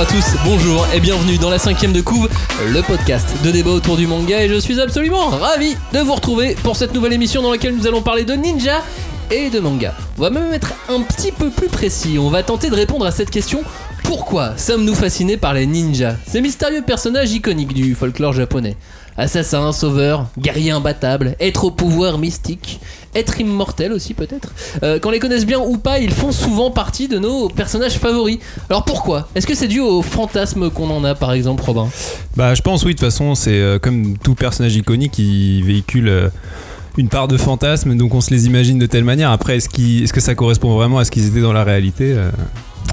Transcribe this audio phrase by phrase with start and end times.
[0.00, 2.26] à tous, bonjour et bienvenue dans la cinquième de couve,
[2.72, 6.56] le podcast de débat autour du manga et je suis absolument ravi de vous retrouver
[6.62, 8.82] pour cette nouvelle émission dans laquelle nous allons parler de ninja
[9.30, 9.94] et de manga.
[10.16, 13.10] On va même être un petit peu plus précis, on va tenter de répondre à
[13.10, 13.62] cette question
[14.04, 16.16] pourquoi sommes-nous fascinés par les ninjas?
[16.26, 18.76] Ces mystérieux personnages iconiques du folklore japonais.
[19.16, 22.80] Assassin, sauveur, guerrier imbattable, être au pouvoir mystique,
[23.14, 24.52] être immortel aussi peut-être.
[24.82, 28.38] Euh, Qu'on les connaisse bien ou pas, ils font souvent partie de nos personnages favoris.
[28.70, 29.28] Alors pourquoi?
[29.34, 31.88] Est-ce que c'est dû au fantasme qu'on en a par exemple, Robin?
[32.36, 36.08] Bah, je pense, oui, de toute façon, c'est euh, comme tout personnage iconique, il véhicule
[36.08, 36.28] euh,
[36.96, 39.30] une part de fantasme, donc on se les imagine de telle manière.
[39.30, 42.14] Après, est-ce que ça correspond vraiment à ce qu'ils étaient dans la réalité?
[42.16, 42.30] Euh,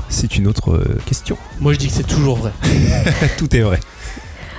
[0.09, 1.37] C'est une autre question.
[1.59, 2.51] Moi je dis que c'est toujours vrai.
[3.37, 3.79] Tout est vrai.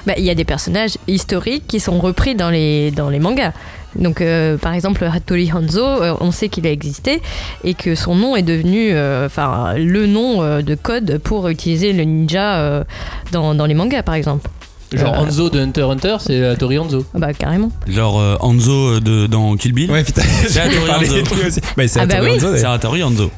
[0.08, 3.52] Bah, Il y a des personnages historiques qui sont repris dans les, dans les mangas.
[3.94, 7.20] Donc, euh, par exemple, Hattori Hanzo, euh, on sait qu'il a existé
[7.64, 11.92] et que son nom est devenu euh, enfin, le nom euh, de code pour utiliser
[11.92, 12.84] le ninja euh,
[13.32, 14.48] dans, dans les mangas, par exemple.
[14.94, 17.04] Genre Euh, Hanzo de Hunter x Hunter, c'est euh, Tori Hanzo.
[17.14, 17.70] Ah bah, carrément.
[17.86, 19.90] Genre euh, Hanzo de, dans Kill Bill.
[19.90, 21.60] Ouais, putain, C'est Hattori Hanzo.
[21.76, 22.36] Bah, c'est Ah bah Hattori oui.
[22.36, 22.64] Hanzo, C'est.
[22.64, 23.30] Hattori Hanzo.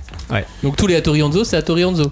[0.62, 2.10] Donc tous les Hattori Hanzo, c'est Hattori Hanzo.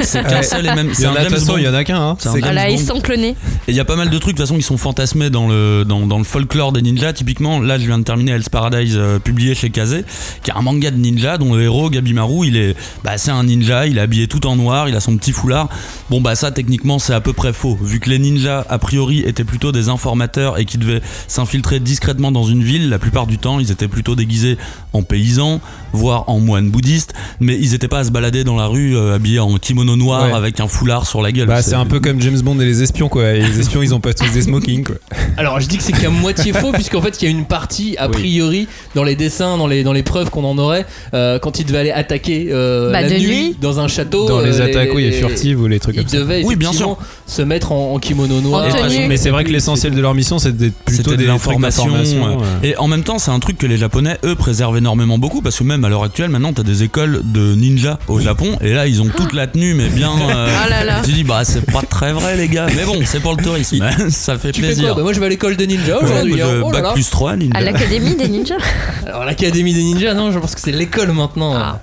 [0.00, 0.88] C'est qu'un seul et même.
[0.90, 1.58] Il C'est y un en a, de toute James façon, Bond.
[1.58, 2.00] il y en a qu'un.
[2.00, 2.16] Hein.
[2.40, 3.30] Voilà, ils sont clonés.
[3.30, 5.48] Et il y a pas mal de trucs de toute façon qui sont fantasmés dans
[5.48, 7.12] le, dans, dans le folklore des ninjas.
[7.14, 10.02] Typiquement, là je viens de terminer Hell's Paradise euh, publié chez Kaze,
[10.42, 13.44] qui est un manga de ninja dont le héros Gabimaru, il est, bah, c'est un
[13.44, 15.68] ninja, il est habillé tout en noir, il a son petit foulard.
[16.10, 19.20] Bon bah ça techniquement c'est à peu près faux, vu que les ninjas a priori
[19.20, 22.88] étaient plutôt des informateurs et qui devaient s'infiltrer discrètement dans une ville.
[22.90, 24.58] La plupart du temps ils étaient plutôt déguisés
[24.92, 25.60] en paysans,
[25.92, 29.14] voire en moines bouddhistes, mais ils étaient pas à se balader dans la rue euh,
[29.14, 30.32] habillés en kimono noir Ouais.
[30.32, 31.46] avec un foulard sur la gueule.
[31.48, 33.30] Bah, c'est un peu comme James Bond et les espions, quoi.
[33.32, 34.96] Et les espions, ils ont pas tous des smokings, quoi.
[35.36, 37.96] Alors je dis que c'est qu'à moitié faux puisqu'en fait il y a une partie
[37.98, 38.12] a Oui.
[38.12, 41.66] priori dans les dessins, dans les, dans les preuves qu'on en aurait euh, quand il
[41.66, 43.56] devait aller attaquer euh, Bah, la de nuit, nuit.
[43.60, 44.26] dans un château.
[44.26, 46.16] Dans les euh, attaques, oui, et les- furtives ou les trucs Ils comme ça.
[46.18, 48.66] devaient Oui, bien effectivement se mettre en, en kimono noir.
[48.66, 49.08] En.
[49.08, 51.32] Mais c'est vrai que l'essentiel de leur mission, c'est d'être plutôt de des ouais.
[51.32, 52.36] ouais.
[52.62, 55.58] Et en même temps, c'est un truc que les Japonais, eux, préservent énormément beaucoup parce
[55.58, 58.86] que même à l'heure actuelle, maintenant, t'as des écoles de ninja au Japon et là,
[58.86, 60.10] ils ont toute la tenue, mais bien.
[60.30, 61.00] euh, Ah là là.
[61.04, 62.66] Tu dis, bah, c'est pas très vrai, les gars.
[62.76, 63.84] Mais bon, c'est pour le tourisme.
[64.10, 64.94] ça fait Tu fais quoi plaisir.
[64.94, 66.42] Bah, Moi je vais à l'école de ninja Ouais, aujourd'hui.
[66.42, 66.46] hein.
[66.62, 66.92] Oh là bac là.
[66.92, 67.56] plus 3, ninja.
[67.56, 68.56] À l'Académie des ninjas
[69.06, 71.54] Alors l'académie des ninjas, non, je pense que c'est l'école maintenant.
[71.54, 71.80] Ah.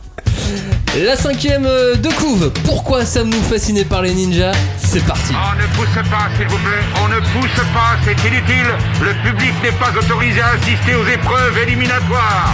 [1.04, 2.52] La cinquième euh, de couve.
[2.64, 5.34] Pourquoi sommes-nous fascinés par les ninjas C'est parti.
[5.34, 6.84] On ne pousse pas, s'il vous plaît.
[7.04, 8.72] On ne pousse pas, c'est inutile.
[9.02, 12.54] Le public n'est pas autorisé à assister aux épreuves éliminatoires.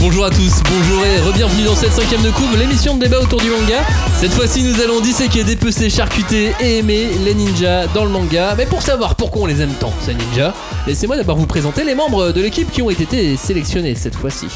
[0.00, 3.38] Bonjour à tous, bonjour et re-bienvenue dans cette cinquième de couve, l'émission de débat autour
[3.40, 3.80] du manga.
[4.18, 8.54] Cette fois-ci, nous allons disséquer, dépecer, charcuter et aimer les ninjas dans le manga.
[8.56, 10.54] Mais pour savoir pourquoi on les aime tant, ces ninjas,
[10.86, 14.46] laissez-moi d'abord vous présenter les membres de l'équipe qui ont été sélectionnés cette fois-ci.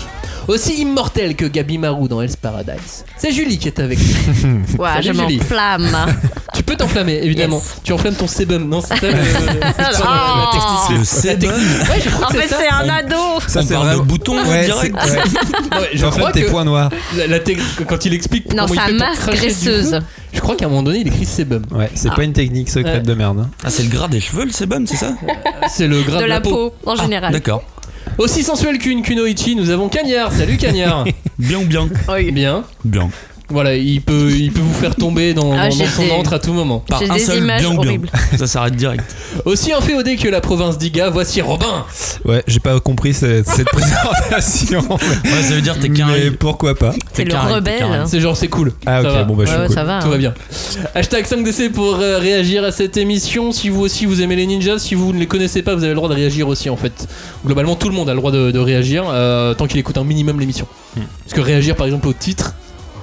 [0.47, 3.07] Aussi immortel que Gabimaru dans Hell's Paradise.
[3.17, 4.61] C'est Julie qui est avec nous.
[4.79, 5.37] Ouah, Salut, je Julie.
[5.39, 5.97] m'enflamme.
[6.55, 7.57] Tu peux t'enflammer, évidemment.
[7.57, 7.77] Yes.
[7.83, 9.61] Tu enflammes ton sébum, non C'est ça le- le-
[10.07, 10.93] Oh.
[10.93, 11.51] Le sébum.
[11.51, 12.57] Ouais, je crois En que fait, ça.
[12.61, 13.17] c'est un ado.
[13.49, 14.95] Ça, On c'est parle vraiment- de boutons Ouais, direct.
[15.03, 15.23] c'est- ouais.
[15.93, 16.91] Je J'enflamme crois tes que points noirs.
[17.17, 17.39] la- la
[17.87, 20.01] quand il explique Non, comment il c'est fait un pour masque cracher du graisseuse.
[20.33, 21.63] je crois qu'à un moment donné, il écrit sébum.
[21.71, 22.15] Ouais, c'est Ah.
[22.15, 23.01] pas une technique secrète Ouais.
[23.03, 23.41] de merde.
[23.41, 23.51] hein.
[23.65, 25.15] Ah, c'est le gras des cheveux, le sébum, c'est ça
[25.71, 27.33] C'est le gras De la peau, en général.
[27.33, 27.63] D'accord.
[28.19, 30.31] Aussi sensuel qu'une Kunoichi, nous avons Cagnard.
[30.33, 31.05] Salut Cagnard.
[31.39, 31.89] Bien ou bien
[32.33, 32.65] Bien.
[32.85, 33.11] Bien.
[33.51, 36.11] Voilà, il peut, il peut vous faire tomber dans, Ah, dans- dans j'ai son des-
[36.13, 36.79] antre à tout moment.
[36.89, 37.89] Par J'ai un des seul images bien ou bien.
[37.91, 38.11] horribles.
[38.39, 39.05] Ça s'arrête direct.
[39.45, 41.85] Aussi inféodé que la province d'Iga, voici Robin.
[42.25, 44.81] Ouais, j'ai pas compris cette, cette présentation.
[44.91, 46.31] Ouais, ça veut dire que t'es mais carré.
[46.31, 47.79] pourquoi pas C'est le carré, t'es rebelle.
[47.79, 47.99] carré.
[48.07, 48.73] C'est genre, c'est cool.
[48.87, 49.25] Ah, Ça ok, va.
[49.25, 49.75] bon, bah, je suis ouais, cool.
[49.75, 50.01] ça va.
[50.03, 50.33] Tout va bien.
[50.95, 53.53] Hashtag 5DC pour euh, réagir à cette émission.
[53.53, 55.91] Si vous aussi vous aimez les ninjas, si vous ne les connaissez pas, vous avez
[55.91, 57.07] le droit de réagir aussi en fait.
[57.45, 60.05] Globalement, tout le monde a le droit de, de réagir euh, tant qu'il écoute un
[60.05, 60.67] minimum l'émission.
[60.95, 62.55] Parce que réagir par exemple au titre,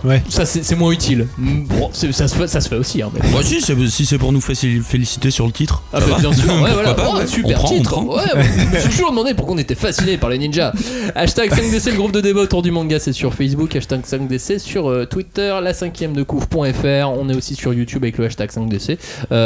[0.03, 0.21] Ouais.
[0.29, 1.27] ça c'est c'est moins utile.
[1.37, 3.01] Mm, Bon, c'est- ça se fait, ça se fait aussi.
[3.01, 5.83] Hein, mais- Moi si, c'est- si c'est pour nous féliciter sur le titre.
[5.93, 6.19] Ah ça bah va.
[6.19, 6.93] bien sûr, ouais, Pourquoi voilà.
[6.93, 7.27] pas, Oh, ouais.
[7.27, 7.97] super on prend, titre.
[7.97, 8.15] on prend.
[8.17, 10.73] Ouais, ouais, je me suis toujours demandé pourquoi on était fasciné par les ninjas.
[11.15, 13.75] Hashtag 5DC, le groupe de débat autour du manga, c'est sur Facebook.
[13.75, 17.09] Hashtag 5DC sur euh, Twitter, la cinquième de couvre.fr.
[17.09, 18.97] On est aussi sur YouTube avec le hashtag 5DC.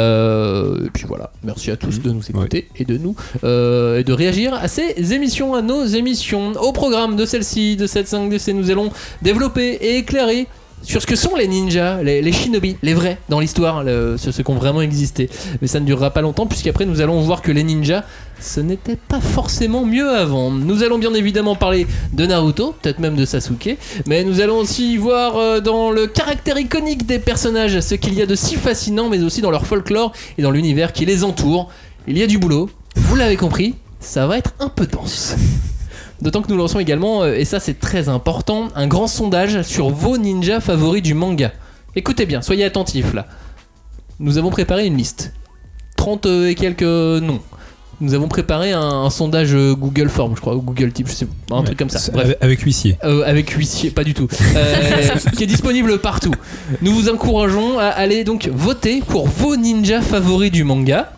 [0.06, 3.14] Euh, et puis voilà, merci à tous de nous écouter et de nous
[3.44, 6.52] euh, et de réagir à ces émissions, à nos émissions.
[6.60, 8.90] Au programme de celle-ci, de cette 5DC, nous allons
[9.22, 10.45] développer et éclairer
[10.86, 14.52] sur ce que sont les ninjas, les, shinobi, les vrais dans l'histoire, le- ceux, qui
[14.52, 15.28] vraiment existé.
[15.60, 18.04] Mais ça ne durera pas longtemps puisqu'après nous allons voir que les ninjas
[18.38, 20.50] ce n'était pas forcément mieux avant.
[20.50, 24.96] Nous allons bien évidemment parler de Naruto, peut-être même de Sasuke, mais nous allons aussi
[24.98, 29.08] voir euh, dans le caractère iconique des personnages ce qu'il y a de si fascinant,
[29.08, 31.70] mais aussi dans leur folklore et dans l'univers qui les entoure.
[32.06, 35.34] Il y a du boulot, vous l'avez compris, ça va être un peu dense.
[36.20, 39.90] D'autant que nous lançons également, euh, et ça c'est très important, un grand sondage sur
[39.90, 41.52] vos ninjas favoris du manga.
[41.94, 43.26] Écoutez bien, soyez attentifs là.
[44.18, 45.32] Nous avons préparé une liste.
[45.96, 47.40] 30 et quelques noms.
[48.00, 51.14] Nous avons préparé un, un sondage euh, Google Form, je crois, ou Google Type, je
[51.14, 51.98] sais pas, un truc comme ça.
[52.12, 52.26] Bref.
[52.26, 52.98] Avec, avec huissier.
[53.04, 54.28] Euh, avec huissier, pas du tout.
[54.54, 56.34] Euh, qui est disponible partout.
[56.82, 61.12] Nous vous encourageons à aller donc voter pour vos ninjas favoris du manga.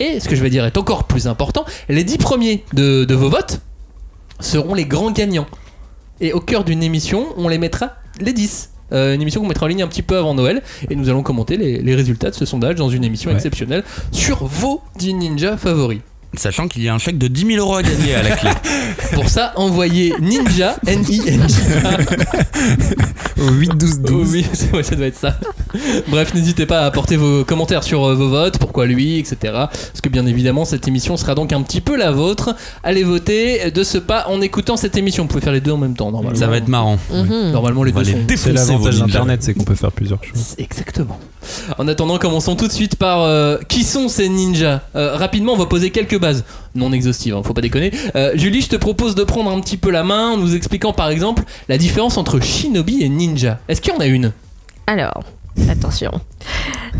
[0.00, 3.14] Et ce que je vais dire est encore plus important, les 10 premiers de, de
[3.14, 3.60] vos votes
[4.40, 5.46] seront les grands gagnants.
[6.20, 8.70] Et au cœur d'une émission, on les mettra les 10.
[8.92, 11.22] Euh, une émission qu'on mettra en ligne un petit peu avant Noël et nous allons
[11.22, 13.36] commenter les, les résultats de ce sondage dans une émission Ouais.
[13.36, 13.82] exceptionnelle
[14.12, 16.00] sur vos 10 ninjas favoris.
[16.38, 18.50] Sachant qu'il y a un chèque de 10 000 euros à gagner à la clé.
[19.14, 21.98] Pour ça, envoyez ninja, N-I-N-J-A,
[23.42, 24.30] Au 8 12 Oh 12.
[24.32, 25.38] oui, ouais, ça doit être ça.
[26.08, 29.36] Bref, n'hésitez pas à apporter vos commentaires sur euh, vos votes, pourquoi lui, etc.
[29.52, 32.54] Parce que bien évidemment, cette émission sera donc un petit peu la vôtre.
[32.82, 35.24] Allez voter de ce pas en écoutant cette émission.
[35.24, 36.38] Vous pouvez faire les deux en même temps, normalement.
[36.38, 36.98] Ça va être marrant.
[37.12, 37.50] Mhm.
[37.52, 38.24] Normalement, les On va deux les sont.
[38.24, 39.06] défoncer, C'est l'avantage vos ninjas.
[39.06, 40.54] d'internet, c'est qu'on peut faire plusieurs choses.
[40.58, 41.18] Exactement.
[41.78, 44.80] En attendant, commençons tout de suite par euh, qui sont ces ninjas?
[44.96, 46.18] Euh, Rapidement, on va poser quelques
[46.74, 47.92] non exhaustives, hein, faut pas déconner.
[48.16, 50.92] Euh, Julie, je te propose de prendre un petit peu la main en nous expliquant
[50.92, 53.60] par exemple la différence entre shinobi et ninja.
[53.68, 54.32] Est-ce qu'il y en a une?
[54.86, 55.22] Alors,
[55.68, 56.12] attention.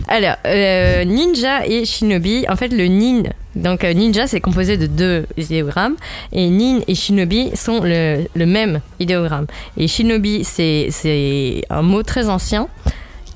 [0.08, 3.22] Alors, euh, ninja et shinobi, en fait, le nin,
[3.56, 5.96] donc euh, ninja, c'est composé de deux idéogrammes,
[6.32, 9.46] et nin et shinobi sont le, même idéogramme.
[9.76, 12.68] Et shinobi, c'est un mot très ancien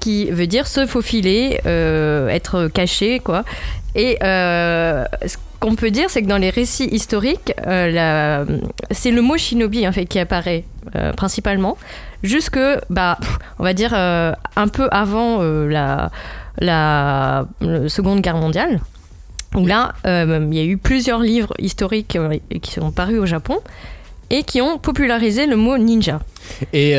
[0.01, 3.45] qui veut dire se faufiler, être caché, quoi.
[3.95, 4.19] Et
[5.61, 8.45] qu'on peut dire, c'est que dans les récits historiques, euh,
[8.91, 10.65] c'est le mot shinobi qui apparaît
[10.97, 11.77] euh, principalement,
[12.23, 12.59] jusque,
[12.91, 13.19] bah,
[13.59, 16.11] on va dire euh, un peu avant la,
[16.59, 17.47] la
[17.89, 18.81] Seconde Guerre mondiale.
[19.55, 22.19] Où là, il y a eu plusieurs livres historiques
[22.61, 23.61] qui sont parus au Japon
[24.29, 26.21] et qui ont popularisé le mot ninja.
[26.75, 26.95] Et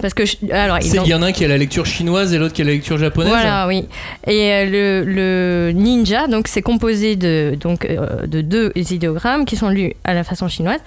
[0.00, 2.38] Parce que, je- alors, Il y en a un qui a la lecture chinoise et
[2.38, 3.30] l'autre qui a la lecture japonaise.
[3.32, 3.86] Voilà, oui.
[4.26, 9.56] Et euh, le, le ninja, donc c'est composé de donc euh, de deux idéogrammes qui
[9.56, 10.80] sont lus à la façon chinoise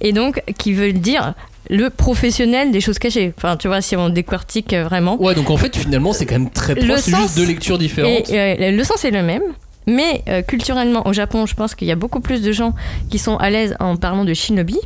[0.00, 1.34] et donc qui veulent dire
[1.68, 3.32] le professionnel des choses cachées.
[3.36, 5.20] Enfin, tu vois, si on décortique euh, vraiment.
[5.22, 7.00] Ouais, donc en fait, finalement, c'est quand même très Le proche.
[7.00, 8.28] C'est sens- juste deux lectures différentes.
[8.30, 9.42] Et euh, le sens est le même.
[9.86, 12.74] Mais euh, culturellement, au Japon, je pense qu'il y a beaucoup plus de gens
[13.08, 14.76] qui sont à l'aise en parlant de shinobi.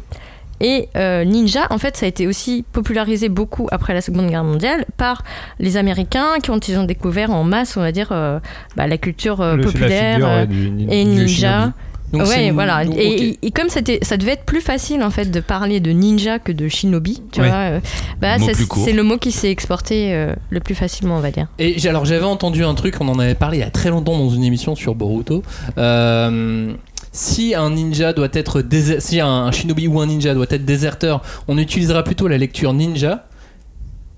[0.61, 4.45] Et euh, ninja, en fait, ça a été aussi popularisé beaucoup après la Seconde Guerre
[4.45, 5.23] mondiale par
[5.59, 8.39] les Américains qui ont, ils ont découvert en masse, on va dire, euh,
[8.77, 11.73] bah, la culture euh, Le- la populaire figure, euh, ouais, du et du ninja.
[12.13, 12.85] Donc ouais, voilà.
[12.85, 15.91] donc, et, et comme c'était, ça devait être plus facile en fait de parler de
[15.91, 17.49] ninja que de shinobi, tu Ouais.
[17.49, 17.57] vois.
[17.57, 17.81] euh,
[18.21, 21.49] bah, c'est le mot qui s'est exporté euh, le plus facilement, on va dire.
[21.59, 24.17] Et alors j'avais entendu un truc, on en avait parlé il y a très longtemps
[24.17, 25.43] dans une émission sur Boruto.
[25.77, 26.73] Euh,
[27.17, 31.23] si un ninja doit être déser- si un shinobi ou un ninja doit être déserteur,
[31.47, 33.27] on utilisera plutôt la lecture ninja.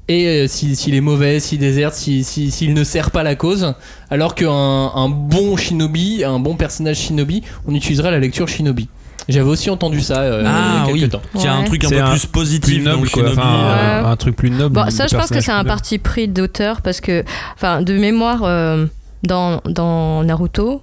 [0.08, 3.34] Et euh, si- s'il est mauvais, s'il déserte, si- si- s'il ne sert pas la
[3.34, 3.74] cause,
[4.08, 8.88] alors qu'un un bon shinobi, un bon personnage shinobi, on utilisera la lecture shinobi.
[9.28, 11.20] J'avais aussi entendu ça euh, Ah il y a oui, quelques temps.
[11.34, 11.66] qu'il y a un Ouais.
[11.66, 13.22] truc un peu un plus positif Plus dans le noble, quoi.
[13.24, 13.40] shinobi.
[13.40, 14.08] Enfin, euh, Ouais.
[14.08, 14.74] un truc plus noble.
[14.74, 17.24] Bon, ça, je pense que c'est un parti pris d'auteur parce que,
[17.56, 18.86] enfin, de mémoire, euh,
[19.24, 20.80] dans, dans Naruto,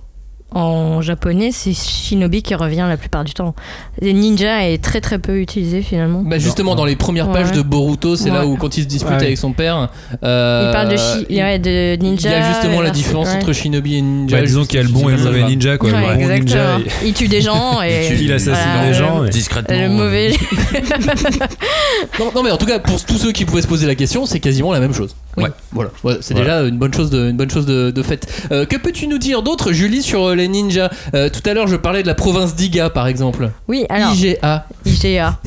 [0.54, 3.56] en japonais, c'est Shinobi qui revient la plupart du temps.
[4.02, 6.22] Et ninja est très très peu utilisé finalement.
[6.24, 7.58] Bah justement dans les premières pages Ouais.
[7.58, 9.90] de Boruto, c'est là où quand il se dispute Ouais, avec son père,
[10.24, 12.30] euh, Il parle de, shi- il- ouais, de ninja.
[12.30, 13.36] Il y a justement la différence ouais.
[13.36, 14.38] entre Shinobi et Ninja.
[14.38, 15.50] Bah, disons qu'il y a le bon et le mauvais va.
[15.50, 15.90] ninja, quoi.
[15.90, 16.78] Ouais, le bon ninja.
[17.06, 18.10] Il tue des gens et.
[18.12, 19.26] il, il assassine Voilà, des gens.
[19.26, 19.80] et- Discrètement.
[19.80, 20.32] Le mauvais.
[22.20, 24.26] Non, non, mais en tout cas, pour tous ceux qui pouvaient se poser la question,
[24.26, 25.16] c'est quasiment la même chose.
[25.38, 25.46] Oui.
[25.72, 26.60] Voilà, Ouais, c'est Voilà.
[26.62, 28.28] déjà une bonne chose de, une bonne chose de, de faite.
[28.52, 31.68] Euh, que peux-tu nous dire d'autre, Julie, sur euh, les ninjas Euh, Tout à l'heure,
[31.68, 33.50] je parlais de la province d'Iga, par exemple.
[33.68, 34.14] Oui, alors.
[34.14, 34.66] IGA.
[34.86, 35.40] IGA.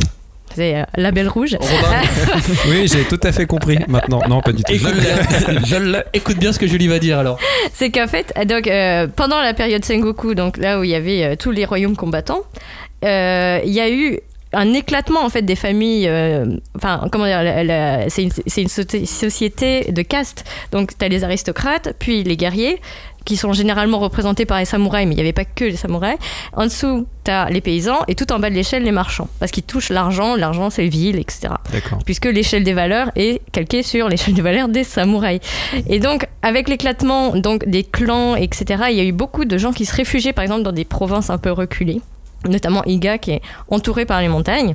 [0.55, 1.55] C'est euh, label rouge.
[1.61, 2.01] Robin,
[2.71, 4.21] Oui, j'ai tout à fait compris maintenant.
[4.27, 4.73] Non, pas du tout.
[4.73, 4.95] écoute,
[6.15, 7.39] écoute bien ce que Julie va dire alors.
[7.75, 11.25] C'est qu'en fait, donc, euh, pendant la période Sengoku, donc là où il y avait
[11.25, 12.41] euh, tous les royaumes combattants,
[13.05, 14.19] euh, il y a eu
[14.57, 16.09] un éclatement en fait des familles.
[16.09, 16.47] euh,
[16.77, 17.41] Enfin, comment dire
[18.09, 18.23] C'est
[18.63, 20.45] une, société de caste.
[20.73, 22.81] Donc, tu as les aristocrates, puis les guerriers
[23.25, 26.17] qui sont généralement représentés par les samouraïs, mais il n'y avait pas que les samouraïs.
[26.53, 29.29] En dessous, tu as les paysans et tout en bas de l'échelle, les marchands.
[29.41, 31.49] Parce qu'ils touchent l'argent, l'argent c'est les villes, etc
[32.05, 35.41] puisque l'échelle des valeurs est calquée sur l'échelle des valeurs des samouraïs.
[35.89, 39.73] Et donc, avec l'éclatement donc des clans, etc., il y a eu beaucoup de gens
[39.73, 42.01] qui se réfugiaient, par exemple, dans des provinces un peu reculées
[42.49, 44.75] notamment Iga qui est entouré par les montagnes.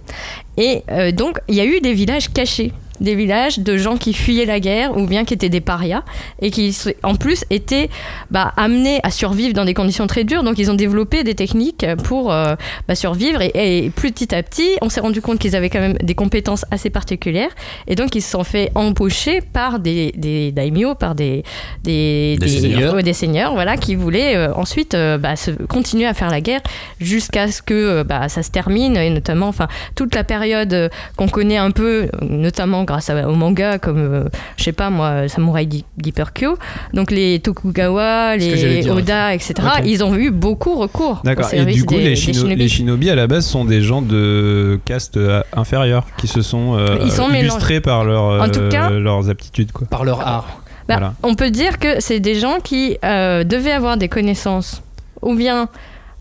[0.57, 4.13] Et euh, donc, il y a eu des villages cachés, des villages de gens qui
[4.13, 6.03] fuyaient la guerre ou bien qui étaient des parias
[6.41, 7.89] et qui, en plus, étaient
[8.29, 10.43] bah, amenés à survivre dans des conditions très dures.
[10.43, 12.55] Donc, ils ont développé des techniques pour euh,
[12.87, 13.41] bah, survivre.
[13.41, 16.63] Et, et petit à petit, on s'est rendu compte qu'ils avaient quand même des compétences
[16.71, 17.49] assez particulières.
[17.87, 21.43] Et donc, ils se sont fait embaucher par des, des daimyo, par des,
[21.83, 23.01] des, Des seigneurs.
[23.01, 26.61] des seigneurs, voilà, qui voulaient euh, ensuite euh, bah, se, continuer à faire la guerre
[26.99, 28.95] jusqu'à ce que ça se termine.
[28.95, 33.79] Et notamment, enfin, toute la période qu'on connaît un peu, notamment grâce à- au manga,
[33.79, 34.23] comme, euh,
[34.57, 36.57] je sais pas moi, Samurai Di- d'Hyperkyo.
[36.93, 38.89] Donc, les Tokugawa, les.
[38.89, 39.53] Oda, etc.
[39.85, 41.21] Ils ont eu beaucoup recours.
[41.23, 41.47] D'accord.
[41.53, 42.55] Et du coup, des- les, shino- shinobi.
[42.55, 46.75] les shinobi à la base sont des gens de caste euh, inférieure qui se sont
[46.77, 49.71] euh, Ils sont illustrés par leur, En tout cas- leurs aptitudes.
[49.71, 49.87] Quoi.
[49.87, 50.61] Par leur art.
[50.87, 51.13] Bah, Voilà.
[51.23, 54.81] On peut dire que c'est des gens qui euh, devaient avoir des connaissances,
[55.21, 55.69] ou bien,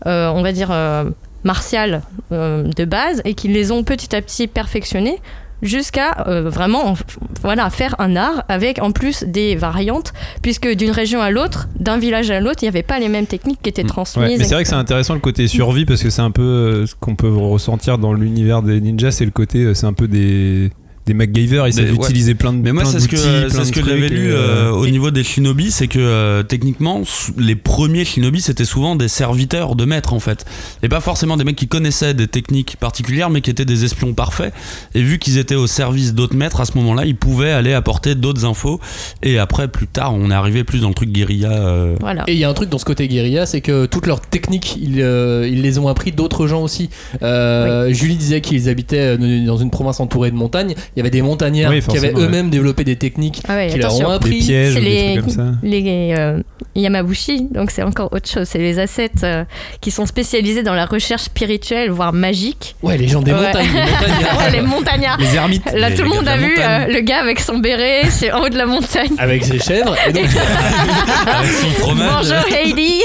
[0.05, 1.05] euh, on va dire, euh,
[1.43, 5.17] martiales euh, de base, et qui les ont petit à petit perfectionnées
[5.61, 6.95] jusqu'à euh, vraiment en-
[7.41, 11.97] voilà, faire un art avec en plus des variantes, puisque d'une région à l'autre, d'un
[11.97, 14.37] village à l'autre, il n'y avait pas les mêmes techniques qui étaient Ouais, transmises.
[14.39, 16.85] mais c'est vrai que c'est intéressant le côté survie parce que c'est un peu euh,
[16.85, 20.07] ce qu'on peut ressentir dans l'univers des ninjas, c'est le côté, euh, c'est un peu
[20.07, 20.71] des,
[21.07, 22.05] des MacGyver, ils Des- savent ouais.
[22.05, 24.85] utiliser plein de Mais moi, c'est ce que, ce que j'avais lu euh, euh, au
[24.87, 27.01] niveau des shinobi, c'est que euh, techniquement,
[27.37, 30.45] les premiers shinobi, c'était souvent des serviteurs de maîtres en fait.
[30.83, 34.13] Et pas forcément des mecs qui connaissaient des techniques particulières, mais qui étaient des espions
[34.13, 34.53] parfaits.
[34.93, 38.13] Et vu qu'ils étaient au service d'autres maîtres, à ce moment-là, ils pouvaient aller apporter
[38.13, 38.79] d'autres infos.
[39.23, 41.51] Et après, plus tard, on est arrivé plus dans le truc guérilla.
[41.51, 42.23] euh, Voilà.
[42.27, 44.77] Et il y a un truc dans ce côté guérilla, c'est que toutes leurs techniques,
[44.79, 46.89] ils, euh, ils les ont appris d'autres gens aussi.
[47.23, 50.75] Euh, Julie disait qu'ils habitaient dans une province entourée de montagnes.
[50.95, 53.77] Il y avait des montagnards Oui, qui avaient eux-mêmes développé des techniques Ah ouais, qui
[53.77, 54.39] leur ont des appris.
[54.39, 55.51] pièges, ou des les, trucs comme ça.
[55.63, 56.41] les euh,
[56.75, 58.45] Yamabushi, donc c'est encore autre chose.
[58.47, 59.45] C'est les assets euh,
[59.79, 62.75] qui sont spécialisés dans la recherche spirituelle, voire magique.
[62.83, 63.37] Ouais, les gens des Ouais.
[63.47, 63.67] montagnes.
[63.73, 64.37] les montagnards.
[64.37, 65.17] Ouais, les montagnards.
[65.19, 65.71] Les ermites.
[65.73, 66.89] Là, Les- tout le monde a vu montagne.
[66.89, 69.11] euh, le gars avec son béret, c'est en haut de la montagne.
[69.17, 69.95] Avec ses chèvres.
[70.09, 70.25] Et donc,
[71.25, 72.25] avec son fromage.
[72.29, 73.01] Bonjour Heidi.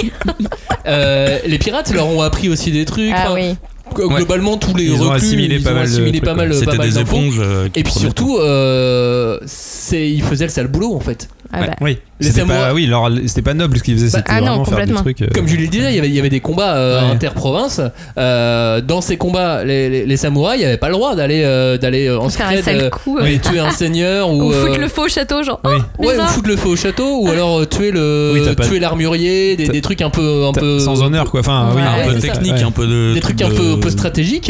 [0.86, 3.12] euh, les pirates leur ont appris aussi des trucs.
[3.14, 3.54] Ah Enfin, oui.
[3.94, 6.34] Gl- Globalement, tous les Ils ont reclus, assimilé ils pas ont mal de assimilé pas
[6.34, 7.36] mal, C'était mal des éponges.
[7.40, 11.28] euh, Et puis surtout, euh, c'est, ils faisaient le sale boulot en fait.
[11.52, 11.76] Ah bah.
[11.80, 14.40] Oui, c'était pas, samouraïs- oui, alors, c'était pas noble ce qu'ils faisaient, Bah, c'était ah
[14.40, 15.22] non, vraiment faire des trucs.
[15.22, 17.10] euh, Comme Julie le disait, il y avait, il y avait des combats euh, Ouais.
[17.12, 17.80] interprovinces.
[18.18, 22.10] Euh, dans ces combats, les, les- les samouraïs n'avaient pas le droit d'aller euh, d'aller
[22.10, 23.18] en euh, coup.
[23.18, 25.60] aller tuer un seigneur ou, Ou euh, foutre le feu au château, genre.
[25.64, 25.76] Oui.
[25.98, 28.78] Oh, ouais, ou foutre le feu au château ou alors euh, tuer le Oui, tuer
[28.80, 31.40] l'armurier, des, des trucs un peu un peu sans honneur quoi.
[31.40, 33.12] Enfin, oui, Ouais, un peu technique, un peu de.
[33.14, 34.48] des trucs un peu, un peu de- stratégiques.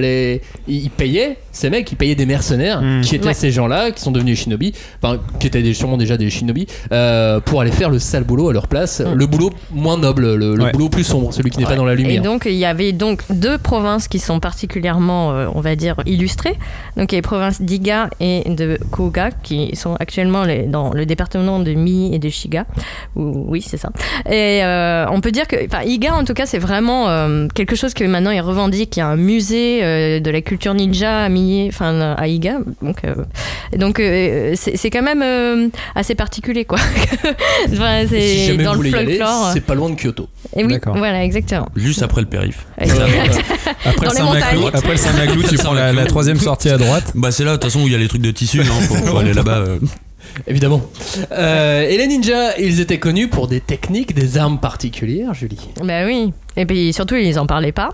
[0.00, 3.02] les, ils payaient ces mecs, ils payaient des mercenaires Mm.
[3.02, 3.34] qui étaient Ouais.
[3.34, 7.01] ces gens-là, qui sont devenus shinobi, enfin qui étaient sûrement déjà des shinobi, euh,
[7.44, 9.14] pour aller faire le sale boulot à leur place, Mm.
[9.14, 10.72] le boulot moins noble, le, le Ouais.
[10.72, 12.22] boulot plus sombre, celui qui n'est pas dans la Et lumière.
[12.22, 16.56] donc, il y avait donc deux provinces qui sont particulièrement, euh, on va dire, illustrées.
[16.96, 20.92] Donc, il y a les provinces d'Iga et de Koga, qui sont actuellement les- dans
[20.92, 22.64] le département de Mie et de Shiga.
[23.16, 23.90] Ou- oui, c'est ça.
[24.30, 27.76] Et euh, on peut dire que, enfin, Iga, en tout cas, c'est vraiment euh, quelque
[27.76, 28.96] chose que maintenant ils revendiquent.
[28.96, 32.58] Il y a un musée euh, de la culture ninja à Mie, enfin, à Iga.
[32.82, 33.14] Donc, euh,
[33.76, 36.78] donc euh, c'est c'est quand même euh, assez particulier, quoi.
[37.72, 39.50] Enfin, c'est si jamais dans vous le voulez y aller, folklore.
[39.54, 40.28] c'est pas loin de Kyoto.
[40.56, 40.96] Et oui, D'accord.
[40.96, 41.68] voilà, exactement.
[41.76, 42.66] Juste après le périph.
[42.78, 44.70] Après Dans le les Saint-Maclou, montagnes.
[44.78, 47.12] après le Saint-Maclou, tu prends la, la troisième sortie à droite.
[47.14, 48.60] Bah, c'est là, de toute façon, où il y a les trucs de tissu.
[48.60, 49.58] Hein, faut, faut aller là-bas.
[49.58, 49.78] euh.
[50.46, 50.80] Évidemment.
[51.32, 55.68] Euh, et les ninjas, ils étaient connus pour des techniques, des armes particulières, Julie?
[55.84, 56.32] Bah oui.
[56.56, 57.90] Et puis surtout, ils en parlaient pas.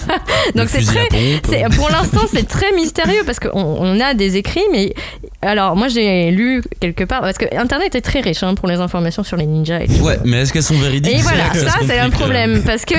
[0.54, 1.08] Donc c'est très.
[1.48, 4.94] c'est- Pour l'instant, c'est très mystérieux parce qu'on on a des écrits, mais
[5.42, 8.76] alors moi j'ai lu quelque part parce que Internet est très riche hein, pour les
[8.80, 9.80] informations sur les ninjas.
[9.80, 10.02] Et, tout.
[10.04, 11.14] Ouais, mais est-ce qu'elles sont véridiques?
[11.18, 12.94] Et voilà, ça c'est un problème parce que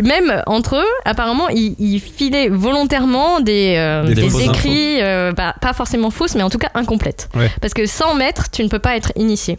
[0.00, 5.32] même entre eux, apparemment, ils, ils filaient volontairement des, euh, Des des fausses écrits, euh,
[5.32, 7.28] bah, pas forcément fausses, mais en tout cas incomplètes.
[7.34, 7.50] Ouais.
[7.60, 9.58] Parce que sans maître, tu ne peux pas être initié.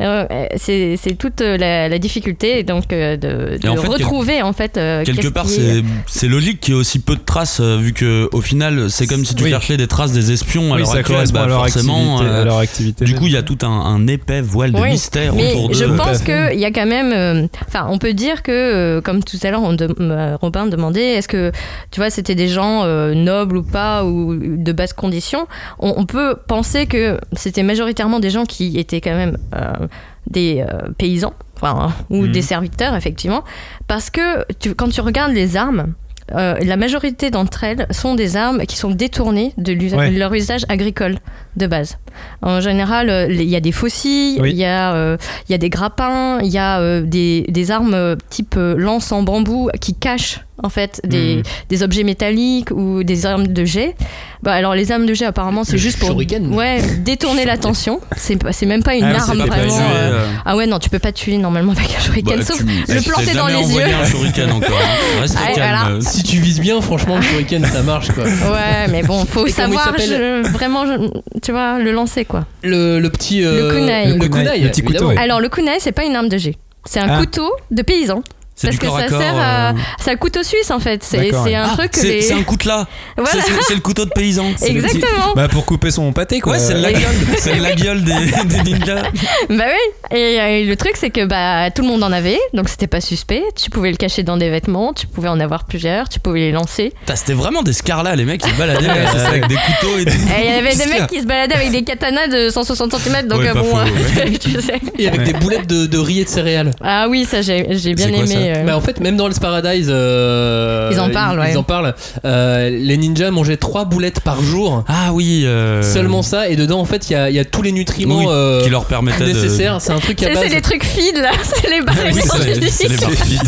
[0.00, 0.26] Euh,
[0.56, 4.42] c'est c'est toute euh, la, la difficulté donc euh, de, Et en de fait, retrouver
[4.42, 7.16] en fait euh, Quelque part, qui est- c'est c'est logique qu'il y ait aussi peu
[7.16, 9.50] de traces, euh, vu que au final, c'est comme si tu Oui.
[9.50, 11.26] cherchais des traces des espions à Oui, l'heure ça actuelle.
[11.32, 12.34] bah, à leur forcément, activité.
[12.36, 13.04] euh, à leur activité.
[13.04, 15.74] du coup, il y a tout un, un épais voile de Oui, mystère Mais autour
[15.74, 15.96] je d'eux.
[15.96, 17.12] pense qu'il y a quand même.
[17.12, 20.66] euh, Enfin, on peut dire que, euh, comme tout à l'heure, on de- euh, Robin
[20.66, 21.50] demandait est-ce que,
[21.90, 25.46] tu vois, c'était des gens euh, nobles ou pas, ou de basse condition
[25.80, 29.86] on, on peut penser que c'était majoritairement des gens qui étaient quand même euh,
[30.30, 32.32] des euh, paysans, enfin, ou Mhm.
[32.32, 33.44] des serviteurs, effectivement.
[33.86, 35.94] Parce que tu- quand tu regardes les armes,
[36.34, 39.72] euh, la majorité d'entre elles sont des armes qui sont détournées de
[40.18, 41.16] leur usage agricole
[41.56, 41.96] de base.
[42.42, 44.52] En général, euh, il y a des faucilles, il Oui.
[44.54, 45.16] y, euh,
[45.48, 49.70] y a des grappins, il y a euh, des, des armes type lance en bambou
[49.80, 51.42] qui cachent en fait des, Mhm.
[51.68, 53.94] des objets métalliques ou des armes de jet.
[54.42, 58.00] Bah, alors les armes de jet apparemment c'est juste pour ouais, détourner l'attention.
[58.16, 59.74] C'est même pas une Ah arme pas vraiment.
[59.76, 62.44] tuer, euh, euh, Ah ouais non tu peux pas tuer normalement avec un shuriken bah,
[62.44, 63.82] sauf tu- le planter dans les yeux.
[63.82, 64.70] un shuriken encore.
[64.80, 65.20] hein.
[65.20, 65.78] Reste Ah, calme.
[65.80, 66.00] voilà.
[66.00, 68.24] Si tu vises bien, franchement, le shuriken, ça marche quoi.
[68.24, 72.46] Ouais, mais bon, faut Et savoir je- vraiment, je- tu vois, le lancer quoi.
[72.62, 73.44] Le, le petit.
[73.44, 74.06] euh, Le kunai.
[74.06, 75.16] Le Le kunai, kunai, le petit couteau, ouais.
[75.18, 76.54] Alors le kunai, c'est pas une arme de jet.
[76.84, 77.18] C'est un Ah.
[77.18, 78.22] couteau de paysan.
[78.60, 79.68] C'est Parce du que corps à ça corps, sert à.
[79.70, 79.72] euh,
[80.02, 81.04] C'est un couteau suisse en fait.
[81.04, 81.54] C'est D'accord, c'est ouais.
[81.54, 82.22] un Ah, truc c'est les.
[82.22, 82.86] c'est un coutelas.
[83.16, 83.30] Voilà.
[83.32, 84.52] C'est- C'est c'est le couteau de paysan.
[84.54, 85.32] Petit- Exactement.
[85.36, 86.54] Bah pour couper son pâté quoi.
[86.54, 87.02] Ouais, c'est la Et- gueule,
[87.38, 88.14] c'est la gueule des,
[88.46, 89.02] des ninjas.
[89.48, 90.16] Bah oui.
[90.18, 93.00] Et, euh, le truc, c'est que bah, tout le monde en avait, donc c'était pas
[93.00, 93.42] suspect.
[93.54, 96.52] Tu pouvais le cacher dans des vêtements, tu pouvais en avoir plusieurs, tu pouvais les
[96.52, 96.92] lancer.
[97.14, 99.28] C'était vraiment des scarlas, les mecs qui se baladaient Ouais, c'est euh, ça.
[99.28, 100.02] avec des couteaux et.
[100.02, 103.28] Et il y avait des mecs qui se baladaient avec des katanas de 160 cm,
[103.28, 104.80] donc Ouais, euh, bon, faux, euh, tu sais.
[104.98, 106.72] Et avec des boulettes de, de riz et de céréales.
[106.82, 107.62] Ah oui, ça j'ai
[107.94, 108.47] bien aimé.
[108.56, 108.62] Euh.
[108.64, 111.56] Mais en fait, même dans le Paradise, euh, Ils en parlent, Ils, ouais.
[111.56, 111.94] en parlent.
[112.24, 114.84] Euh, les ninjas mangeaient trois boulettes par jour.
[114.88, 115.42] Ah oui.
[115.46, 117.72] euh, Seulement ça, et dedans en fait il y a, il y a tous les
[117.72, 119.32] nutriments oui, euh, qui leur permettaient de.
[119.32, 119.80] nécessaires.
[119.80, 120.42] C'est un truc à C'est base.
[120.48, 123.40] c'est les trucs feed là, c'est les barres Oui, c'est les- c'est les barres feed.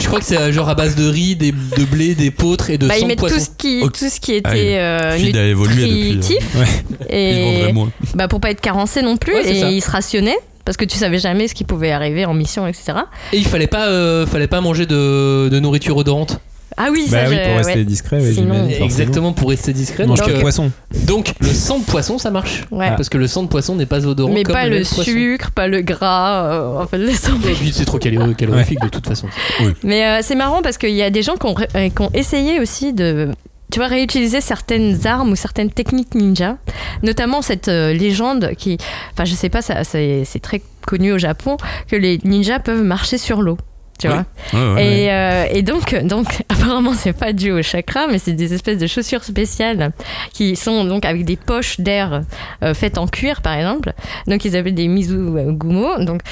[0.00, 2.86] Je crois que c'est genre à base de riz, des, de blé, d'épeautres et de
[2.88, 3.40] Bah, sang ils de mettent tout poisson.
[3.44, 6.66] ce qui, tout ce qui Ah, était euh, Feed a évolué depuis, euh, nutritif Ouais.
[7.10, 7.90] Ils et vendraient moins.
[8.14, 9.70] bah, pour pas être carencé non plus Ouais, et ça.
[9.70, 12.92] ils se rationnaient parce que tu savais jamais ce qui pouvait arriver en mission etc.
[13.32, 16.40] Et il fallait pas, euh, fallait pas manger de, de nourriture odorante.
[16.76, 17.84] Ah oui, Bah ça oui je- pour rester ouais.
[17.84, 18.20] discret.
[18.22, 18.68] ouais, Sinon-.
[18.68, 20.06] Exactement pour rester discret.
[20.06, 20.70] Mange Donc, euh, poisson.
[21.04, 22.62] donc, le sang de poisson ça marche.
[22.70, 22.88] Ouais.
[22.90, 25.66] Parce que le sang de poisson n'est pas odorant Mais comme pas le sucre, pas
[25.66, 26.98] le gras, euh, en fait.
[26.98, 29.26] Et puis c'est trop calori- calorifique de toute façon.
[29.82, 32.00] Mais euh, c'est marrant parce qu'il y a des gens qui ont, ré- euh, qui
[32.02, 33.30] ont essayé aussi de
[33.70, 36.56] tu vois, réutiliser certaines armes ou certaines techniques ninja,
[37.02, 38.78] notamment cette euh, légende qui,
[39.12, 41.56] enfin je sais pas, ça, c'est c'est très connu au Japon,
[41.88, 43.58] que les ninjas peuvent marcher sur l'eau.
[43.98, 44.14] Tu Oui.
[44.14, 44.24] vois
[44.58, 44.86] Ouais, ouais.
[45.04, 48.78] et, euh, et donc, donc, apparemment, c'est pas dû au chakra, mais c'est des espèces
[48.78, 49.92] de chaussures spéciales
[50.32, 52.22] qui sont donc avec des poches d'air
[52.64, 53.92] euh, faites en cuir, par exemple.
[54.26, 56.02] Donc, ils appellent des mizugumo.
[56.02, 56.22] Donc,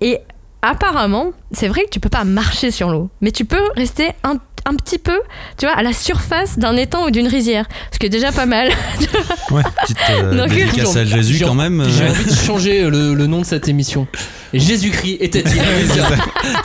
[0.00, 0.20] et
[0.62, 4.38] apparemment, c'est vrai que tu peux pas marcher sur l'eau, mais tu peux rester un,
[4.68, 5.18] un petit peu,
[5.56, 8.46] tu vois, à la surface d'un étang ou d'une rizière, ce qui est déjà pas
[8.46, 8.68] mal.
[9.48, 11.84] Petite euh, Donc, dédicace à Jésus J'ai- quand même.
[11.96, 14.06] J'ai euh, envie de changer euh, le, le nom de cette émission.
[14.52, 16.08] Jésus-Christ était-il un ninja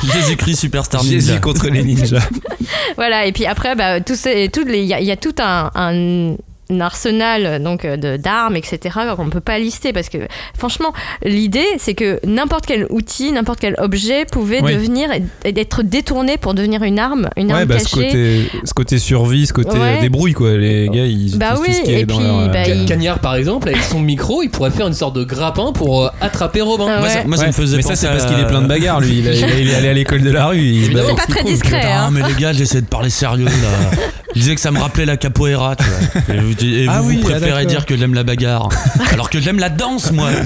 [0.13, 1.39] Jésus-Christ Superstar Jésus Ninja.
[1.39, 2.27] contre les ninjas.
[2.97, 3.25] voilà.
[3.25, 5.35] Et puis après, bah, tous ces- toutes les, il y, a- il y a tout
[5.39, 6.35] un, un-
[6.69, 8.79] un arsenal donc euh, de d'armes, etc.
[9.15, 10.17] qu'on ne peut pas lister parce que
[10.57, 14.73] franchement, l'idée c'est que n'importe quel outil, n'importe quel objet pouvait Oui.
[14.73, 15.23] devenir et
[15.59, 18.07] être détourné pour devenir une arme, une Ouais arme bah ce cachée.
[18.07, 19.97] côté, ce côté survie, ce côté Ouais.
[19.97, 20.51] euh, débrouille quoi.
[20.57, 22.67] Les gars ils Bah tout oui, ce qui est et dans puis, leur, euh, bah,
[22.67, 26.09] il- Cagnard par exemple, avec son micro, il pourrait faire une sorte de grappin pour
[26.21, 26.85] attraper Robin.
[26.89, 28.61] Ah Moi, ça, moi, ça Ouais, me faisait mais ça c'est parce qu'il est plein
[28.61, 29.19] de bagarres lui.
[29.19, 30.59] Il, a- il a- il est allé à l'école de la rue.
[30.61, 31.81] il C'est pas très discret.
[31.91, 32.09] Hein.
[32.11, 33.51] mais les gars, j'essaie de parler sérieux là.
[34.35, 36.35] Je disais que ça me rappelait la capoeira, tu vois.
[36.35, 38.69] Et vous, et Ah vous, oui, vous ah, préférez dire que j'aime la bagarre.
[39.11, 40.29] Alors que j'aime la danse, moi.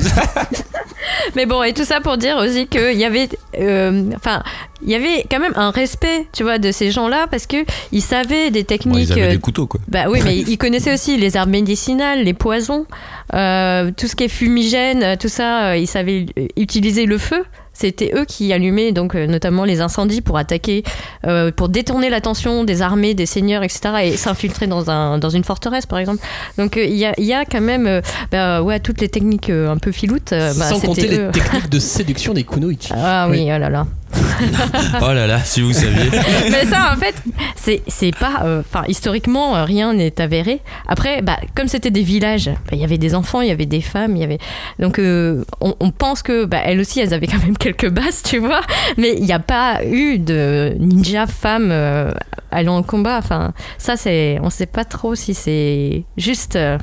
[1.36, 4.44] Mais bon, et tout ça pour dire aussi qu'il y avait, euh, enfin,
[4.84, 7.58] il y avait quand même un respect, tu vois, de ces gens-là parce que
[7.92, 9.10] ils savaient des Bon, techniques.
[9.10, 9.80] ils avaient des couteaux, quoi.
[9.88, 12.86] Bah oui, mais ils connaissaient aussi les armes médicinales, les poisons,
[13.34, 15.70] euh, tout ce qui est fumigène, tout ça.
[15.70, 17.44] euh, ils savaient utiliser le feu.
[17.80, 20.82] C'était eux qui allumaient donc notamment les incendies pour attaquer,
[21.28, 23.82] euh, pour détourner l'attention des armées, des seigneurs, etc.
[24.06, 26.18] et s'infiltrer dans, un, dans une forteresse, par exemple.
[26.58, 29.52] Donc euh, il y, a, y a quand même, euh, bah, ouais, toutes les techniques
[29.52, 30.32] un peu filoutes.
[30.32, 31.32] bah, Sans compter les eux.
[31.32, 32.90] techniques de séduction des kunoichi.
[32.96, 33.88] Ah oui, oh là là.
[35.02, 36.10] Oh là là, si vous saviez.
[36.52, 37.16] Mais ça, en fait,
[37.56, 38.42] c'est c'est pas.
[38.44, 40.62] euh, Enfin, historiquement, euh, rien n'est avéré.
[40.88, 43.66] Après, bah, comme c'était des villages, bah, il y avait des enfants, il y avait
[43.66, 44.38] des femmes, il y avait.
[44.80, 48.22] Donc, euh, on, on pense que, bah, elles aussi, elles avaient quand même quelques bases,
[48.24, 48.62] tu vois.
[48.98, 52.12] Mais il n'y a pas eu de ninja femmes euh,
[52.52, 53.18] allant au combat.
[53.18, 54.40] Enfin, ça, c'est.
[54.42, 56.56] On sait pas trop si c'est juste.
[56.56, 56.78] euh,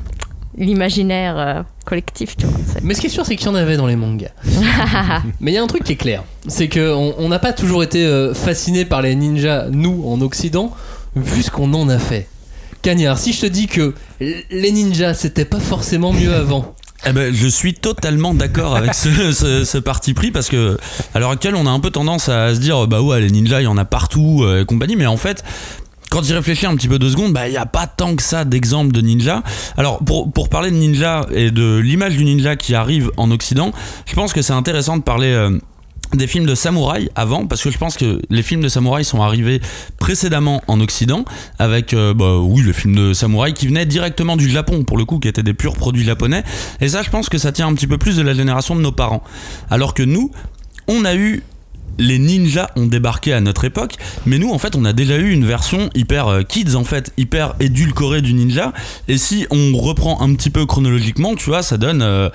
[0.57, 2.59] L'imaginaire euh, collectif, tu vois.
[2.83, 4.31] Mais ce qui est sûr, c'est qu'il y en avait dans les mangas.
[5.41, 7.83] Mais il y a un truc qui est clair, c'est qu'on on n'a pas toujours
[7.83, 10.75] été euh, fasciné par les ninjas, nous, en Occident,
[11.17, 12.27] vu ce qu'on en a fait.
[12.83, 16.75] Cagnard, si je te dis que les ninjas, c'était pas forcément mieux avant.
[17.07, 20.79] Eh ben, je suis totalement d'accord avec ce, ce- ce parti pris parce que
[21.15, 23.61] à l'heure actuelle, on a un peu tendance à se dire bah ouais, les ninjas,
[23.61, 25.45] il y en a partout euh, et compagnie, mais en fait.
[26.15, 28.23] Quand j'y réfléchis un petit peu deux secondes, bah il y a pas tant que
[28.23, 29.43] ça d'exemples de ninja.
[29.77, 33.73] Alors pour, pour parler de ninja et de l'image du ninja qui arrive en Occident,
[34.07, 35.59] je pense que c'est intéressant de parler euh,
[36.13, 39.23] des films de samouraï avant parce que je pense que les films de samouraï sont
[39.23, 39.61] arrivés
[39.99, 41.25] précédemment en Occident
[41.59, 45.05] avec euh, bah oui le film de samouraï qui venait directement du Japon pour le
[45.05, 46.45] coup qui étaient des purs produits japonais
[46.81, 48.81] et ça je pense que ça tient un petit peu plus de la génération de
[48.81, 49.25] nos parents
[49.69, 50.31] alors que nous
[50.87, 51.43] on a eu
[51.99, 55.31] les ninjas ont débarqué à notre époque, mais nous en fait on a déjà eu
[55.31, 58.73] une version hyper euh, kids en fait, hyper édulcorée du ninja.
[59.09, 62.29] Et si on reprend un petit peu chronologiquement, tu vois, ça donne euh,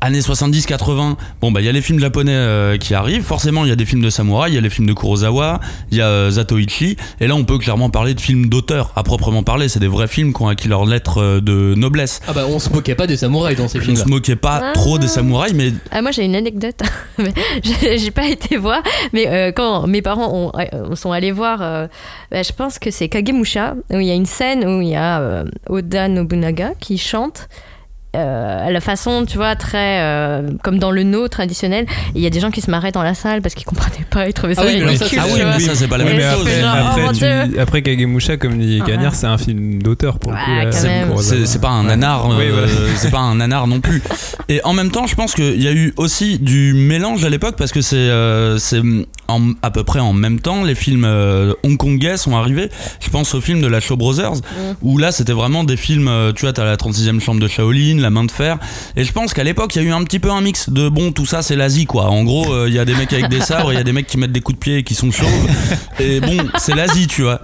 [0.00, 1.16] années 70-80.
[1.40, 3.76] Bon bah il y a les films japonais euh, qui arrivent, forcément il y a
[3.76, 6.30] des films de samouraï, il y a les films de Kurosawa, il y a euh,
[6.30, 9.68] Zatoichi, et là on peut clairement parler de films d'auteur à proprement parler.
[9.68, 12.20] C'est des vrais films qui ont acquis leur lettre euh, de noblesse.
[12.28, 14.04] Ah bah on se moquait pas des samouraïs dans ces On films-là.
[14.04, 14.72] se moquait pas Ah.
[14.74, 16.80] trop des samouraïs, mais Ah, moi j'ai une anecdote.
[17.62, 18.80] J'ai j'ai pas été voir,
[19.12, 21.88] mais euh, quand mes parents ont, euh, sont allés voir, euh,
[22.30, 24.94] bah, je pense que c'est Kagemusha, où il y a une scène où il y
[24.96, 27.48] a euh, Oda Nobunaga qui chante.
[28.16, 31.86] Euh, à la façon, tu vois, très euh, comme dans le no traditionnel.
[32.14, 34.26] Il y a des gens qui se marraient dans la salle parce qu'ils comprenaient pas,
[34.26, 35.08] ils trouvaient ça Ah oui, ça, ridicule.
[35.08, 36.40] c'est- ah oui, mais ça c'est pas la Ouais, même chose.
[36.40, 38.86] après, après, genre, après, oh après Kagemusha, comme dit Ah.
[38.86, 40.50] Cagnard, c'est un film d'auteur pour le coup.
[40.50, 42.68] Ouais, c'est pas un nanar, Oui, euh, voilà.
[42.96, 44.02] c'est pas un nanar non plus.
[44.48, 47.56] Et en même temps, je pense qu'il y a eu aussi du mélange à l'époque
[47.58, 48.58] parce que c'est euh,
[49.62, 52.70] à peu près en même temps les films euh, hongkongais sont arrivés.
[53.00, 54.32] Je pense au film de la Shaw Brothers
[54.80, 56.10] où là c'était vraiment des films.
[56.34, 58.58] tu vois, t'as la 36e chambre de Shaolin, La main de fer.
[58.96, 60.88] Et je pense qu'à l'époque il y a eu un petit peu un mix de
[60.88, 62.06] bon tout ça c'est l'Asie quoi.
[62.06, 63.92] En gros, euh, il y a des mecs avec des sabres, il y a des
[63.92, 65.28] mecs qui mettent des coups de pied et qui sont chauves.
[66.00, 67.40] Et bon, c'est l'Asie, tu vois.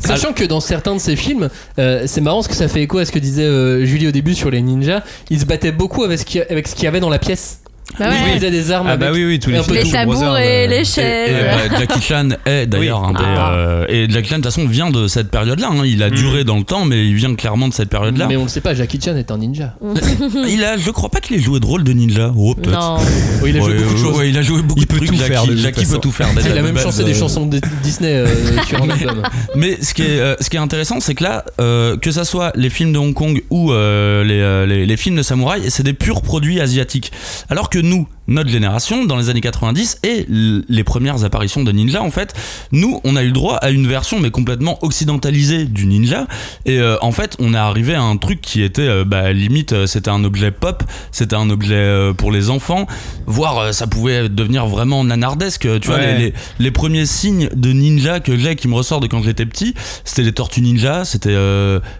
[0.00, 2.98] Sachant que dans certains de ces films, euh, c'est marrant parce que ça fait écho
[2.98, 5.02] à ce que disait euh, Julie au début sur les ninjas.
[5.30, 7.60] Ils se battaient beaucoup ce avec ce qu'il y avait dans la pièce.
[7.98, 8.14] Bah ouais.
[8.16, 8.88] Ils utilisaient des armes.
[8.90, 11.30] Ah bah avec- oui, oui, tous et les Les et euh, les Et, chaises.
[11.30, 11.32] et,
[11.70, 13.52] bah, Jackie Chan est d'ailleurs un des, Ah.
[13.54, 15.68] euh, et Jackie Chan de toute façon vient de cette période-là.
[15.72, 15.82] hein.
[15.86, 18.26] Il a duré dans le temps, mais il vient clairement de cette période-là.
[18.28, 19.74] Mais on le sait pas, Jackie Chan est un ninja.
[20.48, 22.32] Il a, je crois pas qu'il ait joué de rôle de ninja.
[22.36, 22.70] Oh peut-être.
[22.78, 22.98] non.
[23.46, 24.18] Il a joué Ouais, beaucoup de ouais, choses.
[24.18, 25.08] ouais, il a joué beaucoup Il de peut trucs.
[25.10, 26.00] tout Jackie, faire, de toute Jackie peut façon.
[26.00, 26.28] tout faire.
[26.34, 28.26] Il a de même base, chanté des euh, chansons de Disney euh,
[28.68, 29.22] sur un album.
[29.54, 32.24] Mais ce qui est, euh, ce qui est intéressant, c'est que là, euh, que ça
[32.24, 35.62] soit les films de Hong Kong ou euh, les, euh, les, les films de samouraï,
[35.70, 37.12] c'est des purs produits asiatiques.
[37.48, 42.02] Alors que nous, notre génération, dans les années 90 et les premières apparitions de ninja,
[42.02, 42.34] en fait,
[42.72, 46.26] nous, on a eu le droit à une version mais complètement occidentalisée du ninja.
[46.64, 49.72] Et euh, en fait, on est arrivé à un truc qui était, euh, bah, limite,
[49.74, 52.86] euh, c'était un objet pop, c'était un objet euh, pour les enfants,
[53.26, 55.68] voire ça pouvait devenir vraiment nanardesque.
[55.80, 56.18] Tu vois, Ouais.
[56.18, 59.46] les, les, les premiers signes de ninja que j'ai qui me ressortent de quand j'étais
[59.46, 61.36] petit, c'était les Tortues Ninja, c'était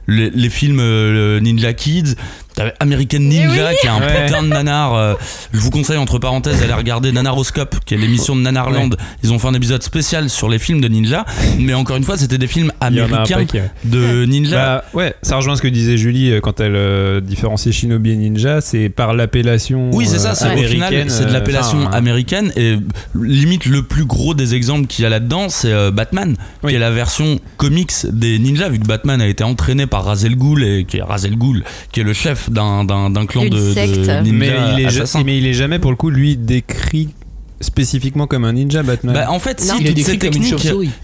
[0.09, 0.83] les, les films
[1.41, 2.15] Ninja Kids.
[2.57, 4.25] T'avais American Ninja qui est un Ouais.
[4.27, 4.95] putain de nanar.
[4.95, 5.15] euh,
[5.53, 8.97] je vous conseille entre parenthèses d'aller regarder Nanaroscope, qui est l'émission de Nanarland.
[9.23, 11.27] Ils ont fait un épisode spécial sur les films de ninja,
[11.59, 13.71] mais encore une fois, c'était des films américains ouais.
[13.85, 14.57] de ninja.
[14.57, 18.17] Bah ouais, ça rejoint ce que disait Julie euh, quand elle euh, différenciait Shinobi et
[18.17, 21.91] Ninja, c'est par l'appellation Oui, c'est ça, euh, c'est au final, c'est de l'appellation enfin,
[21.97, 22.77] américaine et
[23.21, 26.71] limite le plus gros des exemples qu'il y a là-dedans, c'est euh, Batman, Oui.
[26.71, 30.37] qui est la version comics des ninjas, vu que Batman a été entraîné par Razel
[30.37, 34.53] Ghul et qui est Razel Ghul, qui est le chef d'un clan de, de mais
[34.73, 35.23] il est assassins.
[35.25, 37.09] mais il est jamais pour le coup lui décrit
[37.61, 39.15] spécifiquement comme un ninja Batman.
[39.15, 39.75] Bah, en fait, si Non.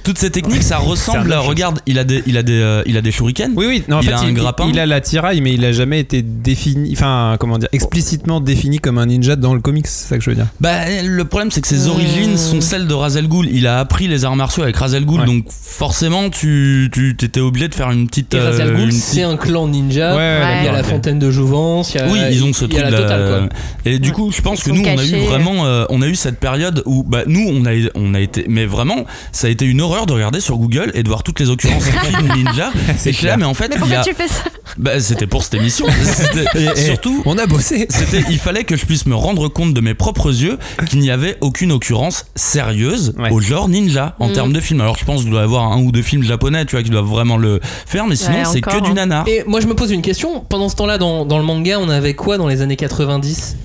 [0.04, 1.32] Comme ces techniques, ça ressemble.
[1.34, 3.52] regarde, il a des, il a des, euh, il a des shurikens.
[3.56, 4.66] oui oui, non, en il fait a un il, grappin.
[4.68, 8.78] il a la tiraille mais il a jamais été défini enfin comment dire explicitement défini
[8.78, 10.46] comme un ninja dans le comics, c'est ça que je veux dire.
[10.60, 11.90] Bah, le problème, c'est que ses Euh.
[11.90, 13.48] origines sont celles de Razel Ghul.
[13.52, 15.26] Il a appris les arts martiaux avec Razel Ghul, Ouais.
[15.26, 18.34] donc forcément, tu, tu étais obligé de faire une petite.
[18.34, 20.16] Et Ra's al euh, c'est petite- un clan ninja.
[20.16, 21.94] Ouais, Il y a la fontaine de Jouvence.
[21.94, 23.48] Il y a, Oui, ils ont ce truc la de- totale, quoi.
[23.92, 26.38] Et du coup, je pense que nous, on a eu vraiment, on a eu cette
[26.42, 29.80] période où, bah, nous, on a, on a été, mais vraiment, ça a été une
[29.80, 32.70] horreur de regarder sur Google et de voir toutes les occurrences de films ninja.
[32.98, 33.38] C'est clair.
[33.38, 34.42] mais en fait, Mais pourquoi a, tu fais ça?
[34.76, 35.86] Bah, c'était pour cette émission.
[36.54, 37.86] Et- et surtout, on a bossé.
[37.88, 41.10] c'était, il fallait que je puisse me rendre compte de mes propres yeux qu'il n'y
[41.10, 43.30] avait aucune occurrence sérieuse Ouais.
[43.30, 44.32] au genre ninja en Mm.
[44.32, 44.80] termes de films.
[44.80, 46.90] Alors je pense qu'il doit y avoir un ou deux films japonais, tu vois, qui
[46.90, 48.94] doivent vraiment le faire, mais sinon Ouais, c'est que du hein.
[48.94, 49.28] nanar.
[49.28, 50.40] Et moi, je me pose une question.
[50.48, 53.56] Pendant ce temps-là, dans, dans le manga, on avait quoi dans les années 90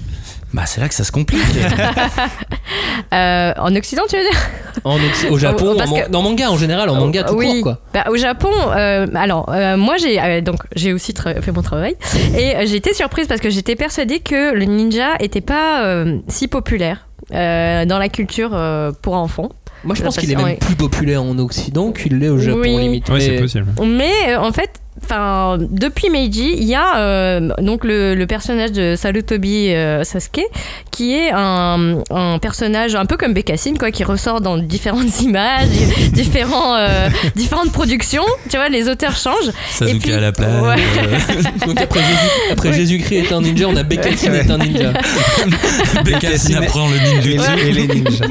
[0.53, 1.41] Bah, c'est là que ça se complique.
[3.13, 4.39] Euh, en Occident, tu veux dire
[4.83, 7.47] En Occ- au Japon, en, man- que- en manga en général, en manga tout oui.
[7.61, 7.79] court quoi.
[7.93, 11.95] Bah, au Japon, euh, alors euh, moi j'ai euh, donc j'ai aussi fait mon travail
[12.37, 16.17] et euh, j'ai été surprise parce que j'étais persuadée que le ninja était pas euh,
[16.27, 19.49] si populaire euh, dans la culture euh, pour enfants.
[19.83, 20.57] Moi je pense qu'il est même ouais.
[20.59, 22.77] plus populaire en Occident qu'il l'est au Japon Oui.
[22.77, 23.07] limite.
[23.09, 23.67] Ouais, c'est Mais- possible.
[23.85, 24.71] Mais euh, en fait,
[25.03, 30.41] enfin depuis Meiji, il y a euh, donc le, le personnage de Sarutobi euh, Sasuke
[30.91, 35.67] qui est un, un personnage un peu comme Bécassine quoi, qui ressort dans différentes images,
[36.11, 38.25] différents euh, différentes productions.
[38.49, 39.51] Tu vois, les auteurs changent.
[39.71, 40.61] Sasuke puis- à la plage.
[40.61, 40.75] Ouais.
[40.75, 42.75] euh, Donc après, Jésus, après Oui.
[42.75, 44.93] Jésus-Christ est un ninja, on a Bécassine est un ninja.
[46.03, 47.51] Bécassine apprend le ninjutsu.
[47.67, 48.25] Et les ninjas.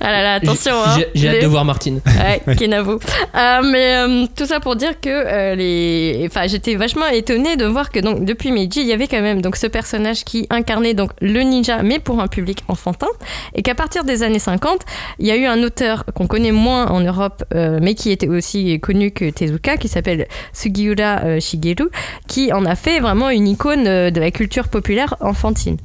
[0.00, 0.72] Ah là là, attention.
[0.74, 0.96] hein.
[0.96, 2.00] J'ai j'ai hâte de voir Martine.
[2.06, 2.98] Ouais, Kenavo.
[3.34, 7.66] Euh, mais euh, tout ça pour dire que euh, les, enfin, j'étais vachement étonnée de
[7.66, 10.94] voir que donc depuis Meiji, il y avait quand même donc ce personnage qui incarnait
[10.94, 13.08] donc le ninja, mais pour un public enfantin,
[13.54, 14.80] et qu'à partir des années 50,
[15.18, 18.28] il y a eu un auteur qu'on connaît moins en Europe, euh, mais qui était
[18.28, 21.90] aussi connu que Tezuka, qui s'appelle Sugiura euh, Shigeru,
[22.26, 25.76] qui en a fait vraiment une icône euh, de la culture populaire enfantine.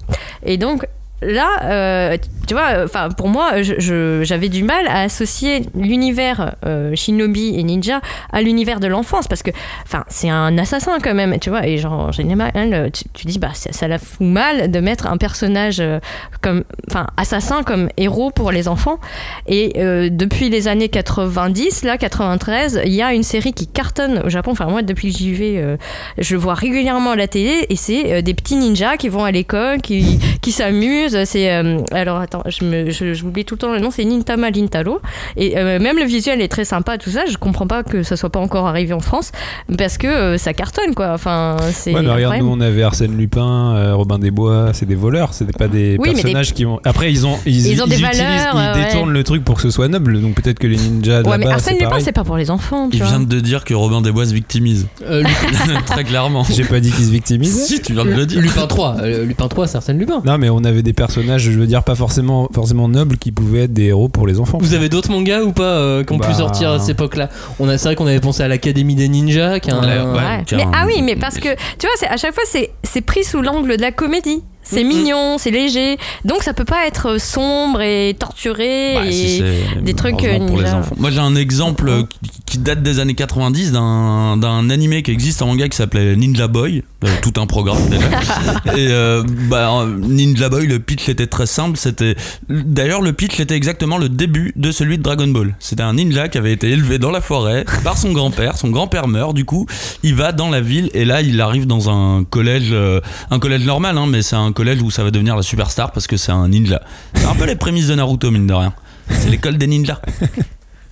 [0.45, 0.85] Et donc
[1.21, 7.55] là, euh, tu vois, enfin pour moi, j'avais du mal à associer l'univers euh, shinobi
[7.57, 8.01] et ninja
[8.31, 9.51] à l'univers de l'enfance parce que,
[9.85, 11.65] enfin, c'est un assassin quand même, tu vois.
[11.65, 15.17] Et genre en général, tu, tu dis bah ça, la fout mal de mettre un
[15.17, 15.99] personnage euh,
[16.41, 18.99] comme, enfin, assassin comme héros pour les enfants.
[19.47, 19.73] Et
[20.09, 24.51] depuis les années 90, là 93, il y a une série qui cartonne au Japon.
[24.51, 25.77] Enfin moi, depuis que j'y vais,
[26.17, 30.51] je vois régulièrement la télé et c'est des petits ninjas qui vont à l'école, qui
[30.51, 31.04] s'amusent.
[31.25, 33.91] C'est euh, alors attends, je me, je- j'oublie tout le temps le nom.
[33.91, 34.99] C'est Nintama Lintaro.
[35.37, 37.21] Et euh, même le visuel est très sympa, tout ça.
[37.29, 39.31] Je comprends pas que ça soit pas encore arrivé en France
[39.77, 41.11] parce que euh, ça cartonne quoi.
[41.13, 41.93] Enfin c'est.
[41.93, 45.33] Ouais, mais regarde, nous on avait Arsène Lupin, euh, Robin des Bois, c'est des voleurs,
[45.33, 46.79] c'était pas des Oui, personnages qui ont.
[46.83, 48.85] Après, ils ont, ils, Ils ont des utilisent- valeurs, ils ouais.
[48.85, 50.21] détournent le truc pour que ce soit noble.
[50.21, 52.49] Donc peut-être que les ninjas de Ouais, mais Arsène c'est Lupin, c'est pas pour les
[52.51, 53.07] enfants, tu Il vois.
[53.11, 54.87] vient de dire que Robin des Bois se victimise.
[55.03, 55.23] Euh,
[55.85, 56.43] Très clairement.
[56.49, 57.65] J'ai pas dit qu'ils se victimisaient.
[57.65, 58.41] Si, tu viens de le dire.
[58.41, 60.21] Lupin 3, euh, Lupin 3 c'est Arsène Lupin.
[60.25, 63.63] Non, mais on avait des personnages, je veux dire, pas forcément, forcément nobles qui pouvaient
[63.63, 64.57] être des héros pour les enfants.
[64.61, 66.33] Vous avez d'autres mangas ou pas euh, qui ont pu Bah.
[66.33, 67.29] sortir à cette époque-là?
[67.59, 69.87] On a c'est vrai qu'on avait pensé à l'Académie des Ninjas, qui est un- Ouais,
[70.11, 70.17] Ouais.
[70.17, 72.43] ouais, qui a Mais, ah oui, mais parce que tu vois, c'est à chaque fois
[72.47, 74.41] c'est c'est pris sous l'angle de la comédie.
[74.65, 74.89] C'est Mhm.
[74.89, 79.43] mignon, c'est léger, donc ça peut pas être sombre et torturé Bah, et si
[79.81, 80.77] des trucs, euh, pour les ninja.
[80.77, 80.95] enfants.
[80.97, 85.11] Moi j'ai un exemple euh, qui- qui date des années 90 d'un d'un animé qui
[85.11, 88.05] existe en manga qui s'appelait Ninja Boy, euh, tout un programme déjà.
[88.77, 91.77] Et euh, bah, euh, Ninja Boy, le pitch était très simple.
[91.77, 92.15] C'était
[92.49, 95.55] d'ailleurs le pitch était exactement le début de celui de Dragon Ball.
[95.59, 98.57] C'était un ninja qui avait été élevé dans la forêt par son grand-père.
[98.57, 99.65] Son grand-père meurt, du coup
[100.03, 102.99] il va dans la ville et là il arrive dans un collège, euh,
[103.31, 106.07] un collège normal, hein, mais c'est un collège où ça va devenir la superstar parce
[106.07, 106.81] que c'est un ninja.
[107.13, 108.73] C'est un peu les prémices de Naruto mine de rien.
[109.09, 110.01] C'est l'école des ninjas.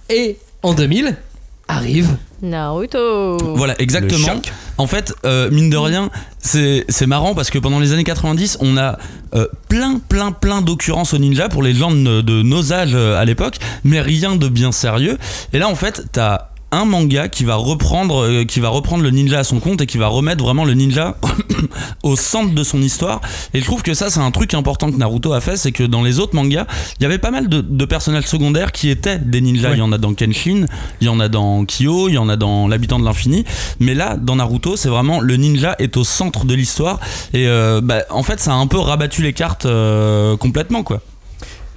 [0.10, 1.15] Et en 2000
[1.67, 3.38] arrive Naruto.
[3.56, 4.41] Voilà, exactement.
[4.78, 8.58] En fait, euh, mine de rien, c'est c'est marrant parce que pendant les années 90,
[8.60, 8.97] on a
[9.34, 13.19] euh, plein, plein, plein d'occurrences au ninja pour les gens de, de nos âges euh,
[13.19, 15.17] à l'époque, mais rien de bien sérieux.
[15.54, 19.12] Et là, en fait, t'as un manga qui va reprendre euh, qui va reprendre le
[19.12, 21.18] ninja à son compte et qui va remettre vraiment le ninja
[22.04, 23.22] au centre de son histoire.
[23.54, 25.84] Et je trouve que ça c'est un truc important que Naruto a fait c'est que
[25.84, 26.66] dans les autres mangas
[27.00, 29.70] il y avait pas mal de, de personnages secondaires qui étaient des ninjas.
[29.70, 29.76] Ouais.
[29.76, 30.66] il y en a dans Kenshin
[31.00, 33.46] il y en a dans Kyo il y en a dans l'habitant de l'infini.
[33.80, 37.00] Mais là dans Naruto c'est vraiment le ninja est au centre de l'histoire.
[37.34, 41.02] Et euh, bah, en fait ça a un peu rabattu les cartes euh, complètement quoi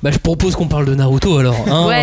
[0.02, 1.56] Bah, je propose qu'on parle de Naruto alors.
[1.66, 1.94] hein, Ouais.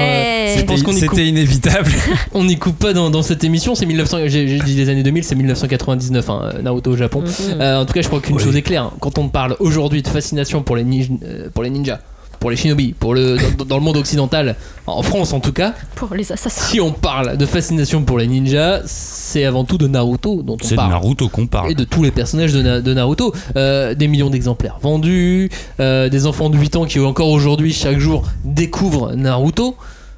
[0.56, 1.92] euh, je pense qu'on y coupe, C'était inévitable.
[2.34, 3.76] on n'y coupe pas dans, dans cette émission.
[3.76, 4.18] C'est 1900.
[4.28, 6.30] J'ai dit les années 2000, c'est 1999.
[6.30, 7.22] hein, Naruto au Japon.
[7.22, 7.62] Mhm.
[7.62, 8.44] Euh, en tout cas, je crois qu'une Oui.
[8.44, 8.90] chose est claire.
[9.00, 12.00] Quand on parle aujourd'hui de fascination pour les, ninj- euh, pour les ninjas,
[12.44, 15.74] pour les shinobi, pour le, dans, dans le monde occidental, en France en tout cas,
[15.96, 16.66] Pour les assassins.
[16.68, 20.64] si on parle de fascination pour les ninjas, c'est avant tout de Naruto dont on
[20.66, 20.90] c'est de parle.
[20.92, 23.34] Naruto qu'on parle Et de tous les personnages de, Na- de Naruto.
[23.56, 28.00] Euh, des millions d'exemplaires vendus, euh, des enfants de 8 ans qui encore aujourd'hui, chaque
[28.00, 29.78] jour, découvrent Naruto.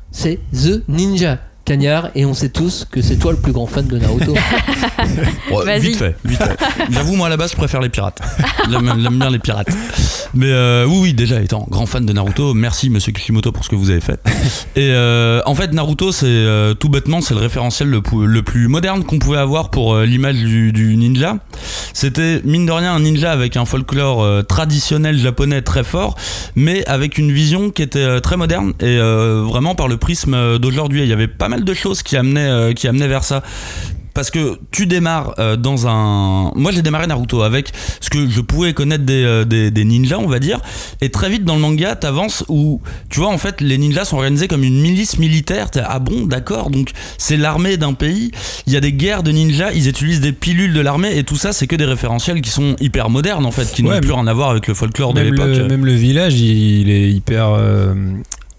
[0.09, 1.37] C'est The Ninja.
[1.65, 4.33] Cagnard, et on sait tous que c'est toi le plus grand fan de Naruto.
[5.51, 5.79] Ouais, Vas-y.
[5.81, 6.57] vite fait, vite fait.
[6.91, 8.19] J'avoue, moi à la base, je préfère les pirates.
[8.69, 9.67] J'aime bien les pirates.
[10.33, 13.69] Mais euh, oui, oui, déjà étant grand fan de Naruto, merci Monsieur Kishimoto pour ce
[13.69, 14.19] que vous avez fait.
[14.75, 18.67] Et euh, en fait, Naruto, c'est euh, tout bêtement, c'est le référentiel le, le plus
[18.67, 21.37] moderne qu'on pouvait avoir pour euh, l'image du, du ninja.
[21.93, 26.15] C'était mine de rien un ninja avec un folklore euh, traditionnel japonais très fort,
[26.55, 30.57] mais avec une vision qui était euh, très moderne et euh, vraiment par le prisme
[30.57, 31.03] d'aujourd'hui.
[31.03, 33.41] Il y avait pas mal de choses qui amenaient, euh, qui amenaient vers ça
[34.13, 36.49] parce que tu démarres euh, dans un.
[36.55, 40.19] Moi, j'ai démarré Naruto avec ce que je pouvais connaître des, euh, des, des ninjas,
[40.19, 40.61] on va dire,
[41.01, 44.15] et très vite dans le manga, t'avances où tu vois en fait les ninjas sont
[44.15, 45.69] organisés comme une milice militaire.
[45.69, 48.31] T'es, ah bon, d'accord, donc c'est l'armée d'un pays.
[48.67, 51.35] Il y a des guerres de ninjas, ils utilisent des pilules de l'armée et tout
[51.35, 54.13] ça, c'est que des référentiels qui sont hyper modernes en fait, qui Ouais, n'ont plus
[54.13, 55.67] rien à voir avec le folklore de l'époque.
[55.69, 57.49] même le village, il, il est hyper.
[57.49, 57.93] euh,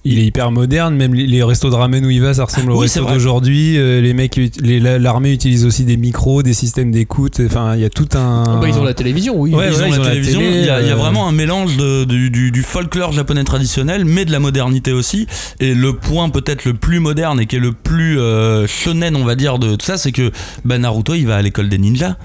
[0.06, 2.80] il est hyper moderne, même les, restos de ramen où il va, ça ressemble au
[2.80, 3.14] Oui, c'est resto vrai.
[3.14, 3.76] d'aujourd'hui.
[3.78, 7.40] Euh, les mecs, l'armée utilise aussi des micros, des systèmes d'écoute.
[7.44, 8.44] Enfin, il y a tout un.
[8.46, 9.52] Ah bah, ils ont la télévision, oui.
[9.54, 10.40] Ouais, ils ouais, ont ils la ont la télévision.
[10.40, 12.62] télé, il, y a, il y a euh, vraiment un mélange de- du, du- du
[12.62, 15.26] folklore japonais traditionnel, mais de la modernité aussi.
[15.60, 19.24] Et le point peut-être le plus moderne et qui est le plus euh, shonen, on
[19.24, 20.30] va dire, de tout ça, c'est que
[20.64, 22.16] bah, Naruto, il va à l'école des ninjas.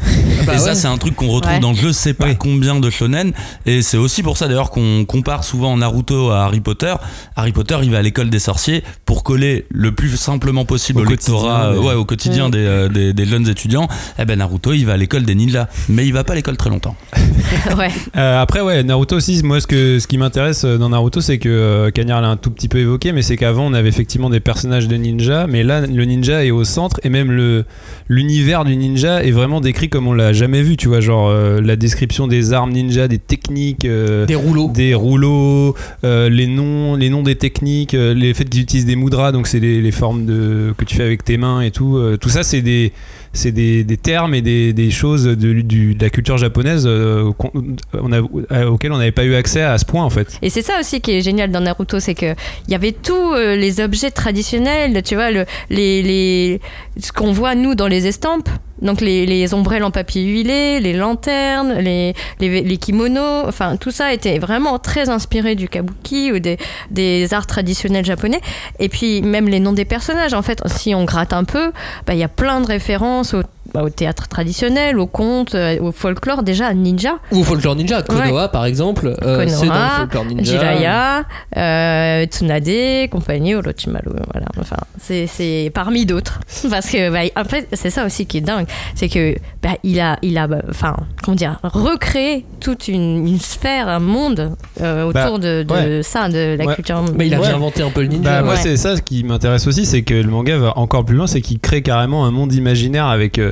[0.46, 1.60] Bah et ça, c'est un truc qu'on retrouve Ouais.
[1.60, 3.34] dans je sais pas combien de shonen.
[3.66, 6.94] Et c'est aussi pour ça d'ailleurs qu'on compare souvent Naruto à Harry Potter.
[7.36, 11.06] Harry Potter, il va à l'école des sorciers pour coller le plus simplement possible Au
[11.06, 13.88] au, lectorat, quotidien, euh, des- ouais, au quotidien des, euh, des- des jeunes étudiants.
[14.20, 16.58] Eh ben Naruto, il va à l'école des ninjas, mais il va pas à l'école
[16.58, 16.96] très longtemps.
[17.78, 17.90] ouais.
[18.18, 21.38] Euh, après, ouais, Naruto aussi, moi, ce, que, ce qui m'intéresse euh, dans Naruto, c'est
[21.38, 24.30] que euh, Cagnard l'a un tout petit peu évoqué, mais c'est qu'avant, on avait effectivement
[24.30, 27.64] des personnages de ninja, mais là, le ninja est au centre, et même le
[28.10, 31.62] l'univers du ninja est vraiment décrit comme on l'a jamais vu, tu vois, genre euh,
[31.62, 33.86] la description des armes ninja, des techniques.
[33.86, 34.70] euh, Des rouleaux.
[34.74, 37.61] des rouleaux, euh, les noms, les noms des techniques,
[37.94, 41.24] euh, les faits qu'ils utilisent des mudras, donc c'est les, formes que tu fais avec
[41.24, 41.98] tes mains et tout.
[41.98, 42.92] euh, tout ça, c'est des
[44.02, 47.32] termes et des, choses de, la culture japonaise euh,
[47.94, 48.12] on
[48.68, 50.38] auxquelles on n'avait pas eu accès à ce point en fait.
[50.42, 52.34] Et c'est ça aussi qui est génial dans Naruto, c'est que
[52.68, 56.62] il y avait tous les objets traditionnels, tu vois, le, les, les,
[57.00, 58.50] ce qu'on voit nous dans les estampes.
[58.82, 63.92] Donc les, les ombrelles en papier huilé, les lanternes, les, les, les kimonos, enfin tout
[63.92, 66.58] ça était vraiment très inspiré du kabuki ou des,
[66.90, 68.42] des arts traditionnels japonais.
[68.80, 71.72] Et puis même les noms des personnages, en fait, si on gratte un peu,
[72.06, 75.80] bah, il y a plein de références au, bah, au théâtre traditionnel, au conte, euh,
[75.80, 77.14] au folklore, déjà ninja.
[77.32, 80.44] Ou Folklore Ninja, Konoha par exemple, euh, c'est dans Konoha, Folklore Ninja.
[80.52, 81.24] Jiraya,
[81.58, 84.12] euh, Tsunade, compagnie, Orochimaru.
[84.32, 84.48] Voilà.
[84.60, 86.40] Enfin, c'est, c'est parmi d'autres.
[86.70, 88.66] Parce que, bah, en fait, c'est ça aussi qui est dingue.
[88.96, 93.40] C'est que, bah, il a, il a, bah, enfin, comment dire, recréé toute une, une
[93.40, 96.04] sphère, un monde euh, autour Bah, de, de ouais.
[96.04, 96.76] ça, de la Ouais.
[96.76, 97.04] culture.
[97.16, 97.48] Mais il a Ouais.
[97.48, 98.30] réinventé un peu le ninja.
[98.30, 101.16] Bah, moi, c'est ça ce qui m'intéresse aussi, c'est que le manga va encore plus
[101.16, 103.40] loin, c'est qu'il crée carrément un monde imaginaire avec.
[103.40, 103.52] euh,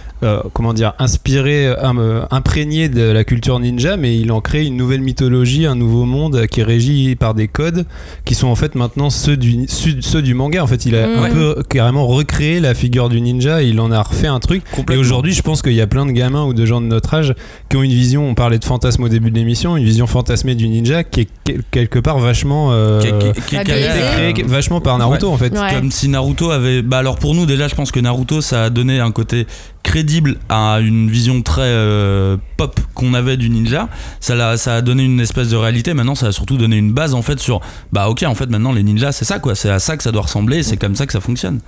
[0.23, 4.65] euh, comment dire, inspiré, euh, euh, imprégné de la culture ninja, mais il en crée
[4.65, 7.85] une nouvelle mythologie, un nouveau monde qui est régi par des codes
[8.25, 10.63] qui sont en fait maintenant ceux du, ceux, ceux du manga.
[10.63, 11.23] En fait, il a Mm.
[11.23, 14.63] un peu carrément recréé la figure du ninja, et il en a refait un truc.
[14.91, 17.13] Et aujourd'hui, je pense qu'il y a plein de gamins ou de gens de notre
[17.13, 17.33] âge
[17.69, 20.55] qui ont une vision, on parlait de fantasme au début de l'émission, une vision fantasmée
[20.55, 22.69] du ninja qui est quel- quelque part vachement.
[22.71, 25.51] euh, Qui est- qui qui créé vachement par Naruto en fait.
[25.57, 25.73] Ouais.
[25.73, 26.81] Comme si Naruto avait.
[26.81, 29.47] Bah alors pour nous déjà, je pense que Naruto ça a donné un côté
[29.83, 30.10] crédible
[30.49, 33.87] à une vision très euh, pop qu'on avait du ninja.
[34.19, 35.93] Ça, l'a- ça a donné une espèce de réalité.
[35.93, 37.61] Maintenant, ça a surtout donné une base en fait sur.
[37.91, 39.55] Bah ok, en fait maintenant les ninjas c'est ça quoi.
[39.55, 40.63] C'est à ça que ça doit ressembler.
[40.63, 41.59] C'est comme ça que ça fonctionne.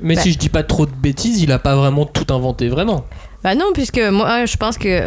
[0.00, 0.20] Mais Bah.
[0.22, 3.04] si je dis pas trop de bêtises, il a pas vraiment tout inventé vraiment.
[3.44, 5.06] Bah non, puisque moi, je pense que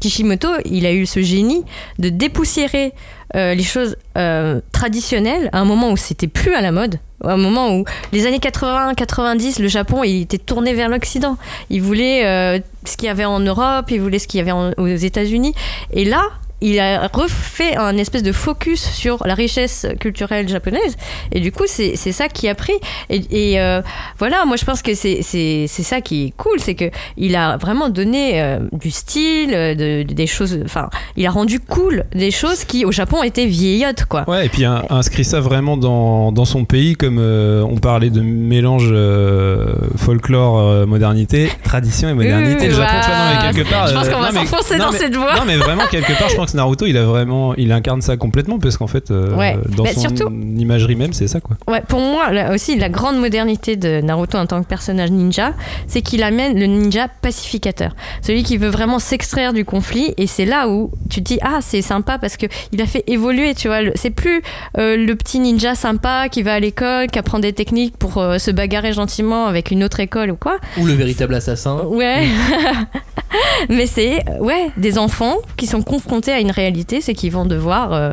[0.00, 1.64] Kishimoto, il a eu ce génie
[1.98, 2.92] de dépoussiérer
[3.36, 6.98] euh, les choses euh, traditionnelles à un moment où c'était plus à la mode.
[7.22, 11.36] À un moment où les années 80-90, le Japon, il était tourné vers l'Occident.
[11.68, 14.74] Il voulait euh, ce qu'il y avait en Europe, il voulait ce qu'il y avait
[14.76, 15.54] aux États-Unis.
[15.90, 16.22] Et là,
[16.68, 20.96] il a refait un espèce de focus sur la richesse culturelle japonaise.
[21.32, 22.72] Et du coup, c'est c'est ça qui a pris.
[23.10, 23.82] Et, et, euh,
[24.18, 27.36] voilà, moi je pense que c'est c'est- c'est ça qui est cool, c'est que il
[27.36, 30.58] a vraiment donné euh, du style, euh, de, de- des choses.
[30.64, 34.24] Enfin, il a rendu cool des choses qui au Japon étaient vieillottes, quoi.
[34.28, 38.10] Ouais, et puis un- inscrit ça vraiment dans, dans son pays, comme euh, on parlait
[38.10, 42.62] de mélange euh, folklore, euh, modernité, tradition et modernité.
[42.64, 43.86] Oui, le Japon, tu vois, non, mais quelque part.
[43.88, 45.34] je pense euh, qu'on va s'enfoncer dans mais- cette voie.
[45.34, 47.54] Non, mais vraiment, quelque part, je pense Naruto, il a vraiment.
[47.56, 49.56] Il incarne ça complètement, parce qu'en fait, euh, Ouais.
[49.76, 51.56] dans son surtout- imagerie même, c'est ça, quoi.
[51.68, 55.52] Ouais, pour moi, là aussi, la grande modernité de Naruto en tant que personnage ninja,
[55.86, 57.94] c'est qu'il amène le ninja pacificateur.
[58.22, 60.14] Celui qui veut vraiment s'extraire du conflit.
[60.16, 63.04] Et c'est là où tu te dis, ah, c'est sympa parce que il a fait
[63.06, 63.78] évoluer, tu vois.
[63.94, 64.42] C'est plus
[64.78, 68.38] euh, le petit ninja sympa qui va à l'école, qui apprend des techniques pour euh,
[68.38, 70.56] se bagarrer gentiment avec une autre école ou quoi.
[70.78, 71.82] Ou le véritable assassin.
[71.86, 72.24] Ouais.
[73.68, 77.92] Mais c'est, ouais, des enfants qui sont confrontés à une réalité, c'est qu'ils vont devoir
[77.92, 78.12] euh,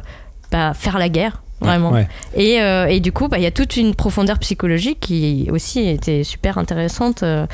[0.52, 1.92] bah, faire la guerre vraiment.
[1.92, 2.08] Ouais.
[2.36, 5.88] Et, euh, et du coup, bah, il y a toute une profondeur psychologique qui aussi
[5.88, 7.46] était super intéressante euh,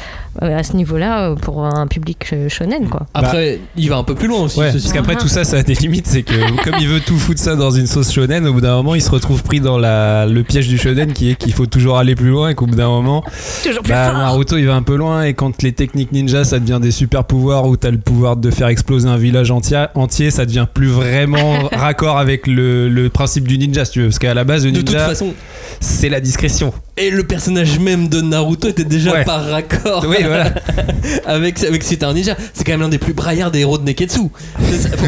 [0.42, 3.06] euh, à ce niveau-là pour un public shonen, quoi.
[3.14, 4.60] Après, il va un peu plus loin aussi.
[4.60, 5.22] Ouais, parce qu'après Ah.
[5.22, 6.08] tout ça, ça a des limites.
[6.08, 8.76] C'est que comme il veut tout foutre ça dans une sauce shonen, au bout d'un
[8.76, 11.66] moment, il se retrouve pris dans la, le piège du shonen qui est qu'il faut
[11.66, 13.24] toujours aller plus loin et qu'au bout d'un moment,
[13.64, 14.14] Toujours plus bah.
[14.14, 17.24] Naruto il va un peu loin et quand les techniques ninja ça devient des super
[17.26, 20.88] pouvoirs où t'as le pouvoir de faire exploser un village entier, entier ça devient plus
[20.88, 24.08] vraiment raccord avec le, le principe du ninja si tu veux.
[24.10, 25.34] Parce qu'à la base, le De toute façon,
[25.80, 26.74] c'est la discrétion.
[26.98, 29.24] et le personnage même de Naruto était déjà Ouais.
[29.26, 30.54] par raccord Oui, voilà.
[31.26, 32.36] avec, avec c'était un ninja.
[32.54, 34.20] C'est quand même l'un des plus braillards des héros de Neketsu.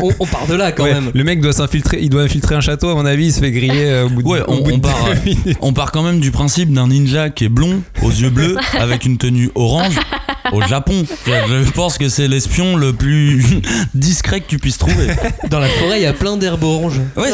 [0.02, 1.12] On, on part de là quand Ouais, même.
[1.14, 3.52] Le mec doit s'infiltrer, il doit infiltrer un château à mon avis, il se fait
[3.52, 5.54] griller euh, au bout de, Ouais, on- bout de on part, euh.
[5.62, 9.06] On part quand même du principe d'un ninja qui est blond, aux yeux bleus, avec
[9.06, 9.96] une tenue orange,
[10.52, 11.06] au Japon.
[11.26, 13.44] Je pense que c'est l'espion le plus
[13.94, 15.08] discret que tu puisses trouver.
[15.50, 17.00] Dans la forêt, il y a plein d'herbes oranges.
[17.16, 17.30] Ouais, Ouais.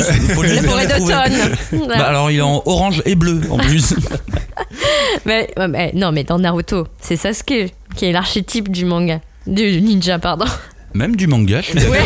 [0.00, 1.86] c'est faut faut La forêt d'automne.
[1.88, 3.94] Bah alors il est en orange et bleu en plus.
[5.26, 9.20] Mais, mais- non, mais dans Naruto, c'est Sasuke qui est l'archétype du manga.
[9.46, 10.46] Du ninja, pardon.
[10.94, 11.96] Même du manga, je suis d'accord.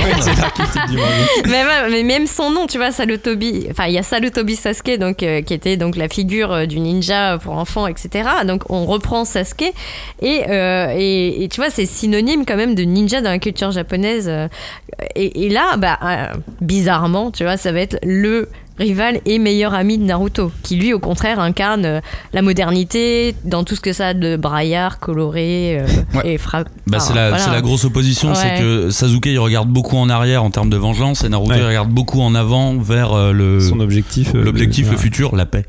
[1.91, 3.67] mais, même son nom, tu vois, Sarutobi.
[3.71, 6.81] Enfin, il y a Sarutobi Sasuke, donc, euh, qui était donc la figure euh, du
[6.81, 8.29] ninja pour enfants, etc.
[8.47, 9.75] Donc, on reprend Sasuke.
[10.23, 13.73] Et, euh, et, et tu vois, c'est synonyme quand même de ninja dans la culture
[13.73, 14.31] japonaise.
[15.15, 15.99] Et, et là, bah,
[16.63, 18.49] bizarrement, tu vois, ça va être le
[18.79, 22.01] rival et meilleur ami de Naruto, qui lui, au contraire, incarne euh,
[22.33, 26.35] la modernité dans tout ce que ça a de braillard, coloré euh, Ouais.
[26.35, 26.69] et frappe.
[26.87, 27.45] Bah, c'est la, voilà.
[27.45, 30.77] c'est la grosse opposition, c'est que Sasuke il regarde beaucoup en arrière en termes de
[30.77, 31.59] vengeance et Naruto Ouais.
[31.59, 34.35] il regarde beaucoup en avant vers euh, le Son objectif.
[34.35, 35.65] euh, l'objectif, le futur, la paix.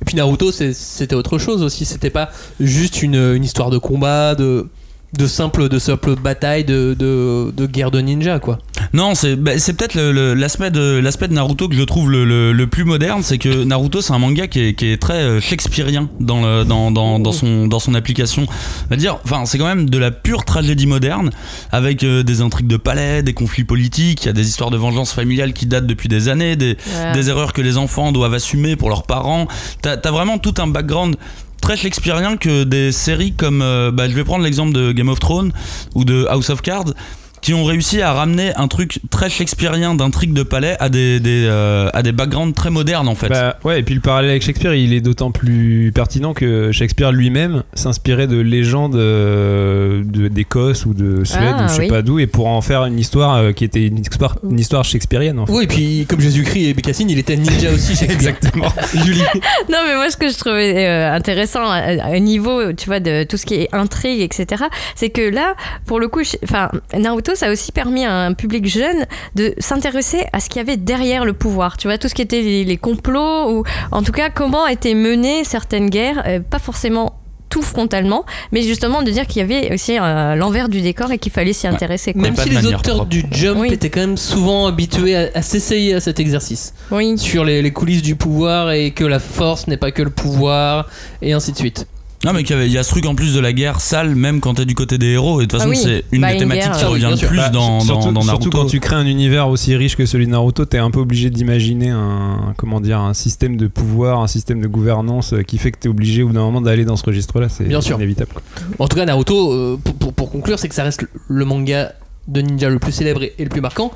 [0.00, 1.84] Et puis Naruto, c'était autre chose aussi.
[1.84, 4.68] C'était pas juste une, une histoire de combat, de,
[5.16, 8.58] de simple, de simple bataille, de, de, de guerre de ninja, quoi.
[8.92, 12.52] Non, c'est bah, c'est peut-être l'aspect de l'aspect de Naruto que je trouve le, le-
[12.52, 15.40] le plus moderne, c'est que Naruto c'est un manga qui est, qui est très euh,
[15.40, 18.46] shakespearien dans le, dans, dans, dans son dans son application.
[18.48, 21.30] On va dire, enfin c'est quand même de la pure tragédie moderne
[21.70, 24.76] avec euh, des intrigues de palais, des conflits politiques, il y a des histoires de
[24.76, 27.12] vengeance familiale qui datent depuis des années, des, Ouais.
[27.12, 29.46] des erreurs que les enfants doivent assumer pour leurs parents.
[29.82, 31.16] T'as as vraiment tout un background
[31.60, 35.20] très shakespearien que des séries comme, euh, bah, je vais prendre l'exemple de Game of
[35.20, 35.52] Thrones
[35.94, 36.92] ou de House of Cards,
[37.40, 41.88] qui ont réussi à ramener un truc très shakespearien d'intrigue de palais à des, euh,
[41.94, 43.28] à des backgrounds très modernes en fait.
[43.28, 47.12] Bah, ouais, et puis le parallèle avec Shakespeare, il est d'autant plus pertinent que Shakespeare
[47.12, 51.88] lui-même s'inspirait de légendes euh, d'Écosse ou de Suède Ah, ou je sais oui.
[51.88, 54.84] pas d'où, et pour en faire une histoire euh, qui était une histoire, une histoire
[54.84, 55.38] shakespearienne.
[55.38, 55.52] En fait.
[55.52, 58.68] Oui, et puis comme Jésus-Christ et Bécassine, il était ninja aussi Exactement.
[59.04, 59.22] Julie.
[59.70, 63.36] Non, mais moi, ce que je trouvais euh, intéressant un niveau, tu vois, de tout
[63.36, 65.54] ce qui est intrigue, etc., c'est que là,
[65.86, 69.06] pour le coup, enfin, Naruto, ça a aussi permis à un public jeune
[69.36, 71.76] de s'intéresser à ce qu'il y avait derrière le pouvoir.
[71.76, 74.94] Tu vois, tout ce qui était les, les complots, ou en tout cas, comment étaient
[74.94, 77.19] menées certaines guerres, euh, pas forcément
[77.50, 81.18] tout frontalement, mais justement de dire qu'il y avait aussi euh, l'envers du décor et
[81.18, 82.12] qu'il fallait s'y intéresser.
[82.14, 82.22] quoi.
[82.22, 83.06] Même si les auteurs propre.
[83.06, 83.72] du Jump Oui.
[83.72, 86.72] étaient quand même souvent habitués à, à s'essayer à cet exercice.
[86.90, 87.18] Oui.
[87.18, 90.88] Sur les, les coulisses du pouvoir et que la force n'est pas que le pouvoir,
[91.20, 91.86] et ainsi de suite.
[92.24, 94.40] Non mais y il y a ce truc en plus de la guerre sale même
[94.40, 95.80] quand t'es du côté des héros et de toute Ah façon oui.
[95.82, 98.04] c'est une Bah, des une thématiques guerre, qui euh, revient le plus Bah, dans, surtout,
[98.06, 98.58] dans, dans surtout Naruto.
[98.58, 101.30] quand tu crées un univers aussi riche que celui de Naruto, t'es un peu obligé
[101.30, 105.72] d'imaginer un comment dire un système de pouvoir, un système de gouvernance euh, qui fait
[105.72, 107.48] que t'es obligé au bout d'un moment d'aller dans ce registre-là.
[107.48, 108.32] C'est inévitable.
[108.34, 108.42] quoi.
[108.78, 111.92] En tout cas, Naruto, euh, pour, pour- pour conclure, c'est que ça reste le- manga
[112.28, 113.92] de ninja le plus célèbre et, et le plus marquant.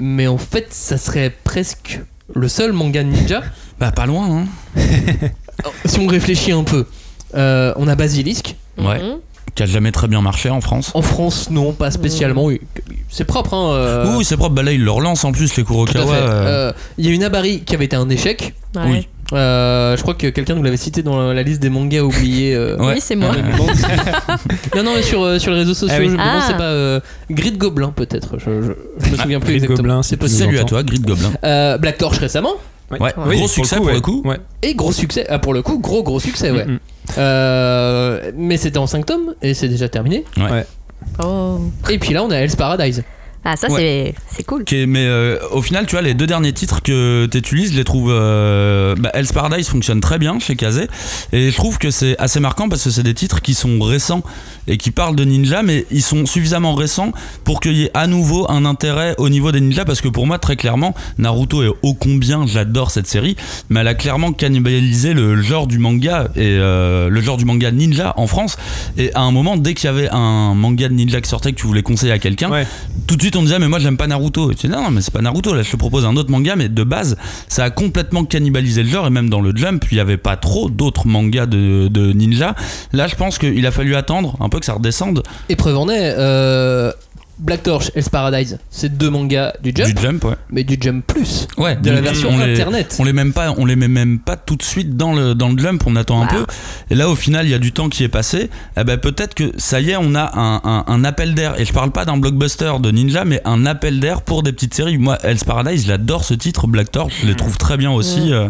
[0.00, 2.00] Mais en fait, ça serait presque
[2.34, 3.42] le seul manga de ninja.
[3.78, 4.44] Bah pas loin
[4.76, 4.80] hein.
[5.86, 6.86] si on réfléchit un peu,
[7.34, 8.56] euh, on a Basilisk.
[8.78, 9.02] Ouais.
[9.02, 9.16] Mhm.
[9.54, 10.92] Qui a jamais très bien marché en France.
[10.94, 12.44] En France, non, pas spécialement.
[12.44, 12.60] Oui,
[13.10, 13.52] C'est propre.
[13.52, 15.64] Hein, euh, Oui c'est propre, bah là ils le relancent en plus les.
[15.64, 16.14] Kurokawa.
[16.14, 18.54] euh, Euh, Il y a une Abari qui avait été un échec.
[18.76, 18.82] Ouais.
[18.86, 19.08] Oui.
[19.34, 22.54] Euh, je crois que quelqu'un nous l'avait cité dans la, la liste des mangas oubliés.
[22.54, 22.94] euh, Ouais.
[22.94, 23.32] Oui, c'est moi.
[23.34, 23.82] si-
[24.76, 26.08] non, non, mais sur, euh, sur les réseaux sociaux, Ah oui.
[26.08, 26.44] je me Ah.
[26.46, 28.38] c'est pas euh, Grid Gobelin peut-être.
[28.38, 28.72] Je, je,
[29.06, 29.76] je me souviens plus Grid exactement.
[29.88, 30.44] Gobelin, c'est possible.
[30.44, 31.30] Salut à toi, Grid Goblin.
[31.44, 32.54] Euh, Black Torch récemment.
[32.98, 34.22] Ouais, gros succès pour le coup.
[34.24, 34.38] Ouais.
[34.62, 35.26] Et gros succès.
[35.28, 36.64] Ah, pour le coup, gros gros succès, ouais.
[36.64, 36.78] Mm.
[37.18, 40.24] Euh, mais c'était en 5 tomes et c'est déjà terminé.
[41.22, 41.58] Oh.
[41.90, 43.02] Et puis là, on a Hell's Paradise.
[43.44, 44.62] Ah, ça, c'est c'est cool.
[44.62, 47.76] Ok, mais euh, au final, tu vois, les deux derniers titres que tu utilises, je
[47.76, 48.10] les trouve.
[48.12, 50.86] Euh, bah, Hell's Paradise fonctionne très bien chez Kazé.
[51.32, 54.22] Et je trouve que c'est assez marquant parce que c'est des titres qui sont récents
[54.68, 57.12] et qui parlent de ninja, mais ils sont suffisamment récents
[57.42, 59.84] pour qu'il y ait à nouveau un intérêt au niveau des ninjas.
[59.84, 63.34] Parce que pour moi, très clairement, Naruto est ô combien j'adore cette série,
[63.70, 67.72] mais elle a clairement cannibalisé le genre du manga et euh, le genre du manga
[67.72, 68.56] ninja en France.
[68.96, 71.56] Et à un moment, dès qu'il y avait un manga de ninja qui sortait que
[71.60, 72.66] tu voulais conseiller à quelqu'un, Ouais.
[73.08, 74.50] tout de suite on mais moi j'aime pas Naruto.
[74.50, 75.54] Et tu dis non, mais c'est pas Naruto.
[75.54, 77.16] Là je te propose un autre manga, mais de base
[77.48, 80.36] ça a complètement cannibalisé le genre et même dans le Jump il y avait pas
[80.36, 82.54] trop d'autres mangas de, de ninja.
[82.92, 86.14] Là je pense qu'il a fallu attendre un peu que ça redescende Épreuve en est.
[86.16, 86.92] euh,
[87.38, 90.24] Black Torch, Hell's Paradise, c'est deux mangas du Jump, du Jump.
[90.24, 90.34] Ouais.
[90.50, 91.48] mais du Jump plus.
[91.56, 92.96] Ouais, De la on- version on les- internet.
[93.00, 95.34] On les met même pas, on les met même pas tout de suite dans le
[95.34, 95.82] dans le jump.
[95.86, 96.32] On attend un Bah.
[96.32, 96.46] peu.
[96.90, 98.50] Et là, au final, il y a du temps qui est passé.
[98.78, 101.58] Eh ben peut-être que ça y est, on a un, un- un appel d'air.
[101.60, 104.74] Et je parle pas d'un blockbuster de ninja, mais un appel d'air pour des petites
[104.74, 104.98] séries.
[104.98, 106.66] Moi, Hell's Paradise, j'adore ce titre.
[106.66, 108.32] Black Torch, je les trouve très bien aussi.
[108.32, 108.48] euh,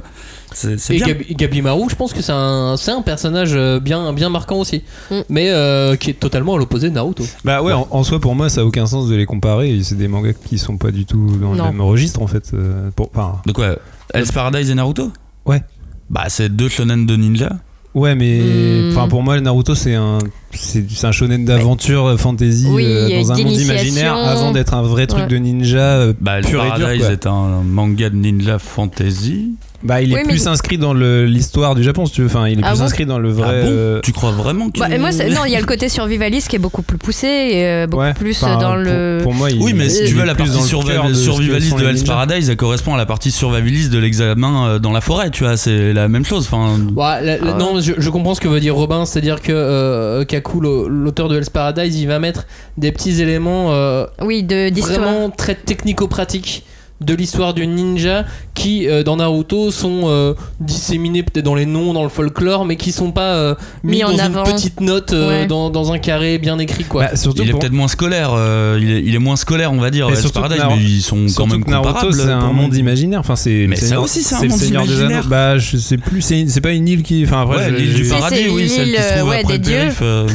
[0.55, 1.07] C'est bien.
[1.09, 4.57] Gabi, Gabi Marou, je pense que c'est un, c'est un personnage euh, bien, bien marquant
[4.59, 5.15] aussi, Mm.
[5.29, 7.25] mais euh, qui est totalement à l'opposé de Naruto.
[7.45, 9.79] Bah ouais, en, en soi, pour moi, ça a aucun sens de les comparer.
[9.83, 11.67] C'est des mangas qui sont pas du tout dans Non.
[11.67, 12.51] le même registre en fait.
[12.55, 13.77] euh, pour, enfin, De quoi?
[14.15, 15.11] Hell's Paradise et Naruto?
[15.47, 15.63] Ouais.
[16.11, 17.51] Bah, c'est deux shonen de ninja.
[17.95, 18.89] ouais, mais Hmm.
[18.93, 20.19] enfin pour moi, Naruto c'est un
[20.53, 24.83] c'est c'est un shonen d'aventure fantasy Oui, euh, dans un monde imaginaire avant d'être un
[24.83, 25.29] vrai truc Ouais.
[25.29, 26.79] de ninja euh, Bah, pur et dur.
[26.79, 27.13] Paradise quoi.
[27.13, 29.55] est un manga de ninja fantasy.
[29.85, 32.29] Bah, il est Oui, mais- plus inscrit dans le- l'histoire du Japon, si tu veux.
[32.29, 33.49] Enfin, il est Ah plus bon inscrit dans le vrai.
[33.49, 35.89] ah bon euh, Tu crois vraiment que Bah, moi, non, il y a le côté
[35.89, 39.21] survivaliste qui est beaucoup plus poussé, et, euh, beaucoup ouais, plus enfin, dans pour- le.
[39.23, 40.63] Pour, moi, il, Oui, mais si tu veux, la partie de
[41.15, 42.05] survivaliste de Hell's.
[42.05, 45.57] Paradise, elle correspond à la partie survivaliste de l'examen euh, dans la forêt, tu vois,
[45.57, 46.47] c'est la même chose.
[46.51, 47.59] Enfin, Ouais, la- la- Ah.
[47.59, 51.37] Non, je, je comprends ce que veut dire Robin, c'est-à-dire que euh, Kaku, l'auteur de
[51.37, 52.47] Hell's Paradise, il va mettre
[52.79, 55.01] des petits éléments euh, Oui, de d'histoire.
[55.01, 56.65] vraiment très technico-pratiques
[57.03, 58.25] de l'histoire du ninja
[58.55, 62.77] qui euh, dans Naruto sont euh, disséminés peut-être dans les noms dans le folklore mais
[62.77, 64.45] qui sont pas euh, mis, Mis en dans avant.
[64.45, 65.47] une petite note euh, Ouais.
[65.47, 68.31] dans, dans un carré bien écrit quoi Bah, surtout il est pour- peut-être moins scolaire,
[68.35, 71.01] euh, il, est, il est moins scolaire, on va dire, surtout Paradise, Naruto- mais ils
[71.03, 72.15] sont quand même Naruto, comparables.
[72.15, 73.21] c'est un pour monde imaginaire.
[73.21, 73.67] Enfin, c'est.
[73.69, 75.19] Mais ça aussi, c'est un le monde Seigneur des imaginaire.
[75.21, 75.29] Anneaux.
[75.29, 76.21] Bah, je sais plus.
[76.23, 77.25] C'est c'est pas une île qui.
[77.25, 79.61] Enfin, après, Ouais, l'île du paradis, oui, celle qui l'île, se trouve après
[80.03, 80.27] euh.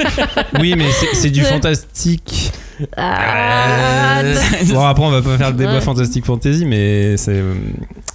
[0.60, 2.52] Oui, mais c'est- du fantastique.
[2.96, 4.22] Ah,
[4.72, 5.80] Bon, après, on va pas faire le débat Ouais.
[5.80, 7.42] fantastique fantasy, mais c'est.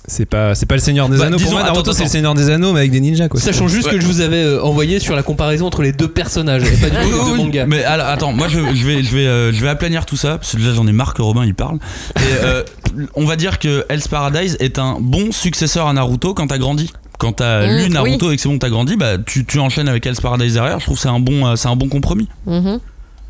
[0.07, 1.37] C'est pas, c'est pas le Seigneur des Bah, Anneaux.
[1.37, 2.09] disons- Pour moi, Naruto, c'est le.
[2.09, 3.39] Seigneur des Anneaux, mais avec des ninjas, quoi.
[3.39, 3.93] Sachant juste Ouais.
[3.93, 6.89] que je vous avais euh, envoyé sur la comparaison entre les deux personnages et pas
[6.89, 7.65] du tout les deux mangas.
[7.67, 10.37] Mais alors, attends, moi je, je vais, je vais, euh, je vais aplanir tout ça
[10.37, 11.77] parce que déjà j'en ai marre que Robin il parle.
[12.17, 12.63] Et euh,
[13.15, 16.91] on va dire que Hell's Paradise est un bon successeur à Naruto quand t'as grandi.
[17.19, 18.33] Quand t'as Mmh, lu Naruto oui.
[18.33, 20.79] et que c'est bon, t'as grandi, bah tu, tu enchaînes avec Hell's Paradise derrière.
[20.79, 22.27] Je trouve que c'est un bon, euh, c'est un bon compromis.
[22.47, 22.79] Mhm.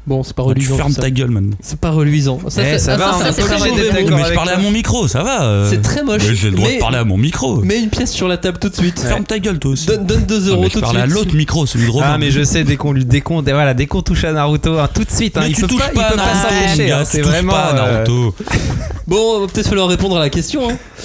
[0.07, 0.77] Bon, c'est pas Tu reluisant.
[0.77, 1.01] fermes tout ça.
[1.03, 1.53] ta gueule, man.
[1.61, 2.39] C'est pas reluisant.
[2.49, 5.21] Ça, Eh, ça ah, va, on ça, d'accord Mais je parlais à mon micro, ça
[5.21, 5.43] va.
[5.43, 5.69] euh.
[5.69, 6.23] C'est très moche.
[6.27, 7.57] Mais J'ai le droit Mais- de parler à mon micro.
[7.57, 8.99] Mets une pièce sur la table tout de suite.
[8.99, 9.85] Ferme ta gueule toi aussi.
[9.85, 10.99] Donne, donne 2 Non, euros mais tout je de suite.
[11.01, 12.07] à l'autre micro, celui de Robin.
[12.13, 13.05] Ah mais je sais dès qu'on lui
[13.45, 15.67] voilà dès qu'on touche à Naruto hein, tout de suite hein, Mais il tu peut
[15.67, 18.35] touches pas, pas, s'empêcher hein, tu c'est vraiment pas à euh, Naruto.
[19.07, 20.61] Bon, on va peut-être falloir répondre à la question.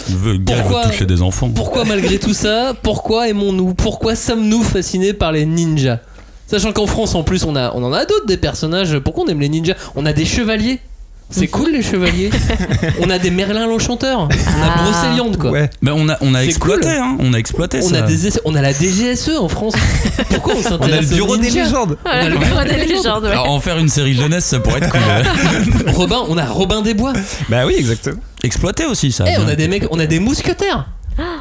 [0.09, 1.51] Il veut, gars, veut Pourquoi- toucher des enfants.
[1.51, 3.75] Pourquoi malgré tout ça, pourquoi aimons-nous?
[3.75, 5.99] Pourquoi sommes-nous fascinés par les ninjas?
[6.47, 8.99] Sachant qu'en France en plus on, a, on en a d'autres des personnages.
[8.99, 9.75] Pourquoi on aime les ninjas?
[9.97, 10.81] On a des chevaliers.
[11.29, 12.31] C'est cool les chevaliers.
[13.01, 14.21] on a des Merlin l'enchanteur.
[14.21, 14.29] On a
[14.63, 14.83] Ah.
[14.85, 15.51] Brocéliande quoi.
[15.51, 17.03] ouais Mais on a, on a exploité, cool.
[17.03, 17.17] hein.
[17.19, 17.97] On a exploité On ça.
[17.97, 19.75] a, des, on a la DGSE en France.
[20.31, 23.25] Pourquoi on on a s'intéresse le bureau aux des légendes Voilà, le bureau des légendes,
[23.25, 23.31] ouais.
[23.31, 25.93] Alors, en faire une série jeunesse, ça pourrait être cool.
[25.95, 27.13] Robin, on a Robin des Bois.
[27.49, 29.25] bah oui exactement Exploité aussi, ça.
[29.27, 30.87] Eh, on a des mecs, on a des mousquetaires.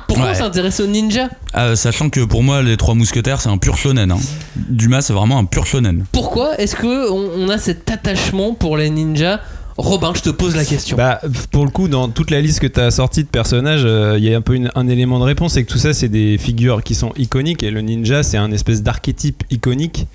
[0.07, 0.31] Pourquoi Ouais.
[0.31, 3.77] on s'intéresse aux ninjas Ah, sachant que pour moi, les trois mousquetaires, c'est un pur
[3.77, 4.11] shonen.
[4.11, 4.17] Hein.
[4.55, 6.05] Dumas, c'est vraiment un pur shonen.
[6.11, 9.39] Pourquoi est-ce que on, on a cet attachement pour les ninjas
[9.77, 10.95] Robin, je te pose la question.
[10.95, 11.19] Bah,
[11.51, 14.23] pour le coup, dans toute la liste que tu as sortie de personnages, euh, il
[14.23, 16.37] y a un peu une- un élément de réponse, c'est que tout ça, c'est des
[16.37, 20.07] figures qui sont iconiques, et le ninja, c'est un espèce d'archétype iconique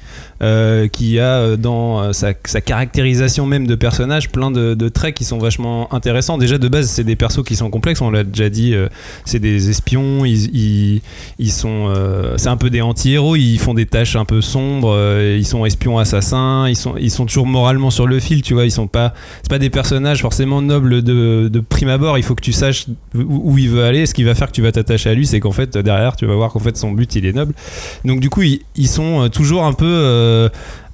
[0.43, 5.15] euh, qui a euh, dans euh, sa, sa caractérisation même de personnage plein de, traits
[5.15, 6.39] qui sont vachement intéressants.
[6.39, 8.75] Déjà, de base, c'est des persos qui sont complexes, on l'a déjà dit,
[9.25, 11.01] c'est des espions, ils,
[11.39, 11.93] ils, sont...
[12.37, 14.97] c'est un peu des anti-héros, ils font des tâches un peu sombres,
[15.37, 18.65] ils sont espions assassins, ils sont, ils sont toujours moralement sur le fil, tu vois,
[18.65, 22.19] ils sont pas c'est pas des personnages forcément nobles de, de prime abord.
[22.19, 24.07] Il faut que tu saches où, il veut aller.
[24.07, 26.27] Ce qui va faire que tu vas t'attacher à lui, c'est qu'en fait derrière, tu
[26.27, 27.55] vas voir qu'en fait son but il est noble.
[28.05, 29.87] Donc du coup, ils, sont toujours un peu,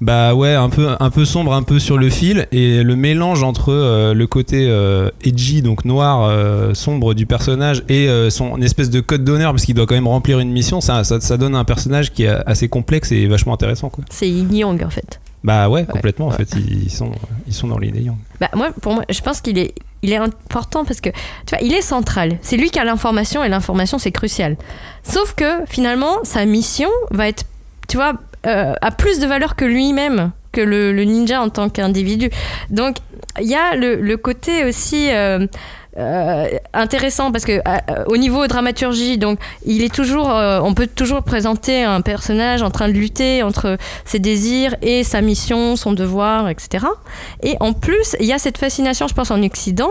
[0.01, 2.47] bah ouais, un peu, un peu sombre, un peu sur le fil.
[2.51, 7.83] Et le mélange entre euh, le côté euh, edgy, donc noir, euh, sombre du personnage,
[7.89, 10.81] et euh, son espèce de code d'honneur, parce qu'il doit quand même remplir une mission,
[10.81, 13.89] ça, ça, ça donne un personnage qui est assez complexe et vachement intéressant.
[13.89, 14.03] Quoi.
[14.09, 15.19] C'est Yin Yang en fait.
[15.43, 16.27] Bah ouais, complètement.
[16.27, 17.11] En fait, ils sont,
[17.47, 18.05] ils sont dans l'idée.
[18.41, 21.59] Bah, moi, pour moi, je pense qu'il est, il est important parce que, tu vois,
[21.61, 22.37] il est central.
[22.41, 24.57] C'est lui qui a l'information et l'information, c'est crucial.
[25.03, 27.45] Sauf que, finalement, sa mission va être,
[27.87, 28.13] tu vois,
[28.47, 32.29] euh, a plus de valeur que lui-même, que le, ninja en tant qu'individu.
[32.69, 32.97] Donc,
[33.39, 35.09] il y a le, côté aussi.
[35.11, 35.45] euh,
[35.99, 36.45] euh,
[36.75, 37.59] intéressant parce que
[38.05, 42.87] au niveau dramaturgie, donc il est toujours, on peut toujours présenter un personnage en train
[42.87, 46.85] de lutter entre ses désirs et sa mission, son devoir, etc.
[47.41, 49.89] Et en plus, il y a cette fascination, je pense, en Occident.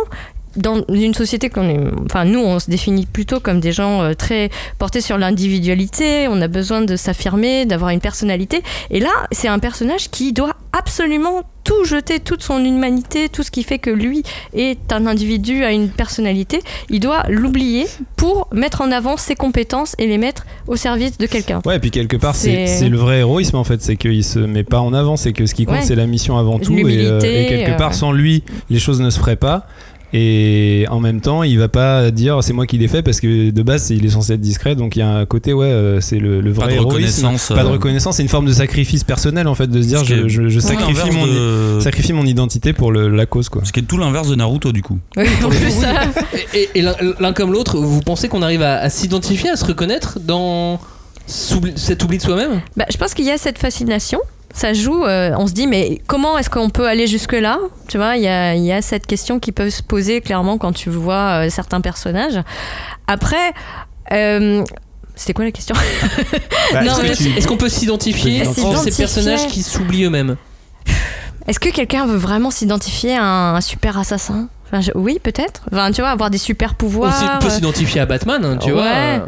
[0.57, 4.15] Dans une société qu'on est, enfin nous, on se définit plutôt comme des gens euh,
[4.15, 6.29] très portés sur l'individualité.
[6.29, 8.63] On a besoin de s'affirmer, d'avoir une personnalité.
[8.91, 13.51] Et là, c'est un personnage qui doit absolument tout jeter, toute son humanité, tout ce
[13.51, 14.23] qui fait que lui
[14.55, 16.61] est un individu, a une personnalité.
[16.91, 17.87] Il doit l'oublier
[18.17, 21.61] pour mettre en avant ses compétences et les mettre au service de quelqu'un.
[21.67, 24.63] Ouais, et puis quelque part, c'est le vrai héroïsme en fait, c'est qu'il se met
[24.65, 25.83] pas en avant, c'est que ce qui compte, Ouais.
[25.83, 27.97] c'est la mission avant tout, et, euh, et quelque euh, part, ouais.
[27.97, 29.67] sans lui, les choses ne se feraient pas.
[30.13, 33.51] Et en même temps, il va pas dire c'est moi qui l'ai fait parce que
[33.51, 36.01] de base, il est censé être discret, donc il y a un côté, ouais, euh,
[36.01, 37.27] c'est le, le vrai Pas de héroïsme.
[37.27, 37.49] reconnaissance.
[37.49, 40.05] Pas de euh, reconnaissance, c'est une forme de sacrifice personnel en fait, de se dire
[40.05, 43.63] je, sacrifie, mon, de- sacrifie mon identité pour le- la cause quoi.
[43.65, 44.99] Ce qui est tout l'inverse de Naruto du coup.
[45.17, 46.03] Oui, en plus, ça-
[46.55, 50.81] Et, l'un comme l'autre, vous pensez qu'on arrive à, à s'identifier, à se reconnaître dans
[51.27, 52.61] cet oubli de soi-même?
[52.77, 54.21] Bah, je pense qu'il y a cette fascination.
[54.57, 57.59] Ça joue, euh, on se dit, mais comment est-ce qu'on peut aller jusque-là?
[57.89, 60.57] Tu vois, il y a, il y a cette question qui peut se poser clairement
[60.57, 62.41] quand tu vois euh, certains personnages.
[63.07, 63.53] Après,
[64.13, 64.65] euh,
[65.15, 65.77] c'était quoi la question?
[66.73, 68.53] Bah, est-ce tu- qu'on peut s'identifier dans
[68.83, 70.37] ces personnages qui s'oublient eux-mêmes?
[71.47, 73.25] Est-ce que quelqu'un veut vraiment s'identifier à
[73.57, 74.49] un super assassin?
[74.71, 75.63] Enfin, je- Oui, peut-être.
[75.73, 77.15] Enfin, tu vois, avoir des super pouvoirs.
[77.17, 78.83] Aussi, On peut s'identifier à Batman, hein, tu vois.
[78.83, 79.21] ouais.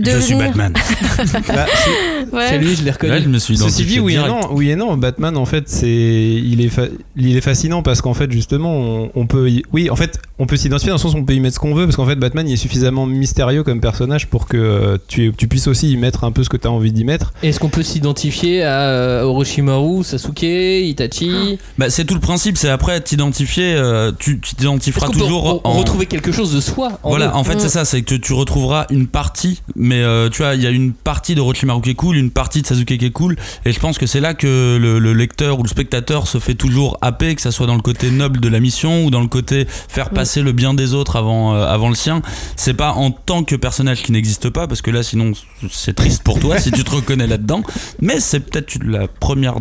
[0.00, 0.72] De, Je suis Batman.
[1.48, 2.46] bah, c'est- Ouais.
[2.48, 3.12] C'est lui, je l'ai reconnu.
[3.12, 4.96] Là, je me suis Ceci dit, identifié oui et non, oui et non.
[4.96, 6.86] Batman, en fait, c'est, il est, fa-
[7.16, 10.46] il est fascinant parce qu'en fait, justement, on, on peut, y- oui, en fait, on
[10.46, 12.06] peut s'identifier dans le sens où on peut y mettre ce qu'on veut parce qu'en
[12.06, 15.90] fait, Batman, il est suffisamment mystérieux comme personnage pour que euh, tu, tu puisses aussi
[15.92, 17.32] y mettre un peu ce que tu as envie d'y mettre.
[17.42, 21.58] Est-ce qu'on peut s'identifier à euh, Orochimaru, Sasuke, Itachi?
[21.78, 24.40] Bah, c'est tout le principe, c'est après t'identifier, euh, tu
[24.80, 27.68] tu peut toujours en- retrouver quelque chose de soi en Voilà, eux en fait, c'est
[27.68, 30.92] ça, c'est que tu retrouveras une partie, mais euh, tu vois, il y a une
[30.92, 33.78] partie de Orochimaru qui est cool, une partie de Sasuke qui est cool, et je
[33.80, 37.34] pense que c'est là que le, le lecteur ou le spectateur se fait toujours happer,
[37.34, 40.10] que ça soit dans le côté noble de la mission ou dans le côté faire
[40.10, 40.14] Mm.
[40.14, 42.22] passer le bien des autres avant, euh, avant le sien.
[42.56, 45.32] C'est pas en tant que personnage qui n'existe pas, parce que là, sinon,
[45.70, 47.62] c'est triste pour toi si tu te reconnais là-dedans,
[48.00, 49.56] mais c'est peut-être la première.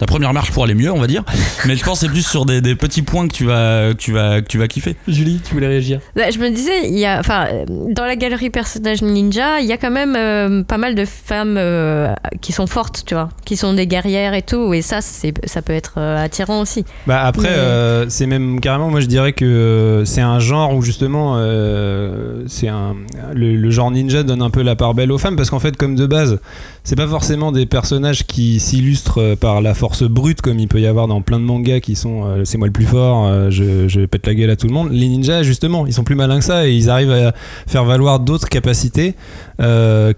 [0.00, 1.22] La première marche pour aller mieux, on va dire.
[1.66, 3.98] Mais je pense que c'est plus sur des, des petits points que tu vas, que
[3.98, 4.96] tu vas, que tu vas kiffer.
[5.06, 8.50] Julie, tu voulais réagir Bah, je me disais, il y a, enfin, dans la galerie
[8.50, 12.66] personnages ninja, il y a quand même euh, pas mal de femmes euh, qui sont
[12.66, 15.94] fortes, tu vois, qui sont des guerrières et tout, et ça, c'est, ça peut être
[15.98, 16.84] euh, attirant aussi.
[17.06, 20.82] Bah après, Mais- euh, c'est même carrément, moi je dirais que c'est un genre où
[20.82, 22.94] justement, euh, c'est un
[23.34, 25.76] le, le genre ninja donne un peu la part belle aux femmes parce qu'en fait,
[25.76, 26.40] comme de base,
[26.84, 30.80] c'est pas forcément des personnages qui s'illustrent euh, par la force brute comme il peut
[30.80, 33.50] y avoir dans plein de mangas qui sont euh, c'est moi le plus fort, euh,
[33.50, 34.90] je, je pète la gueule à tout le monde.
[34.90, 37.32] Les ninjas, justement, ils sont plus malins que ça et ils arrivent à
[37.66, 39.14] faire valoir d'autres capacités,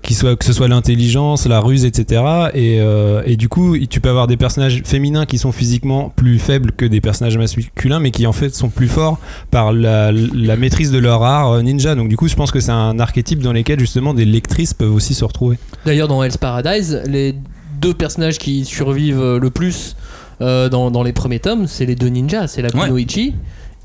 [0.03, 2.23] qui soient, que ce soit l'intelligence, la ruse, etc.
[2.55, 2.79] Et,
[3.27, 6.85] et du coup, tu peux avoir des personnages féminins qui sont physiquement plus faibles que
[6.85, 9.19] des personnages masculins, mais qui en fait sont plus forts
[9.51, 10.13] par la,
[10.57, 11.97] maîtrise de leur art ninja.
[11.97, 14.95] Donc du coup, je pense que c'est un archétype dans lequel justement des lectrices peuvent
[14.95, 15.59] aussi se retrouver.
[15.85, 16.23] D'ailleurs, dans
[16.63, 17.35] Paradise, les
[17.81, 19.97] deux personnages qui survivent le plus
[20.43, 22.85] euh, dans, dans les premiers tomes, c'est les deux ninjas, c'est la Ouais.
[22.85, 23.35] Kunoichi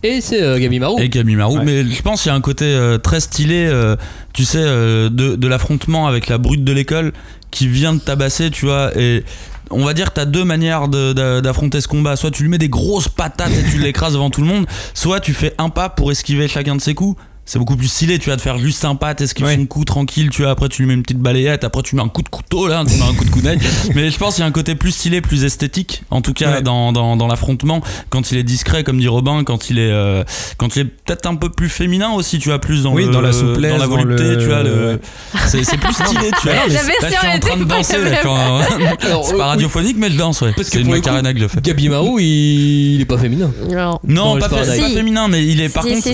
[0.04, 1.02] et c'est euh, Gabimaru.
[1.02, 1.64] Et Kamimaru, Ouais.
[1.66, 3.96] mais je pense qu'il y a un côté euh, très stylé, euh,
[4.34, 7.14] tu sais, euh, de, de l'affrontement avec la brute de l'école
[7.52, 9.24] qui vient de tabasser, tu vois, et
[9.72, 12.16] on va dire que t'as deux manières de- d'affronter ce combat.
[12.18, 15.22] Soit tu lui mets des grosses patates et tu l'écrases devant tout le monde, soit
[15.22, 17.18] tu fais un pas pour esquiver chacun de ses coups.
[17.50, 19.56] C'est beaucoup plus stylé, tu vas te faire juste un pas, t'esquives Ouais.
[19.56, 22.02] son coup tranquille, tu vois, après tu lui mets une petite balayette, après tu mets
[22.02, 23.58] un coup de couteau là, tu mets un coup de kunai.
[23.96, 26.52] Mais je pense qu'il y a un côté plus stylé, plus esthétique, en tout cas
[26.52, 26.62] Ouais.
[26.62, 30.26] dans, dans, dans l'affrontement, quand il est discret, comme dit Robin, quand il est, euh,
[30.58, 33.12] quand il est peut-être un peu plus féminin aussi, tu vois, plus dans, Oui, le-
[33.14, 35.00] dans la souplesse, dans la dans volupté, le- tu vois, le-
[35.48, 36.54] c'est c'est plus stylé, tu vois.
[36.68, 38.60] J'avais Là, je suis en train de danser, le là, quand-
[39.24, 40.52] c'est pas radiophonique, mais je danse, ouais.
[40.54, 41.62] Parce que C'est une pour le coup, macarena que je le fais.
[41.62, 42.96] Gabimaru, il...
[42.96, 43.50] il est pas féminin.
[43.70, 46.10] Non, Dans pas, fait- pas féminin, mais il est par contre.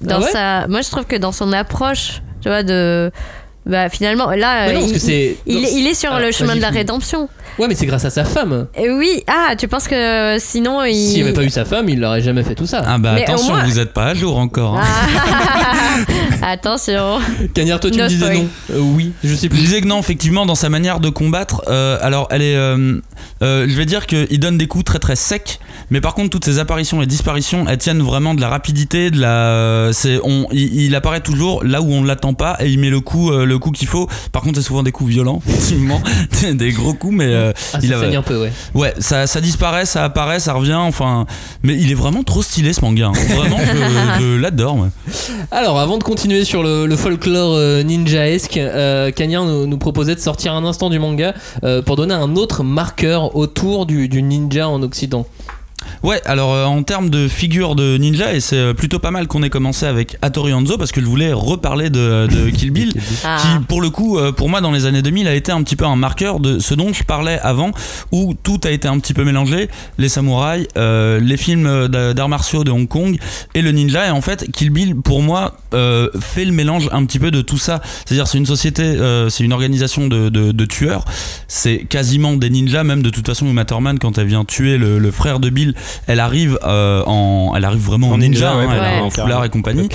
[0.00, 3.10] dans Ah moi, je trouve que dans son approche, tu vois, de,
[3.66, 6.60] bah, finalement, là, Mais non, parce il, est- il est sur Alors, le chemin de
[6.60, 7.28] la rédemption.
[7.58, 8.66] Ouais, mais c'est grâce à sa femme.
[8.76, 10.94] Et oui, ah, tu penses que euh, sinon il.
[10.94, 12.82] S'il n'y avait pas eu sa femme, il n'aurait jamais fait tout ça.
[12.86, 14.78] Ah bah Mais attention, moins- vous êtes pas à jour encore.
[14.78, 14.82] hein.
[14.84, 15.96] Ah.
[16.42, 17.18] Attention.
[17.54, 18.38] Cagnard, toi tu No me disais spoil.
[18.38, 18.48] non.
[18.72, 19.58] Euh, oui, je sais Je plus.
[19.58, 22.56] disais que non, effectivement, dans sa manière de combattre, euh, alors elle est.
[22.56, 23.00] euh,
[23.42, 26.44] euh, je vais dire qu'il donne des coups très très secs, mais par contre, toutes
[26.44, 29.90] ses apparitions et disparitions, elles tiennent vraiment de la rapidité, de la.
[29.92, 32.90] C'est, on, il, il apparaît toujours là où on ne l'attend pas et il met
[32.90, 34.08] le coup, euh, le coup qu'il faut.
[34.32, 36.02] Par contre, c'est souvent des coups violents, effectivement,
[36.52, 38.52] des gros coups, mais euh, Ah, il ça a- saigne un peu, ouais.
[38.74, 41.26] Ouais, ça, ça disparaît, ça apparaît, ça revient, enfin.
[41.62, 43.08] Mais il est vraiment trop stylé ce manga.
[43.08, 43.34] hein.
[43.36, 43.58] Vraiment,
[44.18, 44.88] je, je l'adore.
[45.50, 50.54] Alors, avant de continuer sur le, folklore euh, ninjaesque, euh, Cagnard nous, proposait de sortir
[50.54, 55.26] un instant du manga euh, pour donner un autre marqueur autour du ninja en Occident.
[56.02, 59.26] Ouais, alors euh, en termes de figure de ninja, et c'est euh, plutôt pas mal
[59.26, 62.92] qu'on ait commencé avec Hattori Hanzo parce que je voulais reparler de, de Kill Bill,
[63.24, 63.38] Ah.
[63.40, 65.76] qui pour le coup, euh, pour moi dans les années 2000, a été un petit
[65.76, 67.70] peu un marqueur de ce dont je parlais avant,
[68.10, 69.68] où tout a été un petit peu mélangé,
[69.98, 73.16] les samouraïs, euh, les films d'a- d'arts martiaux de Hong Kong
[73.54, 77.04] et le ninja, et en fait Kill Bill pour moi euh, fait le mélange un
[77.04, 80.52] petit peu de tout ça, c'est-à-dire c'est une société, euh, c'est une organisation de, de-
[80.52, 81.04] de tueurs,
[81.48, 84.98] c'est quasiment des ninjas, même de toute façon Uma Thurman quand elle vient tuer le,
[84.98, 85.71] le frère de Bill,
[86.06, 88.86] elle arrive euh, en, elle arrive vraiment en, En ninja, ninja, ouais, hein, elle ouais,
[88.86, 89.88] arrive en foulard et compagnie.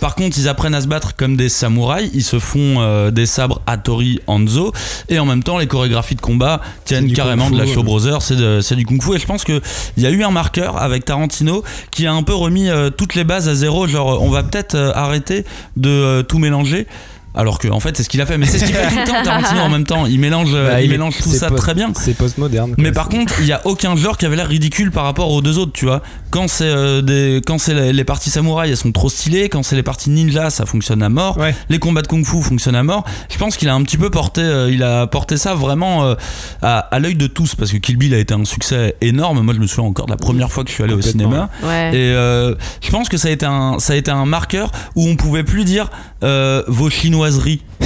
[0.00, 3.26] Par contre, ils apprennent à se battre comme des samouraïs, ils se font euh, des
[3.26, 4.72] sabres Hattori Hanzo,
[5.08, 7.66] et en même temps, les chorégraphies de combat tiennent carrément de la.
[7.72, 9.60] Show Brothers, c'est du kung fu, et je pense qu'il
[9.96, 13.24] y a eu un marqueur avec Tarantino qui a un peu remis euh, toutes les
[13.24, 15.44] bases à zéro, genre on va peut-être euh, arrêter
[15.76, 16.86] de euh, tout mélanger.
[17.34, 18.96] Alors que en fait c'est ce qu'il a fait, mais c'est ce qu'il fait tout
[18.98, 20.06] le temps Tarantino en même temps.
[20.06, 21.92] Il mélange, Bah, il mélange tout ça très bien.
[21.98, 22.74] C'est postmoderne.
[22.76, 25.40] Mais par contre, il y a aucun genre qui avait l'air ridicule par rapport aux
[25.40, 26.02] deux autres, tu vois.
[26.30, 29.48] Quand c'est euh, des, quand c'est les, les parties samouraï, elles sont trop stylées.
[29.48, 31.38] Quand c'est les parties ninja, ça fonctionne à mort.
[31.38, 31.54] Ouais.
[31.68, 33.04] Les combats de kung-fu fonctionnent à mort.
[33.30, 36.14] Je pense qu'il a un petit peu porté, euh, il a porté ça vraiment euh,
[36.62, 39.40] à, à l'œil de tous parce que Kill Bill a été un succès énorme.
[39.40, 41.48] Moi, je me souviens encore de la première fois que je suis allé au cinéma.
[41.62, 41.90] Ouais.
[41.94, 45.06] Et euh, je pense que ça a été un, ça a été un marqueur où
[45.08, 45.90] on pouvait plus dire
[46.22, 46.88] euh, vos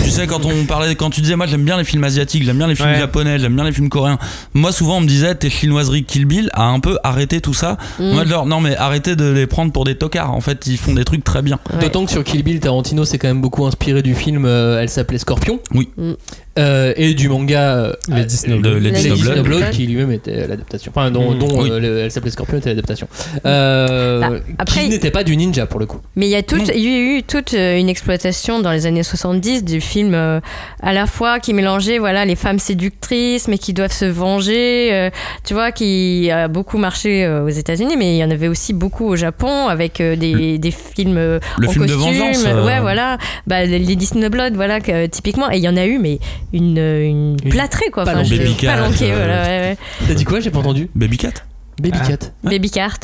[0.06, 2.58] Tu sais, quand on parlait, quand tu disais, moi j'aime bien les films asiatiques, j'aime
[2.58, 2.98] bien les films Ouais.
[2.98, 4.18] japonais, j'aime bien les films coréens.
[4.54, 7.76] Moi, souvent, on me disait, tes chinoiseries Kill Bill a un peu arrêté tout ça.
[7.98, 8.12] Mm.
[8.12, 10.32] Moi, genre, non, mais arrêtez de les prendre pour des tocards.
[10.32, 11.58] En fait, ils font des trucs très bien.
[11.72, 11.80] Ouais.
[11.80, 14.88] D'autant que sur Kill Bill, Tarantino s'est quand même beaucoup inspiré du film euh, Elle
[14.88, 15.58] s'appelait Scorpion.
[15.74, 15.88] Oui.
[15.96, 16.12] Mm.
[16.58, 18.72] Euh, et du manga euh, Lady Snowblood.
[18.74, 19.34] De Lady Lady Snowblood.
[19.34, 20.92] Snowblood, qui lui-même était l'adaptation.
[20.94, 21.38] Enfin, dont, Mm.
[21.38, 21.70] dont Oui.
[21.70, 23.08] euh, le- Elle s'appelait Scorpion était l'adaptation.
[23.44, 25.98] Euh, Bah, après- qui n'était pas du ninja pour le coup.
[26.16, 26.64] Mais il y a tout, Non.
[26.74, 30.40] il y a eu toute une exploitation dans les années 70 du film euh,
[30.82, 35.10] à la fois qui mélangeait voilà les femmes séductrices mais qui doivent se venger, euh,
[35.44, 38.72] tu vois, qui a beaucoup marché euh, aux États-Unis, mais il y en avait aussi
[38.72, 42.44] beaucoup au Japon avec euh, des, des films euh, Le en film de costume, vengeance.
[42.46, 45.86] euh, ouais voilà, bah, les Disney Blood voilà que, typiquement et il y en a
[45.86, 46.18] eu mais
[46.52, 48.28] une, une Une plâtrée quoi, palanquée.
[48.36, 49.76] je- Baby Cat, palanquée, euh, voilà, ouais, ouais.
[50.06, 50.88] T'as dit quoi J'ai pas entendu.
[50.94, 51.32] Baby Cat
[51.80, 52.06] Baby Ah.
[52.08, 52.32] Cat.
[52.44, 52.98] Baby Cart.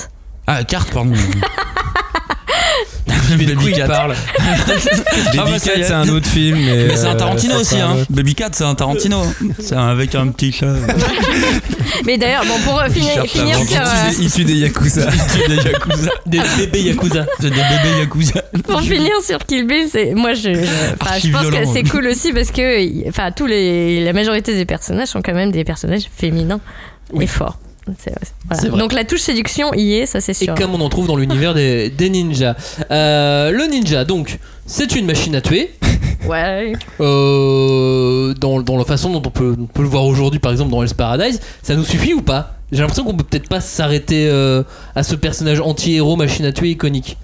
[0.47, 1.13] Ah, carte, pardon.
[3.41, 3.87] Il Cat.
[3.87, 6.59] parle Baby Ah bah, Cat, c'est un autre film.
[6.59, 7.97] Mais, Mais c'est un euh, Tarantino aussi, hein.
[8.11, 9.21] Baby Cat, c'est un Tarantino.
[9.21, 9.33] hein.
[9.59, 10.75] C'est un- avec un petit chat.
[12.07, 15.07] Mais d'ailleurs bon pour euh, finir, sur euh, Il tue des yakuza.
[15.49, 16.11] des Yakuza.
[16.27, 17.27] Des bébés Yakuza.
[17.39, 18.43] C'est des bébés Yakuza.
[18.67, 22.51] Pour finir sur Kill Bill, c'est moi je, je, pense que c'est cool aussi parce
[22.51, 26.61] que enfin tous les la majorité des personnages sont quand même des personnages féminins
[27.13, 27.25] Oui.
[27.25, 27.59] et forts.
[27.99, 28.13] C'est-
[28.49, 28.61] voilà.
[28.63, 28.79] C'est vrai.
[28.81, 30.55] Donc la touche séduction y est, ça c'est Et sûr.
[30.55, 32.55] comme on en trouve dans l'univers des, des ninjas.
[32.91, 35.71] Euh, le ninja, donc, c'est une machine à tuer.
[36.29, 36.73] Ouais.
[37.01, 40.71] Euh, dans, dans la façon dont on peut, on peut le voir aujourd'hui, par exemple,
[40.71, 42.55] dans Hell's Paradise, ça nous suffit ou pas?
[42.71, 44.63] J'ai l'impression qu'on peut peut-être pas s'arrêter euh,
[44.95, 47.17] à ce personnage anti-héros, machine à tuer iconique.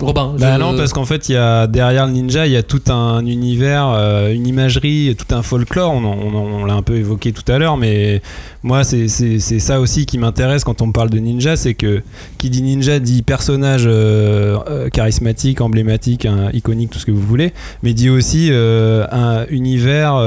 [0.00, 2.56] Robin, Bah je- non, parce qu'en fait, il y a derrière le ninja, il y
[2.56, 5.92] a tout un univers, euh, une imagerie, tout un folklore.
[5.92, 8.22] On l'a un peu évoqué tout à l'heure, mais
[8.68, 9.08] moi, c'est
[9.38, 12.02] ça aussi qui m'intéresse quand on parle de ninja, c'est que
[12.36, 17.22] qui dit ninja dit personnage euh, euh, charismatique, emblématique, hein, iconique, tout ce que vous
[17.22, 20.22] voulez, mais dit aussi euh, un univers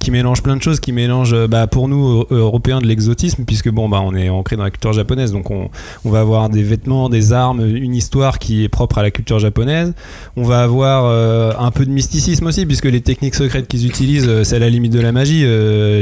[0.00, 3.88] qui mélange plein de choses, qui mélange, bah, pour nous Européens, de l'exotisme, puisque bon,
[3.88, 5.70] bah, on est ancré dans la culture japonaise, donc on,
[6.04, 9.94] va avoir des vêtements, des armes, une histoire qui est propre à la culture japonaise.
[10.36, 14.56] On va avoir un peu de mysticisme aussi, puisque les techniques secrètes qu'ils utilisent, c'est
[14.56, 15.46] à la limite de la magie.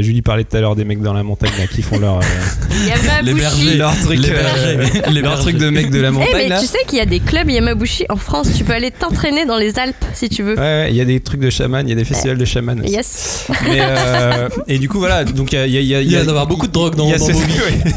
[0.03, 2.21] Julie parlait tout à l'heure des mecs dans la montagne qui font leur, euh,
[3.23, 3.75] Les bergers.
[3.77, 4.33] leur truc, Les euh,
[4.77, 5.01] bergers.
[5.11, 5.41] Les leur bergers.
[5.41, 6.59] truc de mecs de la Eh, montagne mais là.
[6.59, 9.57] tu sais qu'il y a des clubs Yamabushi en France, tu peux aller t'entraîner dans
[9.57, 10.53] les Alpes si tu veux.
[10.55, 12.45] Ouais, ouais, il y a des trucs de chaman, il y a des festivals de
[12.45, 12.79] chaman.
[12.81, 12.91] aussi.
[12.93, 13.45] Yes.
[13.69, 15.95] Mais, euh, et du coup, voilà, donc il y a, il y a- il y
[15.95, 17.59] a- y a d'avoir beaucoup de drogue dans- il y a ce, vos vies.
[17.59, 17.91] ouais.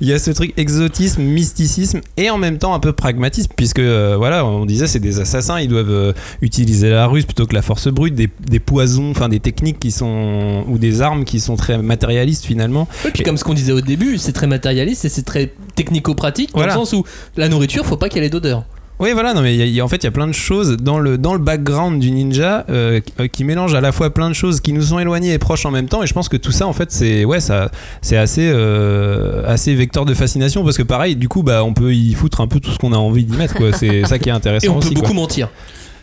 [0.00, 3.78] Il y a ce truc exotisme, mysticisme et en même temps un peu pragmatisme, puisque
[3.78, 6.12] euh, voilà, on disait c'est des assassins, ils doivent euh,
[6.42, 9.90] utiliser la ruse plutôt que la force brute, des, des poisons, enfin des techniques qui
[9.90, 12.88] sont ou des armes qui sont très matérialistes finalement.
[13.14, 16.58] Puis comme ce qu'on disait au début, c'est très matérialiste et c'est très technico-pratique, dans
[16.58, 16.74] Voilà.
[16.74, 17.04] le sens où
[17.36, 18.64] la nourriture, faut pas qu'elle ait d'odeur.
[19.00, 20.12] Oui, voilà, non, mais il y a- il y a- en fait, il y a
[20.12, 23.74] plein de choses dans le, dans le background du ninja euh, qui- euh, qui mélangent
[23.74, 26.02] à la fois plein de choses qui nous sont éloignées et proches en même temps.
[26.04, 29.74] Et je pense que tout ça, en fait, c'est ouais, ça, c'est assez, euh, assez
[29.74, 32.60] vecteur de fascination parce que pareil, du coup, bah, on peut y foutre un peu
[32.60, 33.54] tout ce qu'on a envie d'y mettre.
[33.54, 33.72] quoi.
[33.72, 35.14] C'est ça qui est intéressant Et on peut beaucoup quoi.
[35.14, 35.48] mentir.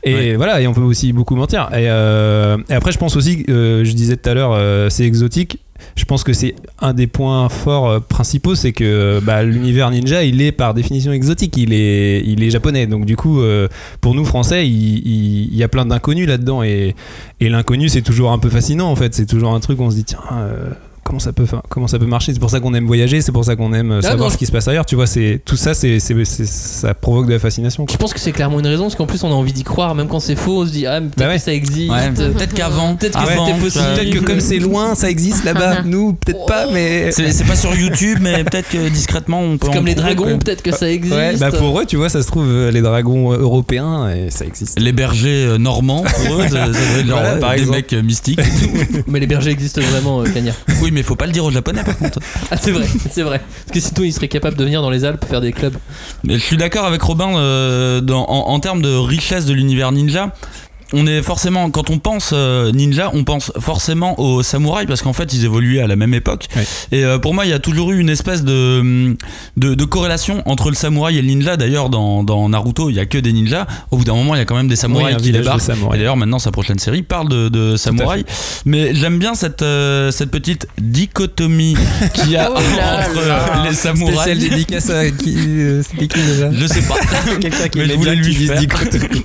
[0.04, 0.36] Et Ouais.
[0.36, 1.70] voilà, et on peut aussi beaucoup mentir.
[1.72, 5.06] Et, euh, et après, je pense aussi, euh, je disais tout à l'heure, euh, c'est
[5.06, 5.60] exotique.
[5.96, 9.92] Je pense que c'est un des points forts euh, principaux, c'est que euh, bah, l'univers
[9.92, 12.88] ninja, il est par définition exotique, il est, il est japonais.
[12.88, 13.68] Donc du coup, euh,
[14.00, 16.96] pour nous Français, il, y a plein d'inconnus là-dedans, et,
[17.40, 19.14] l'inconnu, c'est toujours un peu fascinant en fait.
[19.14, 20.20] C'est toujours un truc où on se dit tiens.
[21.12, 23.44] Comment ça, peut, comment ça peut marcher C'est pour ça qu'on aime voyager, c'est pour
[23.44, 24.86] ça qu'on aime euh, Ah, savoir non, ce qui se passe ailleurs.
[24.86, 27.86] Tu vois, c'est tout ça, c'est, ça provoque de la fascination.
[27.86, 27.92] quoi.
[27.92, 29.94] Je pense que c'est clairement une raison, parce qu'en plus on a envie d'y croire,
[29.94, 31.36] même quand c'est faux, on se dit ah mais peut-être Bah ouais.
[31.38, 31.92] que ça existe.
[31.92, 32.96] Ouais, peut-être qu'avant.
[32.96, 33.36] Peut-être que ouais.
[33.46, 33.86] c'était possible.
[33.94, 35.82] Peut-être que comme c'est loin, ça existe là-bas.
[35.86, 37.12] Nous, peut-être pas, mais.
[37.12, 39.68] C'est pas sur YouTube, mais peut-être que discrètement on peut.
[39.68, 41.14] Comme les dragons, peut-être que ça existe.
[41.14, 44.30] Ouais, bah pour eux, tu vois, ça se trouve, euh, les dragons euh, européens, et
[44.32, 44.80] ça existe.
[44.80, 47.72] Les bergers normands, pour eux, ça, ça Voilà, des exemple.
[47.78, 48.40] mecs mystiques.
[49.08, 50.56] Mais les bergers existent vraiment, Cagnard.
[50.82, 52.20] oui, mais faut pas le dire aux japonais par contre.
[52.52, 53.40] Ah c'est vrai, c'est vrai.
[53.66, 55.76] Parce que sinon ils seraient capables de venir dans les Alpes faire des clubs.
[56.24, 59.92] Mais je suis d'accord avec Robin euh, dans- en, en termes de richesse de l'univers
[59.92, 60.34] ninja.
[60.94, 65.14] On est forcément, quand on pense euh, ninja, on pense forcément aux samouraïs parce qu'en
[65.14, 66.48] fait ils évoluaient à la même époque.
[66.56, 66.64] Ouais.
[66.92, 69.16] Et euh, pour moi, il y a toujours eu une espèce de,
[69.58, 71.56] de, de corrélation entre le samouraï et le ninja.
[71.58, 73.68] D'ailleurs, dans, dans Naruto, il y a que des ninjas.
[73.92, 75.70] Au bout d'un moment, il y a quand même des samouraïs Oui, qui de débarquent.
[75.70, 78.26] Et d'ailleurs, maintenant, sa prochaine série parle de, de samouraïs.
[78.66, 81.76] Mais j'aime bien cette, euh, cette petite dichotomie
[82.14, 83.64] qu'il y a Oh là entre là.
[83.70, 84.38] les samouraïs.
[84.40, 86.96] Dédicace à qui euh, C'était qui déjà Je sais pas.
[87.40, 87.86] Quelqu'un qui Mais
[88.16, 88.60] lui faire.
[88.60, 89.24] dichotomie.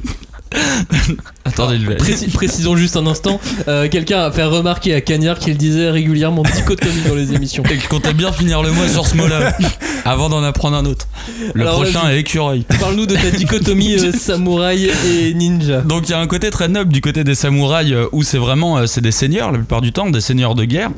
[1.45, 1.79] Attendez.
[1.97, 6.43] Précis- précisons juste un instant, euh, quelqu'un a fait remarquer à Cagnard qu'il disait régulièrement
[6.43, 7.63] dichotomie dans les émissions.
[7.65, 9.57] Et que je comptais bien finir le mois sur ce mot-là
[10.05, 11.07] avant d'en apprendre un autre.
[11.55, 12.65] Le Alors, prochain est écureuil.
[12.81, 15.81] Parle-nous de ta dichotomie euh, samouraï et ninja.
[15.83, 18.39] Donc il y a un côté très noble du côté des samouraïs euh, où c'est
[18.39, 20.91] vraiment c'est des seigneurs la plupart du temps, des seigneurs de guerre.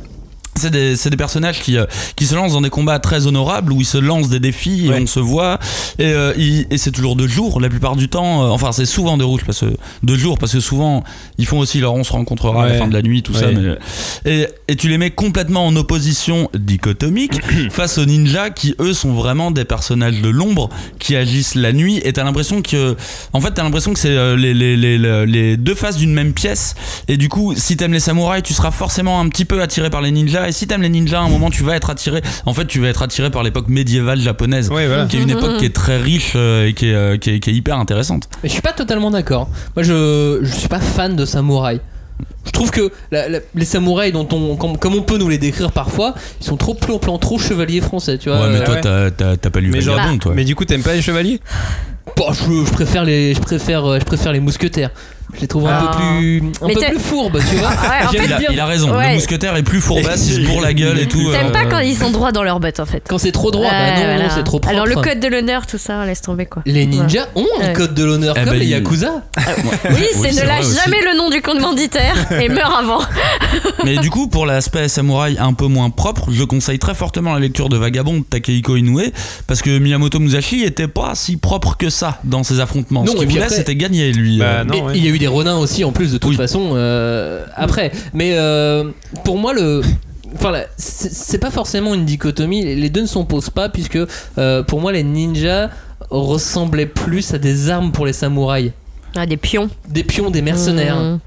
[0.58, 1.86] C'est des, des personnages qui, euh,
[2.16, 4.88] qui se lancent dans des combats très honorables où ils se lancent des défis et
[4.90, 5.00] Ouais.
[5.02, 5.58] on se voit.
[5.98, 8.86] Et, euh, ils- et c'est toujours de jour la plupart du temps euh, enfin c'est
[8.86, 9.66] souvent de rouge parce que
[10.02, 11.02] de jour parce que souvent
[11.38, 13.46] ils font aussi leur on se rencontrera à la fin de la nuit tout ça
[13.52, 13.76] mais,
[14.30, 17.40] et, et tu les mets complètement en opposition dichotomique
[17.70, 22.00] face aux ninjas qui eux sont vraiment des personnages de l'ombre qui agissent la nuit.
[22.04, 22.96] Et t'as l'impression que
[23.32, 26.32] en fait t'as l'impression que c'est les, les, les, les- les deux faces d'une même
[26.32, 26.74] pièce.
[27.08, 30.00] Et du coup si t'aimes les samouraïs tu seras forcément un petit peu attiré par
[30.02, 32.54] les ninjas et si t'aimes les ninjas à un moment tu vas être attiré en
[32.54, 35.06] fait tu vas être attiré par l'époque médiévale japonaise Ouais, voilà.
[35.06, 37.40] qui est une époque qui est très riche euh, et qui est, euh, qui est,
[37.40, 39.48] qui est hyper intéressante Mais je suis pas totalement d'accord.
[39.76, 41.80] Moi, je, je suis pas fan de samouraï.
[42.46, 45.38] Je trouve que la- la- les samouraïs, dont on, comme, comme on peut nous les
[45.38, 48.40] décrire parfois, ils sont trop plan, plan trop chevaliers français, tu vois.
[48.42, 49.36] ouais mais Euh, toi ouais.
[49.36, 51.40] t'as- pas lu Mais genre- Vagabond toi Mais du coup, t'aimes pas les chevaliers?
[52.16, 54.90] Bon, je, je préfère les, je préfère, je préfère les mousquetaires.
[55.34, 55.90] Je les trouve un Ah.
[55.92, 57.68] peu plus, un Mais peu plus fourbes, tu vois.
[57.70, 58.48] Ah ouais, en fait, il a, bien.
[58.52, 59.08] il a raison, Ouais.
[59.10, 61.30] le mousquetaire est plus fourbasse, il se bourre la gueule et tout.
[61.30, 63.02] T'aimes euh, pas quand ils sont droits dans leur botte en fait.
[63.08, 64.30] Quand c'est trop droit, bah Ouais, non, non, voilà.
[64.30, 64.68] c'est trop propre.
[64.74, 66.62] Alors le code de l'honneur, tout ça, laisse tomber quoi.
[66.66, 67.72] Les ninjas ont un Ouais.
[67.74, 69.22] code de l'honneur Eh comme ben, les yakuza.
[69.90, 70.78] Oui, c'est c'est ne lâche aussi.
[70.84, 73.00] jamais le nom du commanditaire et meurt avant.
[73.84, 77.40] Mais du coup, pour l'aspect samouraï un peu moins propre, je conseille très fortement la
[77.40, 79.02] lecture de Vagabond de Takehiko Inoue
[79.46, 83.04] parce que Miyamoto Musashi était pas si propre que ça dans ses affrontements.
[83.04, 84.38] Non, Ce qu'il voulait, c'était gagner lui.
[84.38, 84.92] Bah, euh.
[84.94, 86.36] il y a eu des renins aussi en plus de toute Oui.
[86.36, 87.92] façon euh, après.
[88.14, 88.84] Mais euh,
[89.24, 89.82] pour moi le
[90.34, 92.62] Enfin, c'est pas forcément une dichotomie.
[92.74, 93.98] Les deux ne s'opposent pas puisque
[94.36, 95.70] euh, pour moi les ninjas
[96.10, 98.72] ressemblaient plus à des armes pour les samouraïs,
[99.16, 99.70] Ah, des pions.
[99.88, 100.96] des pions, des mercenaires.
[100.96, 101.18] Mmh.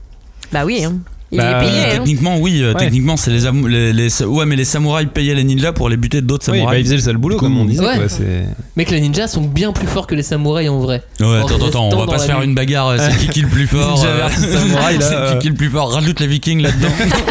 [0.51, 0.97] Bah oui, hein.
[1.31, 1.89] Il Bah, est hein.
[1.93, 2.79] techniquement, oui, euh, Ouais.
[2.79, 5.95] techniquement, c'est les, amou- les, les- ouais, mais les samouraïs payaient les ninjas pour les
[5.97, 6.79] buter d'autres Oui, bah, samouraïs.
[6.81, 7.81] ils faisaient le sale boulot, Comme on disait.
[7.85, 7.97] Ouais.
[7.97, 11.03] quoi, c'est- que les ninjas sont bien plus forts que les samouraïs en vrai.
[11.19, 12.47] Ouais, En attends, attends, on restant va dans pas se la faire nuit.
[12.47, 13.95] une bagarre, euh, c'est qui qui est le plus fort.
[13.95, 15.31] Ninja euh, versus samouraï, là, c'est euh.
[15.33, 15.93] qui qui est le plus fort?
[15.93, 16.87] Rajoute les vikings là-dedans.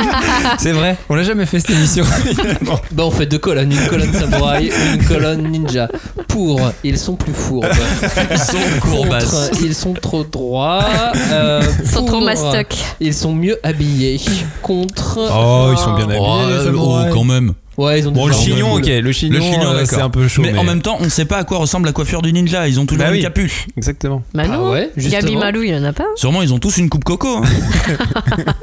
[0.58, 2.04] C'est vrai, on l'a jamais fait cette émission.
[2.92, 5.88] Bah on fait deux colonnes, une colonne samouraï, une colonne ninja.
[6.28, 7.66] Pour, ils sont plus fourbes.
[8.30, 9.48] Ils sont courbasses.
[9.50, 10.86] Contre, ils sont trop droits.
[11.32, 12.74] euh, Ils sont trop mastoc.
[13.00, 13.89] Ils sont mieux habillés.
[14.62, 15.18] Contre.
[15.32, 17.12] Oh, ils sont bien habillés, Oh, les samouraïs.
[17.14, 17.52] quand même.
[17.78, 19.86] Ouais, ils ont Bon, des le chignon, ok, le chignon, Le chignon, euh, d'accord.
[19.88, 20.42] c'est un peu chaud.
[20.42, 22.68] mais, en même temps, on sait pas à quoi ressemble la coiffure du ninja.
[22.68, 23.22] Ils ont toujours Bah une oui.
[23.22, 23.66] capuche.
[23.76, 24.22] Exactement.
[24.34, 24.70] Bah Ah non.
[24.72, 24.90] ouais.
[24.98, 26.04] Gabi Malou, il y en a pas.
[26.16, 27.38] Sûrement, ils ont tous une coupe coco.
[27.38, 27.42] hein.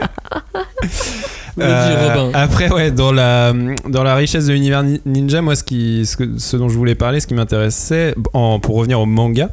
[1.60, 2.38] Euh, Robin.
[2.38, 3.52] Après, ouais, dans la,
[3.90, 7.20] dans la richesse de l'univers ni- ninja, moi, ce, qui, ce, dont je voulais parler,
[7.20, 9.50] ce qui m'intéressait, en- pour revenir au manga,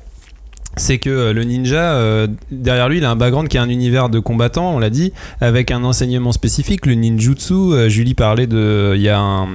[0.77, 3.68] c'est que euh, le ninja, euh, derrière lui, il a un background qui est un
[3.68, 7.55] univers de combattants, on l'a dit, avec un enseignement spécifique, le ninjutsu.
[7.55, 9.47] Euh, Julie parlait de, il y a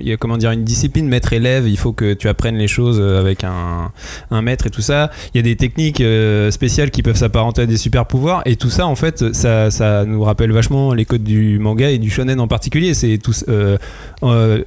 [0.00, 1.68] y a comment dire une discipline maître-élève.
[1.68, 3.90] Il faut que tu apprennes les choses avec un,
[4.30, 5.10] un maître et tout ça.
[5.34, 6.02] Il y a des techniques
[6.50, 10.04] spéciales qui peuvent s'apparenter à des super pouvoirs et tout ça, en fait, ça, ça
[10.04, 12.94] nous rappelle vachement les codes du manga et du shonen en particulier.
[12.94, 13.34] C'est tout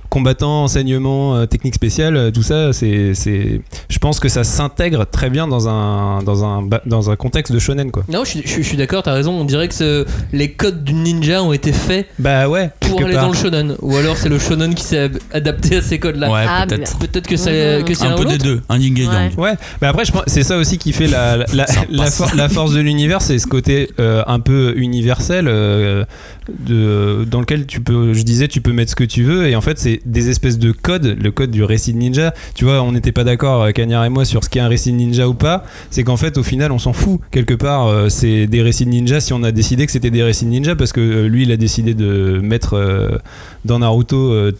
[0.09, 5.60] combattant, enseignement, technique spéciale, tout ça, c'est, je pense que ça s'intègre très bien dans
[5.67, 8.03] un, dans un, dans un contexte de shonen, quoi.
[8.09, 9.31] Non, je suis, je suis- je suis d'accord, t'as raison.
[9.33, 13.05] On dirait que ce- les codes du ninja ont été faits Bah ouais, pour quelque
[13.05, 13.23] aller part.
[13.25, 13.75] dans le shonen.
[13.81, 16.31] Ou alors c'est le shonen qui s'est ab- adapté à ces codes-là.
[16.31, 16.97] Ouais, Ah, peut-être.
[16.99, 17.85] Peut-être que c'est Mhm.
[17.85, 19.31] que c'est Un peu ou des deux, un yin et yang.
[19.37, 19.43] Ouais.
[19.51, 22.03] Ouais, mais après, je pense c'est ça aussi qui fait la, la, la, Ça la
[22.03, 22.17] passe.
[22.17, 26.05] for- la force de l'univers, c'est ce côté euh, un peu universel euh,
[26.49, 29.61] dans lequel tu peux, je disais, tu peux mettre ce que tu veux, et en
[29.61, 32.33] fait, c'est des espèces de codes, le code du récit de ninja.
[32.55, 34.91] Tu vois, on n'était pas d'accord, euh, Cagnard et moi, sur ce qu'est un récit
[34.91, 35.63] de ninja ou pas.
[35.89, 37.19] C'est qu'en fait, au final, on s'en fout.
[37.31, 40.23] Quelque part, euh, c'est des récits de ninja si on a décidé que c'était des
[40.23, 43.17] récits de ninja, parce que euh, lui, il a décidé de mettre euh,
[43.65, 44.51] dans Naruto euh,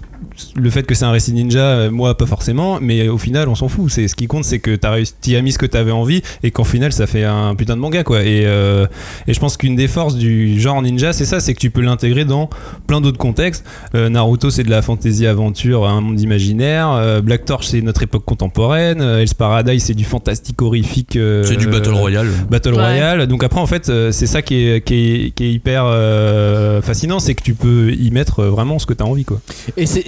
[0.56, 3.56] le fait que c'est un récit ninja, euh, moi pas forcément, mais au final on
[3.56, 3.90] s'en fout.
[3.92, 6.22] C'est ce qui compte, c'est que t'as réussi, t'y as mis ce que t'avais envie
[6.44, 8.22] et qu'en final ça fait un putain de manga quoi.
[8.24, 8.86] Et, euh,
[9.28, 11.82] et je pense qu'une des forces du genre ninja, c'est ça, c'est que tu peux
[11.82, 12.50] l'intégrer dans
[12.88, 13.66] plein d'autres contextes.
[13.96, 16.92] Euh, Naruto c'est de la fantasy aventure, un monde imaginaire.
[16.92, 19.02] Euh, Black Torch c'est notre époque contemporaine.
[19.02, 21.16] Euh, Hell's Paradise c'est du fantastique horrifique.
[21.16, 22.28] euh, C'est du Battle Royale.
[22.50, 22.78] Battle Ouais.
[22.78, 23.28] Royale.
[23.28, 27.20] Donc après, en fait, c'est ça qui est, qui est, qui est hyper euh, fascinant,
[27.20, 29.40] c'est que tu peux y mettre vraiment ce que tu as envie, quoi.
[29.78, 30.04] Et c'est,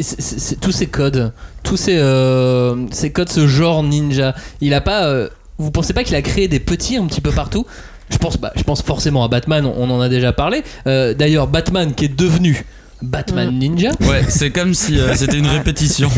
[0.60, 1.32] tous ces codes,
[1.64, 5.06] tous ces, euh, ces codes, ce genre ninja, il a pas.
[5.06, 7.66] euh, vous pensez pas qu'il a créé des petits un petit peu partout?
[8.10, 10.64] Je pense, bah, je pense forcément à Batman, on, on en a déjà parlé.
[10.88, 12.66] Euh, D'ailleurs, Batman qui est devenu
[13.04, 13.58] Batman Mm.
[13.60, 13.90] Ninja.
[14.02, 16.10] Ouais, c'est comme si euh, c'était une répétition.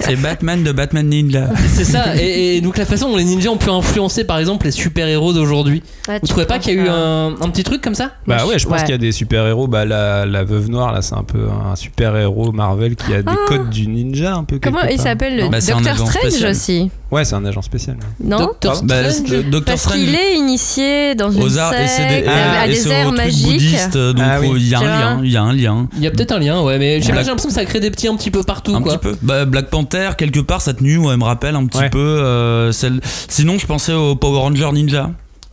[0.00, 1.48] c'est Batman de Batman Ninja.
[1.74, 4.66] C'est ça, et, et donc la façon dont les ninjas ont pu influencer par exemple
[4.66, 5.82] les super-héros d'aujourd'hui.
[6.08, 8.12] Ouais, Vous trouvez pas qu'il y a eu un, un petit truc comme ça?
[8.26, 8.84] Bah ouais, je pense Ouais.
[8.84, 9.66] qu'il y a des super-héros.
[9.68, 13.28] Bah, la, la Veuve Noire, là, c'est un peu un super-héros Marvel qui a des
[13.30, 13.36] Ah.
[13.48, 14.58] codes du ninja, un peu.
[14.62, 16.50] Comment il s'appelle le Bah, Strange spécial.
[16.50, 17.96] aussi Ouais, c'est un agent spécial.
[18.22, 22.24] Non Doctor Bah, Strange Parce qu'il est initié dans une aux arts et c'est secte
[22.24, 23.76] des, à, à et des airs magiques.
[23.92, 24.48] donc Ah oui.
[24.50, 25.88] euh, il y a un lien, il y a un lien.
[25.96, 27.90] Il y a peut-être un lien, ouais, mais Black- j'ai l'impression que ça crée des
[27.92, 28.98] petits un petit peu partout Un quoi.
[28.98, 29.16] petit peu.
[29.22, 31.90] Bah, Black Panther, quelque part, sa tenue, ouais, elle me rappelle un petit Ouais.
[31.90, 33.00] peu euh, celle.
[33.28, 35.10] Sinon, je pensais au Power Ranger Ninja.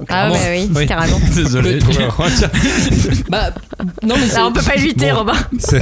[0.09, 0.85] Ah bah oui, Oui.
[0.85, 1.19] carrément.
[1.35, 1.79] Désolé.
[3.29, 3.51] Bah,
[4.03, 5.17] non mais Là, on peut pas éviter, Bon.
[5.19, 5.33] Robin.
[5.59, 5.81] C'est-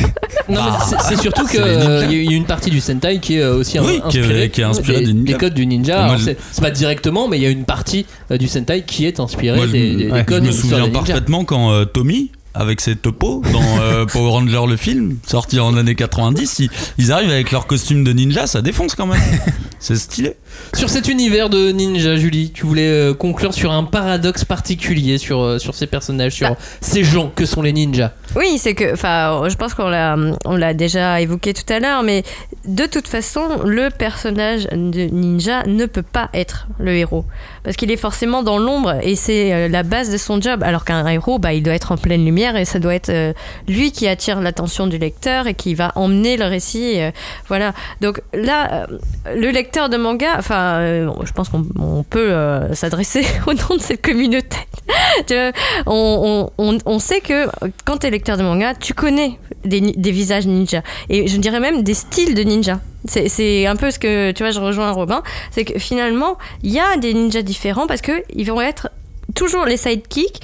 [1.10, 2.12] c'est surtout que C'est les euh, ninjas.
[2.12, 4.22] il y a une partie du Sentai qui est euh, aussi Oui, un- qui est-
[4.22, 6.16] inspirée, qui est inspirée des, codes du ninja.
[6.18, 9.20] Je- c'est pas directement, mais il y a une partie euh, du Sentai qui est
[9.20, 12.82] inspirée Moi, des, des- des ouais, codes je me souviens parfaitement quand euh, Tommy, avec
[12.82, 17.32] ses topos dans euh, Power Ranger le film, sorti en années 90, ils, ils arrivent
[17.32, 19.22] avec leur costume de ninja, ça défonce quand même.
[19.80, 20.36] C'est stylé.
[20.76, 25.42] Sur cet univers de ninja, Julie, tu voulais euh, conclure sur un paradoxe particulier sur,
[25.42, 26.58] euh, sur ces personnages, sur Bah.
[26.82, 28.12] ces gens que sont les ninjas.
[28.36, 32.04] Oui, c'est que, enfin, je pense qu'on l'a, on l'a déjà évoqué tout à l'heure,
[32.04, 32.24] mais
[32.68, 37.26] de toute façon, le personnage de ninja ne peut pas être le héros
[37.64, 40.64] parce qu'il est forcément dans l'ombre et c'est euh, la base de son job.
[40.64, 43.34] Alors qu'un héros, bah, il doit être en pleine lumière et ça doit être euh,
[43.68, 47.00] lui qui attire l'attention du lecteur et qui va emmener le récit.
[47.02, 47.12] euh,
[47.48, 47.74] voilà.
[48.02, 48.88] Donc là,
[49.34, 50.80] le lecteur de manga, enfin,
[51.24, 52.34] je pense qu'on on peut
[52.74, 54.58] s'adresser au nom de cette communauté.
[55.30, 55.52] Vois,
[55.86, 57.48] on, on- on- sait que
[57.86, 60.82] quand tu es lecteur de manga, tu connais des, des visages ninja.
[61.10, 62.80] Et je dirais même des styles de ninja.
[63.06, 65.24] C'est- un peu ce que, tu vois, je rejoins Robin.
[65.52, 68.90] C'est que finalement, il y a des ninjas différents parce qu'ils vont être
[69.36, 70.40] toujours les sidekicks.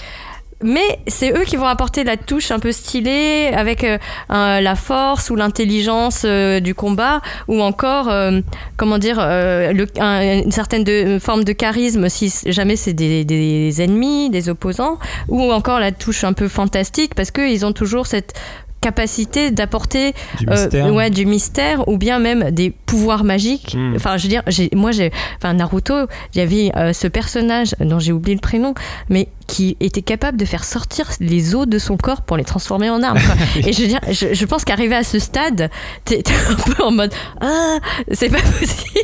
[0.63, 5.29] Mais c'est eux qui vont apporter la touche un peu stylée avec euh, la force
[5.29, 8.41] ou l'intelligence euh, du combat ou encore euh,
[8.75, 14.49] comment dire une certaine de- forme de charisme si jamais c'est des, des ennemis, des
[14.49, 14.97] opposants
[15.27, 18.33] ou encore la touche un peu fantastique parce qu'ils ont toujours cette
[18.81, 20.93] capacité d'apporter Du euh, mystère.
[20.93, 23.75] ouais, du mystère ou bien même des pouvoirs magiques.
[23.75, 23.95] Mm.
[23.95, 27.99] Enfin, je veux dire, moi, j'ai, enfin, Naruto, il y avait euh, ce personnage dont
[27.99, 28.73] j'ai oublié le prénom,
[29.09, 32.89] mais qui était capable de faire sortir les os de son corps pour les transformer
[32.89, 33.19] en armes.
[33.19, 33.35] quoi.
[33.67, 35.69] Et je veux dire, je, je pense qu'arriver à ce stade,
[36.05, 37.77] t'es, un peu en mode ah,
[38.11, 38.99] c'est pas possible.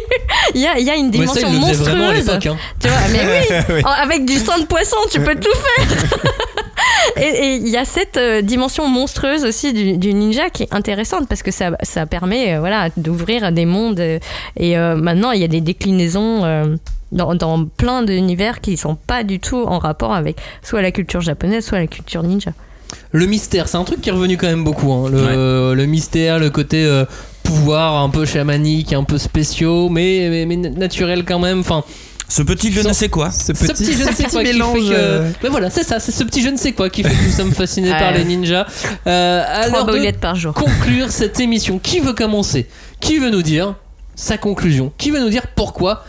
[0.54, 2.30] il y a, il y a une ça, dimension à monstrueuse.
[2.30, 2.40] hein.
[2.40, 3.22] Tu vois, mais
[3.70, 6.20] oui, avec du sang de poisson, tu peux tout faire.
[7.18, 11.28] Et il y a cette euh, dimension monstrueuse aussi du, du ninja qui est intéressante
[11.28, 14.00] parce que ça, ça permet euh, voilà, d'ouvrir des mondes.
[14.00, 14.20] euh,
[14.58, 16.76] et euh, maintenant, il y a des déclinaisons euh,
[17.14, 21.22] dans, dans plein d'univers qui sont pas du tout en rapport avec soit la culture
[21.22, 22.52] japonaise, soit la culture ninja.
[23.12, 24.92] Le mystère, c'est un truc qui est revenu quand même beaucoup.
[24.92, 25.10] hein.
[25.10, 27.06] Le, le mystère, le côté euh,
[27.44, 31.60] pouvoir un peu chamanique, un peu spéciaux, mais, mais, mais naturel quand même.
[31.62, 31.84] Enfin,
[32.28, 33.32] Ce petit je ne sais quoi.
[33.32, 34.94] Ce ce petit je ne sais quoi qui mélange, fait que.
[34.94, 37.24] euh, Mais voilà, c'est ça, c'est ce petit je ne sais quoi qui fait que
[37.26, 38.68] nous sommes fascinés par les ninjas.
[39.08, 40.54] Euh, de boulettes par jour.
[40.54, 42.68] conclure cette émission, qui veut commencer?
[43.00, 43.74] Qui veut nous dire
[44.16, 44.92] sa conclusion?
[45.00, 46.04] Qui veut nous dire pourquoi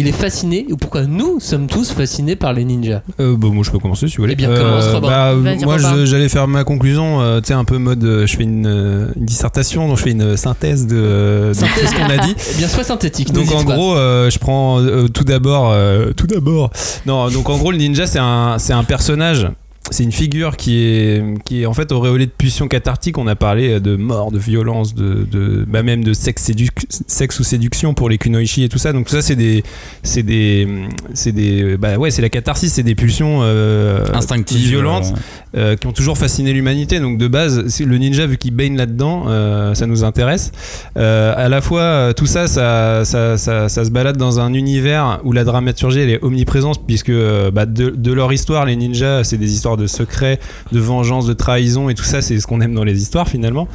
[0.00, 3.62] il est fasciné ou pourquoi nous sommes tous fascinés par les ninjas Euh, bah, moi
[3.64, 4.32] je peux commencer si vous voulez.
[4.32, 5.08] Eh bien, commence, Robin.
[5.08, 8.42] bah, moi j'allais faire ma conclusion, euh, tu sais, un peu mode, euh, je fais
[8.44, 12.10] une, euh, une dissertation, donc je fais une synthèse de, euh, de tout ce qu'on
[12.10, 12.34] a dit.
[12.52, 13.32] Eh bien, sois synthétique.
[13.32, 13.74] Donc en pas.
[13.74, 16.70] gros, euh, je prends euh, tout d'abord, euh, tout d'abord.
[17.06, 19.48] Non, donc en gros, le ninja c'est un, c'est un personnage.
[19.88, 23.18] C'est une figure qui est, qui est en fait auréolée de pulsions cathartiques.
[23.18, 27.40] On a parlé de mort, de violence, de, de bah même de sexe, séduc- sexe
[27.40, 28.92] ou séduction pour les kunoichi et tout ça.
[28.92, 29.64] Donc tout ça, c'est des,
[30.04, 30.68] c'est des,
[31.14, 34.68] c'est des, bah ouais, c'est la catharsis, c'est des pulsions euh, Instinctive.
[34.68, 35.12] violentes
[35.56, 37.00] euh, euh, qui ont toujours fasciné l'humanité.
[37.00, 40.52] Donc de base, le ninja, vu qu'il baigne là-dedans, euh, ça nous intéresse.
[40.98, 44.52] Euh, à la fois, euh, tout ça ça, ça, ça, ça se balade dans un
[44.54, 48.76] univers où la dramaturgie elle est omniprésente, puisque euh, bah, de, de leur histoire, les
[48.76, 50.38] ninjas, c'est des histoires de secrets,
[50.72, 53.68] de vengeance, de trahison, et tout ça, c'est ce qu'on aime dans les histoires finalement.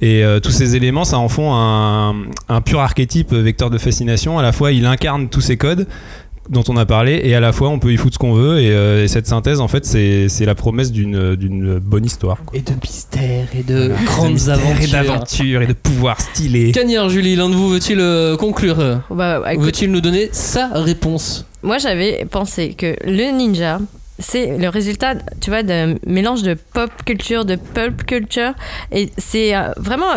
[0.00, 2.14] Et euh, tous ces éléments, ça en font un,
[2.48, 4.38] un pur archétype vecteur de fascination.
[4.38, 5.86] À la fois, il incarne tous ces codes
[6.50, 8.60] dont on a parlé et à la fois on peut y foutre ce qu'on veut
[8.60, 12.58] et, euh, et cette synthèse en fait c'est la promesse d'une bonne histoire quoi.
[12.58, 14.84] Et de mystère et de grandes De mystère aventures.
[14.84, 18.76] et d'aventures et de pouvoir stylé Cagnard, Julie, l'un de vous veut-il euh, conclure?
[19.10, 21.46] Bah, écoute, Veut-il nous donner sa réponse?
[21.62, 23.78] Moi, j'avais pensé que le ninja,
[24.18, 28.52] c'est le résultat, tu vois, d'un mélange de pop culture, de pulp culture.
[28.92, 30.12] Et c'est euh, vraiment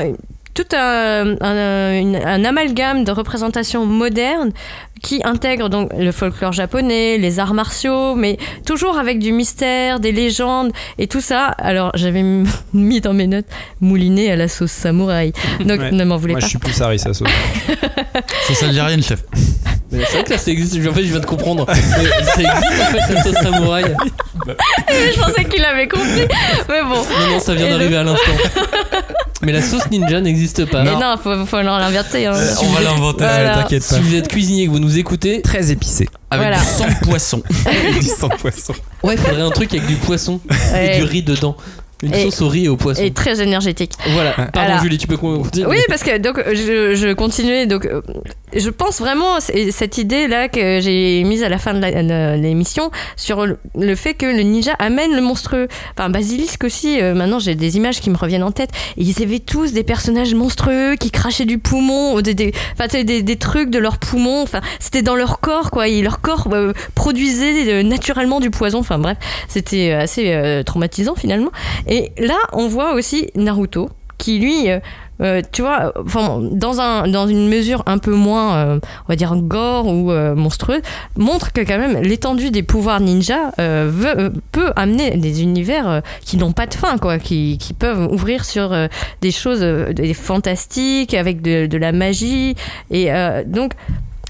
[0.53, 4.51] tout un, un- amalgame de représentations modernes
[5.03, 10.11] qui intègre donc le folklore japonais, les arts martiaux, mais toujours avec du mystère, des
[10.11, 11.45] légendes et tout ça.
[11.59, 12.23] Alors, j'avais
[12.73, 13.45] mis dans mes notes
[13.81, 15.33] mouliné à la sauce samouraï.
[15.59, 15.91] Donc, Ouais.
[15.91, 16.45] ne m'en voulez moi pas.
[16.47, 17.29] je suis plus Harry ça sauce
[18.47, 19.23] Sauce algérienne, chef.
[19.91, 20.75] Mais C'est vrai que là, ça existe.
[20.87, 21.65] En fait, je viens de comprendre.
[21.67, 23.83] Mais ça existe en fait, la sauce samouraï.
[24.89, 26.27] Je pensais qu'il avait compris.
[26.69, 26.95] Mais bon.
[26.95, 28.31] Non, non, ça vient d'arriver le- à l'instant.
[29.43, 30.83] Mais la sauce ninja n'existe pas.
[30.83, 32.25] Mais non, faut, faut l'inverser.
[32.25, 32.33] hein.
[32.61, 33.19] On va l'inventer.
[33.19, 33.55] Voilà.
[33.59, 36.59] t'inquiète pas Si vous êtes cuisinier et que vous nous écoutez, très épicé Avec Voilà.
[36.59, 37.41] du sang de poisson.
[38.01, 38.73] du sang poisson
[39.03, 40.39] ouais, il faudrait un truc avec du poisson
[40.75, 41.55] et du riz dedans.
[42.03, 43.01] Une Et- sauce au riz et au poisson.
[43.01, 43.93] Et très énergétique.
[44.11, 44.31] Voilà.
[44.33, 44.77] Pardon, Voilà.
[44.81, 45.65] Julie, tu peux continuer.
[45.67, 47.65] Oui, parce que donc je, je continuais.
[47.65, 48.01] Donc, euh,
[48.55, 52.91] je pense vraiment c'est- cette idée là que j'ai mise à la fin de l'émission
[53.15, 55.67] sur le, le fait que le ninja amène le monstrueux.
[55.97, 57.01] Enfin, Basilisk aussi.
[57.01, 58.69] euh, maintenant, j'ai des images qui me reviennent en tête.
[58.97, 62.53] Et ils avaient tous des personnages monstrueux qui crachaient du poumon, ou des, des,
[63.03, 64.43] des, des trucs de leur poumon.
[64.43, 65.87] Enfin, c'était dans leur corps, quoi.
[65.87, 68.79] Et leur corps euh, produisait euh, naturellement du poison.
[68.79, 69.17] Enfin, bref,
[69.47, 71.49] c'était assez traumatisant finalement.
[71.87, 74.69] Et là, on voit aussi Naruto qui lui.
[74.69, 74.79] euh,
[75.19, 75.93] euh, tu vois,
[76.51, 80.81] dans, un, dans une mesure un peu moins, euh, on va dire, gore ou monstrueuse,
[81.17, 86.67] montre que quand même l'étendue des pouvoirs ninja peut amener des univers qui n'ont pas
[86.67, 88.75] de fin, quoi, qui, qui peuvent ouvrir sur
[89.21, 89.65] des choses
[90.13, 92.53] fantastiques, avec de, de la magie.
[92.91, 93.09] Et
[93.47, 93.71] donc,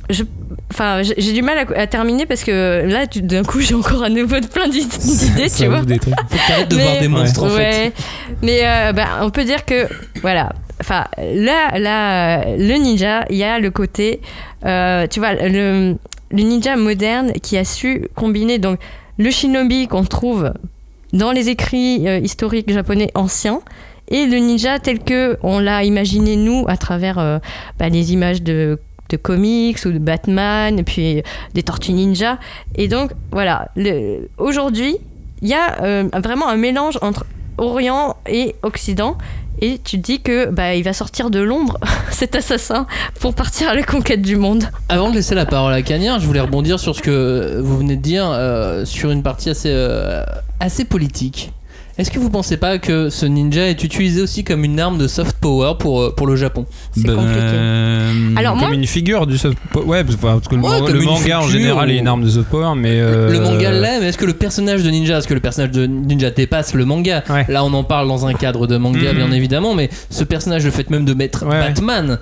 [0.10, 0.24] je,
[0.72, 4.10] enfin, j'ai du mal à, à terminer parce que là, d'un coup, j'ai encore à
[4.10, 5.82] nouveau plein d'id- d'idées, tu vois.
[5.82, 6.14] des trucs.
[6.30, 7.56] Faut de Mais- voir des monstres en fait.
[7.58, 7.92] Ouais.
[8.42, 9.88] Mais euh, bah, on peut dire que,
[10.22, 10.54] voilà.
[10.80, 14.22] Enfin, là, là, le ninja, il y a le côté,
[14.66, 15.96] euh, tu vois, le,
[16.32, 18.80] le ninja moderne qui a su combiner donc
[19.18, 20.54] le shinobi qu'on trouve
[21.14, 23.62] dans les écrits euh, historiques japonais anciens
[24.10, 27.40] et le ninja tel que on l'a imaginé nous à travers euh,
[27.80, 28.78] bah, les images de
[29.10, 32.40] de comics ou de Batman et puis des tortues ninja
[32.76, 33.70] et donc voilà
[34.38, 34.98] aujourd'hui
[35.42, 37.26] il y a euh, vraiment un mélange entre
[37.58, 39.18] Orient et Occident.
[39.60, 41.80] Et tu te dis que bah, il va sortir de l'ombre,
[42.12, 42.86] cet assassin,
[43.20, 44.70] pour partir à la conquête du monde.
[44.88, 47.96] Avant de laisser la parole à Cagnard, je voulais rebondir sur ce que vous venez
[47.96, 50.24] de dire, euh, sur une partie assez, euh,
[50.60, 51.52] assez politique.
[51.98, 55.08] Est-ce que vous pensez pas que ce ninja est utilisé aussi comme une arme de
[55.08, 57.40] soft power pour, euh, pour le Japon C'est compliqué.
[57.42, 61.40] Ben, Alors, comme moi- une figure du soft power ouais parce que, le, Ouais, manga
[61.40, 64.08] en général ou- est une arme de soft power mais euh, Le manga l'est, mais
[64.10, 67.24] est-ce que le personnage de ninja, est-ce que le personnage de ninja dépasse le manga
[67.30, 67.46] Ouais.
[67.50, 69.18] Là, on en parle dans un cadre de manga, Mhm.
[69.18, 71.60] bien évidemment, mais ce personnage, le fait même de mettre ouais.
[71.62, 72.20] Batman.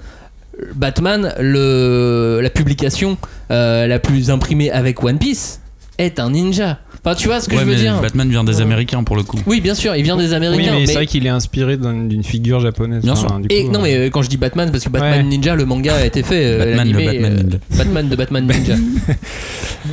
[0.74, 3.18] Batman, le, la publication
[3.52, 5.60] euh, la plus imprimée avec One Piece,
[5.98, 6.80] est un ninja.
[7.06, 9.16] Enfin, tu vois ce que Ouais, je veux mais dire Batman vient des Américains pour
[9.16, 9.38] le coup.
[9.46, 10.72] Oui, bien sûr, il vient des Oui, Américains.
[10.74, 13.04] mais, mais- c'est vrai qu'il est inspiré d'un- d'une figure japonaise.
[13.04, 15.20] Bien Enfin, du Et non, euh, mais euh, quand je dis Batman, parce que Batman
[15.20, 15.24] Ouais.
[15.24, 16.44] Ninja, le manga a été fait.
[16.46, 17.58] euh, Batman, le l'animé, Batman euh, Ninja.
[17.78, 18.76] Batman de Batman Ninja.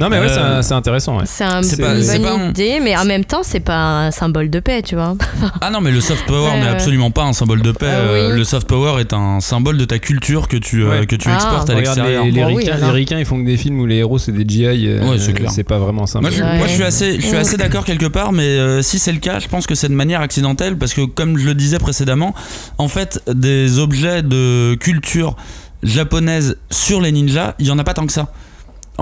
[0.00, 1.18] Non, mais ouais, Euh, c'est- intéressant.
[1.18, 1.24] Ouais.
[1.26, 1.82] C'est un- C'est une
[2.22, 5.14] bonne pas idée, mais en même temps, c'est pas un symbole de paix, tu vois.
[5.60, 7.86] Ah non, mais le soft power n'est absolument pas un symbole de paix.
[7.86, 7.90] Oui.
[8.20, 11.28] Euh, Le soft power est un symbole de ta culture que tu, euh, que tu
[11.30, 11.34] Ah.
[11.34, 12.24] exportes à Regarde, l'extérieur.
[12.24, 14.64] les, oui, ricains, ils font que des films où les héros c'est des GI.
[14.88, 15.50] euh, Ouais, c'est clair.
[15.50, 16.20] C'est pas vraiment Ouais.
[16.58, 19.18] moi, je suis assez, je suis assez d'accord quelque part, mais euh, si c'est le
[19.18, 22.34] cas, je pense que c'est de manière accidentelle parce que, comme je le disais précédemment,
[22.78, 25.36] en fait, des objets de culture
[25.82, 28.32] japonaise sur les ninjas, il y en a pas tant que ça.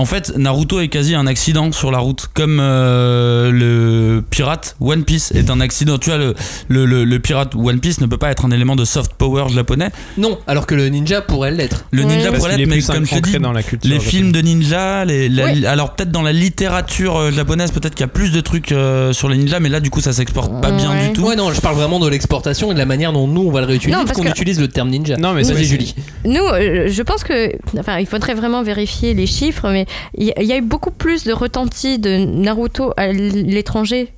[0.00, 5.04] En fait, Naruto est quasi un accident sur la route, comme euh, le pirate One
[5.04, 5.98] Piece est un accident.
[5.98, 6.34] Tu vois, le,
[6.68, 9.50] le, le- le pirate One Piece ne peut pas être un élément de soft power
[9.52, 9.90] japonais.
[10.16, 11.84] non, alors que le ninja pourrait l'être.
[11.90, 13.90] Le ninja pourrait l'être, mais comme je te dis, dans la culture.
[13.90, 14.10] les japonaise.
[14.14, 15.66] films de ninja, les, la- Ouais.
[15.66, 19.12] alors peut-être dans la littérature euh, japonaise, peut-être qu'il y a plus de trucs euh,
[19.12, 21.26] sur les ninjas, mais là du coup ça s'exporte pas bien du tout.
[21.26, 23.60] Ouais, non, je parle vraiment de l'exportation et de la manière dont nous on va
[23.60, 25.18] le réutiliser, Non, parce qu'on que- utilise le terme ninja.
[25.18, 25.94] Non, mais Vas-y, c'est- Julie.
[26.24, 26.40] Nous,
[26.86, 30.62] je pense que, enfin, il faudrait vraiment vérifier les chiffres, mais il y, a eu
[30.62, 34.12] beaucoup plus de retentis de Naruto à l'étranger.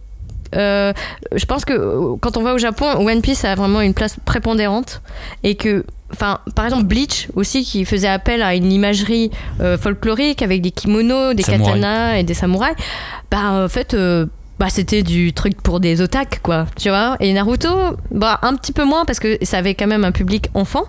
[0.54, 0.92] Euh,
[1.34, 4.16] je pense que euh, quand on va au Japon, One Piece a vraiment une place
[4.24, 5.00] prépondérante
[5.42, 9.30] et que, enfin, par exemple Bleach aussi qui faisait appel à une imagerie
[9.60, 11.74] euh, folklorique avec des kimonos, des Samouraï.
[11.74, 12.76] katanas et des samouraïs.
[13.30, 13.94] Bah en fait.
[13.94, 14.26] euh,
[14.62, 17.16] bah, c'était du truc pour des otak quoi tu vois.
[17.18, 17.68] Et Naruto
[18.12, 20.84] bah un petit peu moins parce que ça avait quand même un public enfant.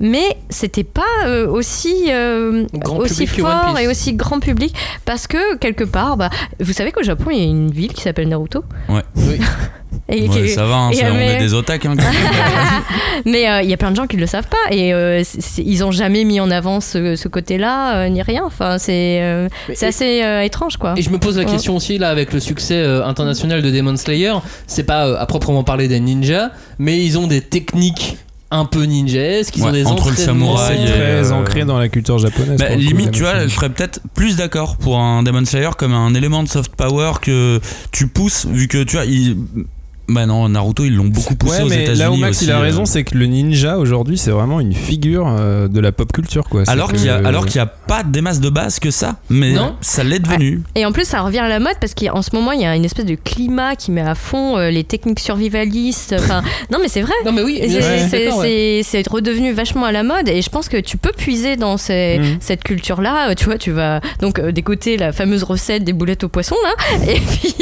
[0.00, 4.76] Mais c'était pas euh, aussi euh, Grand aussi fort et aussi grand public.
[5.06, 6.28] Parce que quelque part bah
[6.60, 8.64] vous savez qu'au Japon il y a une ville qui s'appelle Naruto?
[8.90, 9.02] Ouais.
[9.16, 9.40] Oui.
[10.08, 11.84] et Ouais, qui- ça va, hein, et ça, on est des otak.
[11.86, 11.94] Hein,
[13.24, 15.22] mais euh, il y a plein de gens qui le savent pas et euh,
[15.58, 19.48] ils ont jamais mis en avant ce, ce côté-là euh, ni rien enfin c'est euh,
[19.74, 21.50] c'est assez euh, étrange quoi Et je me pose la Ouais.
[21.50, 24.32] question aussi là avec le succès euh, international de Demon Slayer,
[24.66, 28.16] c'est pas euh, à proprement parler des ninjas, mais ils ont des techniques
[28.50, 31.64] un peu ninjesques, ils ont Ouais, des entre le samouraï C'est et, très euh, ancré
[31.64, 32.58] dans la culture japonaise.
[32.60, 36.14] Bah, limite, tu vois, je serais peut-être plus d'accord pour un Demon Slayer comme un
[36.14, 37.60] élément de soft power que
[37.92, 39.36] tu pousses, vu que tu vois, il...
[40.08, 41.98] bah non, Naruto ils l'ont beaucoup poussé Ouais, aux mais États-Unis.
[41.98, 42.60] là où Max aussi, il a euh.
[42.62, 46.48] raison, c'est que le ninja aujourd'hui c'est vraiment une figure euh, de la pop culture
[46.48, 46.62] quoi.
[46.68, 49.16] Alors qu'il y a, alors qu'il y a pas des masses de base que ça,
[49.30, 49.74] mais Non.
[49.80, 50.62] ça l'est devenu.
[50.74, 52.74] Et en plus, ça revient à la mode parce qu'en ce moment, il y a
[52.76, 56.14] une espèce de climat qui met à fond euh, les techniques survivalistes.
[56.26, 56.42] Enfin,
[56.72, 57.12] non, mais c'est vrai.
[57.24, 57.60] Non mais oui,
[58.10, 59.02] C'est ouais.
[59.10, 62.36] redevenu vachement à la mode et je pense que tu peux puiser dans ces- Mhm.
[62.40, 63.30] cette culture-là.
[63.30, 64.50] Euh, Tu vois, tu vas donc euh,
[64.98, 66.98] la fameuse recette des boulettes au poisson là.
[67.12, 67.54] Et puis,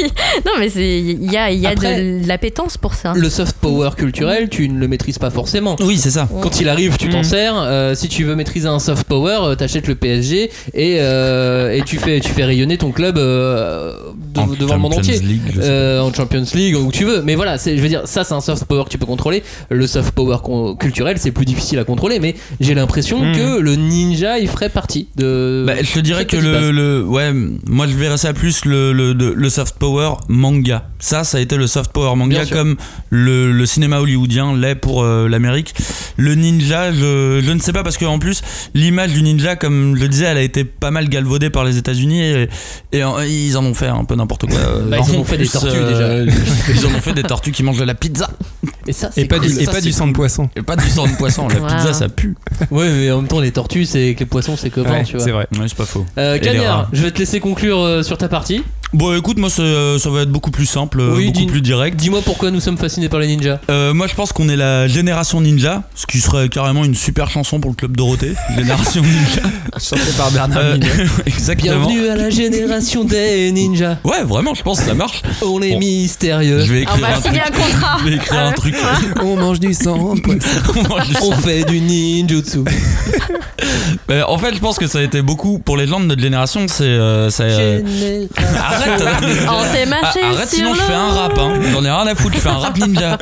[0.45, 3.13] non, mais il y a, il y a Après, de l'appétence pour ça.
[3.15, 5.77] Le soft power culturel, tu ne le maîtrises pas forcément.
[5.79, 6.27] Oui, c'est ça.
[6.41, 7.23] Quand il arrive, tu t'en Mm.
[7.23, 7.53] sers.
[7.55, 11.81] Euh, si tu veux maîtriser un soft power, euh, t'achètes le PSG et, euh, et
[11.83, 13.93] tu, fais, tu fais rayonner ton club euh,
[14.35, 15.25] de- En devant le monde Champions entier.
[15.27, 17.21] League, Euh, en Champions League, où tu veux.
[17.23, 19.43] Mais voilà, je veux dire, ça c'est un soft power que tu peux contrôler.
[19.69, 20.37] Le soft power
[20.79, 22.19] culturel, c'est plus difficile à contrôler.
[22.19, 23.31] Mais j'ai l'impression Mm.
[23.35, 25.63] que le ninja, il ferait partie de.
[25.65, 27.31] Bah, je te dirais que le, le- ouais
[27.67, 31.67] moi je verrais ça plus le, le, soft power manga ça ça a été le
[31.67, 32.75] soft power manga comme
[33.09, 35.73] le, le cinéma hollywoodien l'est pour euh, l'Amérique
[36.17, 38.41] le ninja je, je ne sais pas parce que en plus
[38.73, 41.77] l'image du ninja comme je le disais elle a été pas mal galvaudée par les
[41.77, 42.49] États-Unis et,
[42.91, 44.47] et en- ils en ont fait un peu n'importe quoi
[44.89, 45.69] Bah, ils en ont fait des tortues,
[46.73, 48.29] ils en ont fait des tortues qui mangent de la pizza
[48.87, 49.47] Et ça, Et pas cool.
[49.47, 50.49] du, et Ça, pas c'est du sang de poisson.
[50.55, 51.67] et pas du sang de poisson la Wow.
[51.67, 52.35] pizza ça pue
[52.71, 55.15] Ouais, mais en même temps, les tortues, c'est que les poissons, c'est copain, Ouais, tu
[55.17, 55.25] vois.
[55.25, 55.47] c'est vrai.
[55.59, 58.63] ouais c'est pas faux Euh, Cagnard, je vais te laisser conclure euh, sur ta partie.
[58.93, 59.63] Bon écoute moi ça,
[59.99, 62.77] ça va être beaucoup plus simple Oui, beaucoup dis- plus direct Dis-moi pourquoi nous sommes
[62.77, 63.59] fascinés par les ninjas.
[63.69, 67.29] Euh, moi, je pense qu'on est la génération ninja, ce qui serait carrément une super
[67.29, 68.33] chanson pour le club Dorothée.
[68.55, 69.41] Génération ninja.
[69.79, 70.77] Chanté par Bernard Euh,
[71.25, 71.85] exactement.
[71.87, 73.97] Bienvenue à la génération des ninjas.
[74.03, 75.21] Ouais, vraiment, je pense que ça marche.
[75.41, 75.79] On est Bon.
[75.79, 76.61] mystérieux.
[76.65, 77.25] Je vais On écrire va un truc.
[77.25, 77.97] signer un contrat.
[77.99, 78.75] Je vais écrire un truc.
[79.21, 80.39] On mange du sang de poisson.
[81.23, 82.59] On fait du ninjutsu.
[84.09, 86.21] Mais en fait, je pense que ça a été beaucoup pour les gens de notre
[86.21, 86.65] génération.
[86.67, 87.81] C'est, euh, ça, euh,
[88.75, 89.03] Arrête.
[89.49, 91.37] On s'est Ah, arrête, sur sinon je fais un rap.
[91.37, 91.53] Hein.
[91.71, 92.35] J'en ai rien à foutre.
[92.35, 93.17] Je fais un rap ninja.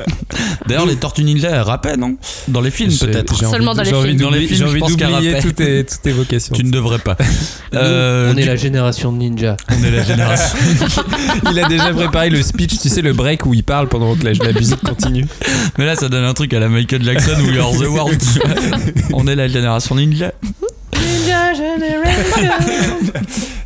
[0.68, 2.16] D'ailleurs, les tortues ninja, elles rappaient, non?
[2.48, 3.36] Dans les films, peut-être.
[3.36, 4.18] Seulement dans les films.
[4.18, 6.56] Dans les films, J'ai envie d'oublier toutes tes, toutes tes vocations.
[6.56, 7.16] Tu ne devrais pas.
[7.20, 9.58] Nous, Euh, on est la génération de ninja.
[9.70, 10.58] on est la génération.
[11.52, 14.24] Il a déjà préparé le speech, tu sais, le break où il parle pendant que
[14.26, 15.26] la, la musique continue.
[15.78, 18.22] Mais là, ça donne un truc à la Michael Jackson ou You're the World.
[19.14, 20.32] On est la génération ninja.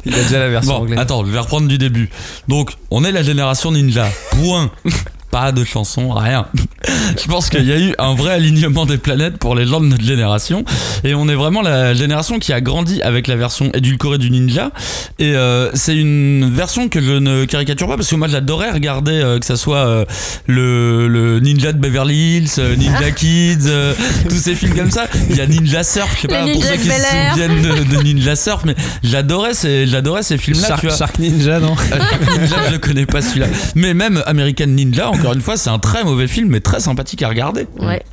[0.05, 0.99] Il a déjà la version Bon, anglaise.
[0.99, 2.09] attends, je vais reprendre du début.
[2.47, 4.07] Donc, on est la génération ninja.
[4.31, 4.71] Point.
[5.31, 6.47] pas de chanson, rien.
[7.21, 9.87] Je pense qu'il y a eu un vrai alignement des planètes pour les gens de
[9.87, 10.63] notre génération.
[11.03, 14.71] Et on est vraiment la génération qui a grandi avec la version édulcorée du Ninja.
[15.19, 19.11] Et euh, c'est une version que je ne caricature pas parce que moi j'adorais regarder
[19.13, 20.05] euh, que ça soit euh,
[20.45, 23.93] le, le Ninja de Beverly Hills, euh, Ninja Kids, euh,
[24.29, 25.07] tous ces films comme ça.
[25.29, 27.95] Il y a Ninja Surf, je sais pas pour Ninja ceux qui se souviennent de,
[27.97, 30.67] de Ninja Surf, mais j'adorais ces, j'adorais ces films-là.
[30.67, 30.97] Shark.
[30.97, 31.75] Shark Ninja, non?
[31.91, 31.97] Euh,
[32.39, 33.47] Ninja, je connais pas celui-là.
[33.75, 37.23] Mais même American Ninja, encore une fois, c'est un très mauvais film, mais très sympathique
[37.23, 37.67] à regarder.
[37.79, 38.03] Ouais.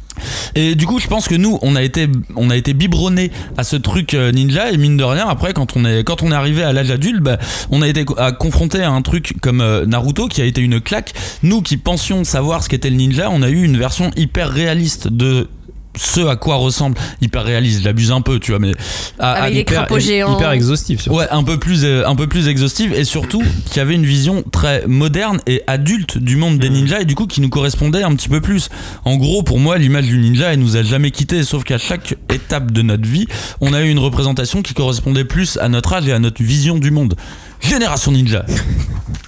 [0.54, 3.64] Et du coup, je pense que nous, on a été, on a été biberonnés à
[3.64, 4.70] ce truc euh, ninja.
[4.70, 7.20] Et mine de rien, après, quand on est, quand on est arrivé à l'âge adulte,
[7.20, 7.38] bah,
[7.70, 8.04] on a été
[8.38, 11.14] confronté à un truc comme euh, Naruto qui a été une claque.
[11.42, 15.08] Nous qui pensions savoir ce qu'était le ninja, on a eu une version hyper réaliste
[15.08, 15.48] de
[15.96, 18.72] ce à quoi ressemble hyper réaliste j'abuse un peu tu vois mais
[19.18, 20.36] à- à- Avec les hyper, crapauds géants.
[20.36, 21.02] hyper exhaustif.
[21.02, 21.18] surtout.
[21.18, 24.42] Ouais, un peu plus, euh, un peu plus exhaustive et surtout qui avait une vision
[24.50, 28.14] très moderne et adulte du monde des ninjas et du coup qui nous correspondait un
[28.14, 28.68] petit peu plus.
[29.04, 32.16] En gros, pour moi, l'image du ninja, elle nous a jamais quitté, sauf qu'à chaque
[32.32, 33.26] étape de notre vie,
[33.60, 36.78] on a eu une représentation qui correspondait plus à notre âge et à notre vision
[36.78, 37.14] du monde.
[37.60, 38.44] Génération ninja.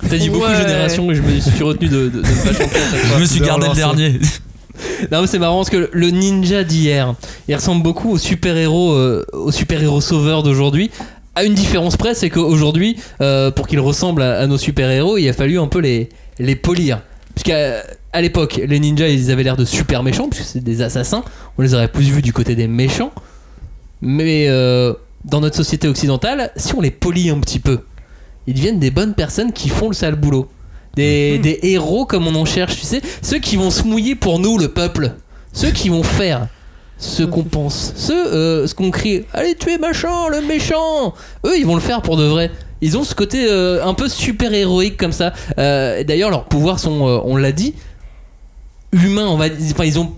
[0.09, 2.77] T'as dit beaucoup génération, mais je me suis retenu de, de, de ne pas chanter
[2.79, 4.19] à Je me suis gardé le dernier.
[5.13, 7.15] Non mais c'est marrant parce que le ninja d'hier,
[7.49, 10.91] il ressemble beaucoup au super-héros euh, au super-héros sauveur d'aujourd'hui.
[11.35, 15.35] À une différence près, c'est qu'aujourd'hui, euh, pour qu'il ressemble à, nos super-héros, il a
[15.35, 16.09] fallu un peu les,
[16.57, 17.03] polir.
[17.35, 17.83] Puisqu'à
[18.15, 21.23] à l'époque, les ninjas, ils avaient l'air de super méchants, puisque c'est des assassins.
[21.59, 23.13] On les aurait plus vus du côté des méchants.
[24.01, 24.95] Mais euh,
[25.27, 27.81] dans notre société occidentale, si on les polie un petit peu,
[28.47, 30.49] ils deviennent des bonnes personnes qui font le sale boulot.
[30.97, 33.03] Des, des héros comme on en cherche, tu sais.
[33.23, 35.13] Ceux qui vont se mouiller pour nous, le peuple.
[35.53, 36.49] Ceux qui vont faire
[36.99, 37.93] ce qu'on pense.
[37.97, 41.15] Ceux, euh, ce qu'on crie Allez tuer machin, le méchant
[41.45, 42.51] Eux, ils vont le faire pour de vrai.
[42.81, 45.33] Ils ont ce côté euh, un peu super héroïque comme ça.
[45.59, 47.75] Euh, D'ailleurs, leurs pouvoirs sont, on l'a dit,
[48.93, 49.27] humains.
[49.27, 50.13] On va, enfin, ils ont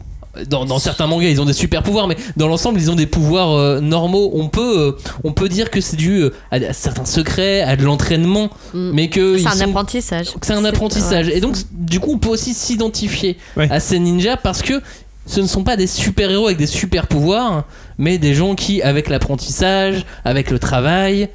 [0.47, 3.07] dans, dans certains mangas, ils ont des super pouvoirs, mais dans l'ensemble, ils ont des
[3.07, 4.31] pouvoirs euh, normaux.
[4.35, 4.93] On peut, euh,
[5.25, 8.91] on peut dire que c'est dû euh, à, à certains secrets, à de l'entraînement, Mm.
[8.93, 10.27] mais que C'est un sont- apprentissage.
[10.43, 11.29] c'est un apprentissage.
[11.29, 13.69] Et donc, du coup, on peut aussi s'identifier Ouais.
[13.71, 14.81] à ces ninjas parce que
[15.27, 17.65] ce ne sont pas des super-héros avec des super pouvoirs,
[17.99, 21.29] mais des gens qui, avec l'apprentissage, avec le travail,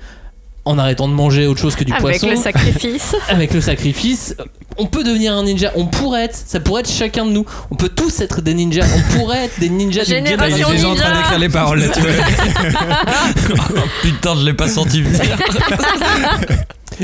[0.66, 3.16] en arrêtant de manger autre chose que du Avec poisson, le sacrifice.
[3.28, 4.36] avec le sacrifice,
[4.78, 5.72] on peut devenir un ninja.
[5.76, 7.46] On pourrait être, ça pourrait être chacun de nous.
[7.70, 8.86] On peut tous être des ninjas.
[8.96, 10.06] On pourrait être des ninjas.
[10.06, 11.22] des Génération est déjà en train ninja.
[11.22, 12.12] d'écrire les paroles là, tu vois.
[13.76, 15.22] Oh, putain, je l'ai pas senti venir.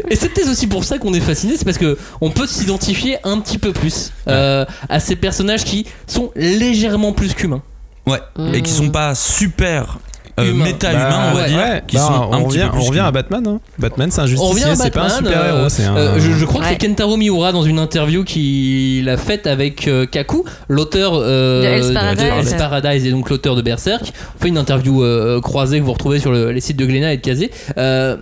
[0.09, 3.17] Et c'est peut-être aussi pour ça qu'on est fasciné, c'est parce que on peut s'identifier
[3.23, 7.63] un petit peu plus euh, à ces personnages qui sont légèrement plus qu'humains.
[8.05, 8.19] Ouais.
[8.53, 9.99] Et qui sont pas super
[10.41, 10.63] euh, Humains.
[10.65, 11.57] méta-humains, on va ouais, dire.
[11.57, 13.47] ouais, qui bah, sont un on, petit revient, peu plus on revient à Batman.
[13.47, 13.59] hein.
[13.77, 16.19] Batman, c'est un On revient justicier, à c'est pas un Batman, super héros, euh, euh,
[16.19, 20.05] je, je crois que c'est Kentaro Miura dans une interview qu'il a faite avec euh,
[20.05, 22.23] Kaku, l'auteur euh, De Hell's Paradise.
[22.25, 24.11] Hell's Paradise et donc l'auteur de Berserk.
[24.37, 27.13] On fait une interview euh, croisée que vous retrouvez sur le- les sites de Glénat
[27.13, 27.51] et de Kazé.
[27.77, 28.17] Euh,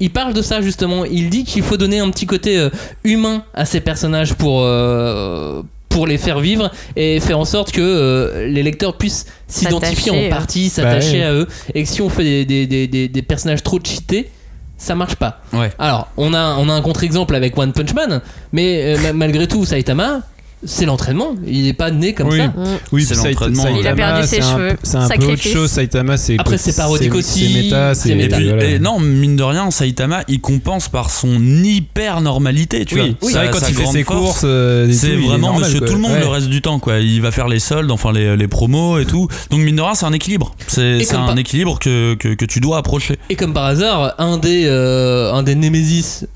[0.00, 1.04] il parle de ça justement.
[1.04, 2.68] Il dit qu'il faut donner un petit côté euh,
[3.04, 5.62] humain à ces personnages pour euh,
[5.94, 10.30] pour les faire vivre et faire en sorte que euh, les lecteurs puissent s'identifier en
[10.30, 11.46] partie, Bah s'attacher à eux.
[11.74, 14.28] Et que si on fait des, des, des, des- des personnages trop cheatés,
[14.76, 15.40] ça marche pas.
[15.52, 15.70] Ouais.
[15.78, 18.20] Alors, on a, on a un contre-exemple avec One Punch Man,
[18.52, 20.22] mais euh, ma- malgré tout, Saitama,
[20.66, 21.34] c'est l'entraînement.
[21.46, 22.38] Il n'est pas né comme Oui.
[22.38, 22.52] ça.
[22.92, 23.62] Oui, C'est l'entraînement.
[23.62, 24.76] Saitama, Il a perdu ses cheveux.
[24.82, 25.70] C'est un peu autre chose.
[25.70, 26.36] Saitama, c'est.
[26.38, 28.10] Après, c'est parodique aussi, C'est méta, c'est.
[28.10, 28.36] Et, méta.
[28.36, 28.64] puis- voilà.
[28.64, 33.30] et non, mine de rien, Saitama, il compense par son hyper normalité, tu Oui, vois.
[33.30, 35.88] c'est vrai, quand il fait ses force, courses, euh, C'est vraiment normal, monsieur quoi.
[35.88, 36.20] tout le monde Ouais.
[36.20, 36.98] le reste du temps, quoi.
[36.98, 39.28] Il va faire les soldes, enfin les, les promos et tout.
[39.50, 40.54] Donc mine de rien, c'est un équilibre.
[40.66, 43.18] C'est un équilibre que, que, que tu dois approcher.
[43.30, 46.26] Et comme par hasard, un des, euh, un des Nemesis,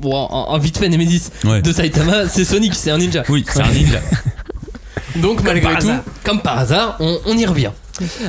[0.00, 1.62] bon, un, un vite fait Nemesis Ouais.
[1.62, 3.22] de Saitama, c'est Sonic, c'est un ninja.
[3.28, 3.98] Oui, c'est un ninja.
[5.16, 6.00] Donc malgré tout, hasard.
[6.24, 7.70] comme par hasard, on, on y revient.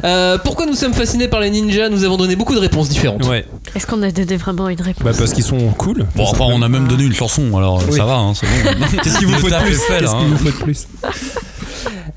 [0.03, 1.89] Euh, pourquoi nous sommes fascinés par les ninjas?
[1.89, 3.25] Nous avons donné beaucoup de réponses différentes.
[3.25, 5.03] Ouais, Est-ce qu'on a donné vraiment une réponse?
[5.03, 6.05] Bah parce qu'ils sont cool.
[6.15, 7.97] Bon, enfin, on a même donné une chanson, alors Oui.
[7.97, 8.85] ça va, hein, c'est bon.
[9.03, 9.75] Qu'est-ce qu'il vous Le faut de plus?
[9.79, 10.19] fait, là, Qu'est-ce hein.
[10.19, 10.87] qu'il vous faut de plus?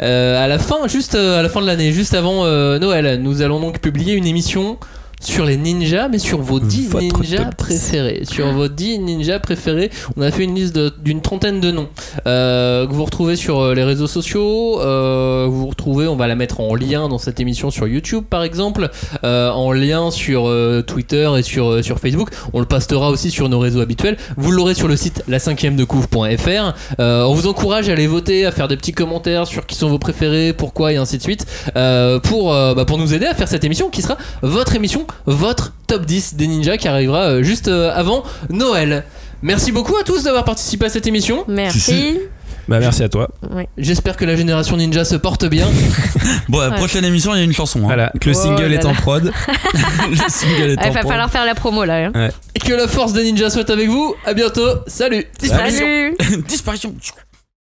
[0.03, 3.21] Euh, à la fin, juste euh, à la fin de l'année, juste avant euh, Noël,
[3.23, 4.77] nous allons donc publier une émission
[5.21, 8.23] sur les ninjas, mais sur vos 10 Votre ninjas top préférés.
[8.25, 11.89] Sur vos 10 ninjas préférés, on a fait une liste d'une trentaine de noms
[12.27, 14.81] euh, que vous retrouvez sur euh, les réseaux sociaux.
[14.81, 18.43] euh, vous retrouvez, on va la mettre en lien dans cette émission sur YouTube par
[18.43, 18.91] exemple,
[19.25, 20.51] euh, en lien sur
[20.87, 22.31] Twitter et sur, sur Facebook.
[22.53, 24.17] On le postera aussi sur nos réseaux habituels.
[24.37, 26.75] Vous l'aurez sur le site la 5 de couve.fr.
[27.01, 29.89] Euh, on vous encourage à aller voter, à faire des petits commentaires sur qui sont
[29.89, 31.47] vos préférés, pourquoi et ainsi de suite,
[31.77, 35.73] euh, pour, bah, pour nous aider à faire cette émission qui sera votre émission, votre
[35.87, 39.05] top 10 des ninjas qui arrivera euh, juste euh, avant Noël.
[39.43, 41.45] Merci beaucoup à tous d'avoir participé à cette émission.
[41.49, 42.19] Merci.
[42.67, 43.29] Bah merci à toi.
[43.79, 45.67] J'espère que la génération ninja se porte bien.
[46.51, 46.77] Bon, la Ouais.
[46.77, 47.81] prochaine émission, il y a une chanson.
[47.81, 47.85] hein.
[47.87, 48.95] Voilà, que le Oh single là est en là.
[49.01, 49.25] prod.
[50.11, 51.09] Le single est Il en va prod.
[51.09, 52.11] falloir faire la promo là.
[52.15, 52.29] hein.
[52.55, 54.15] Et que la force des ninjas soit avec vous.
[54.27, 54.67] À bientôt.
[54.87, 55.25] Salut.
[55.41, 56.15] Salut.
[56.47, 56.95] Disparition.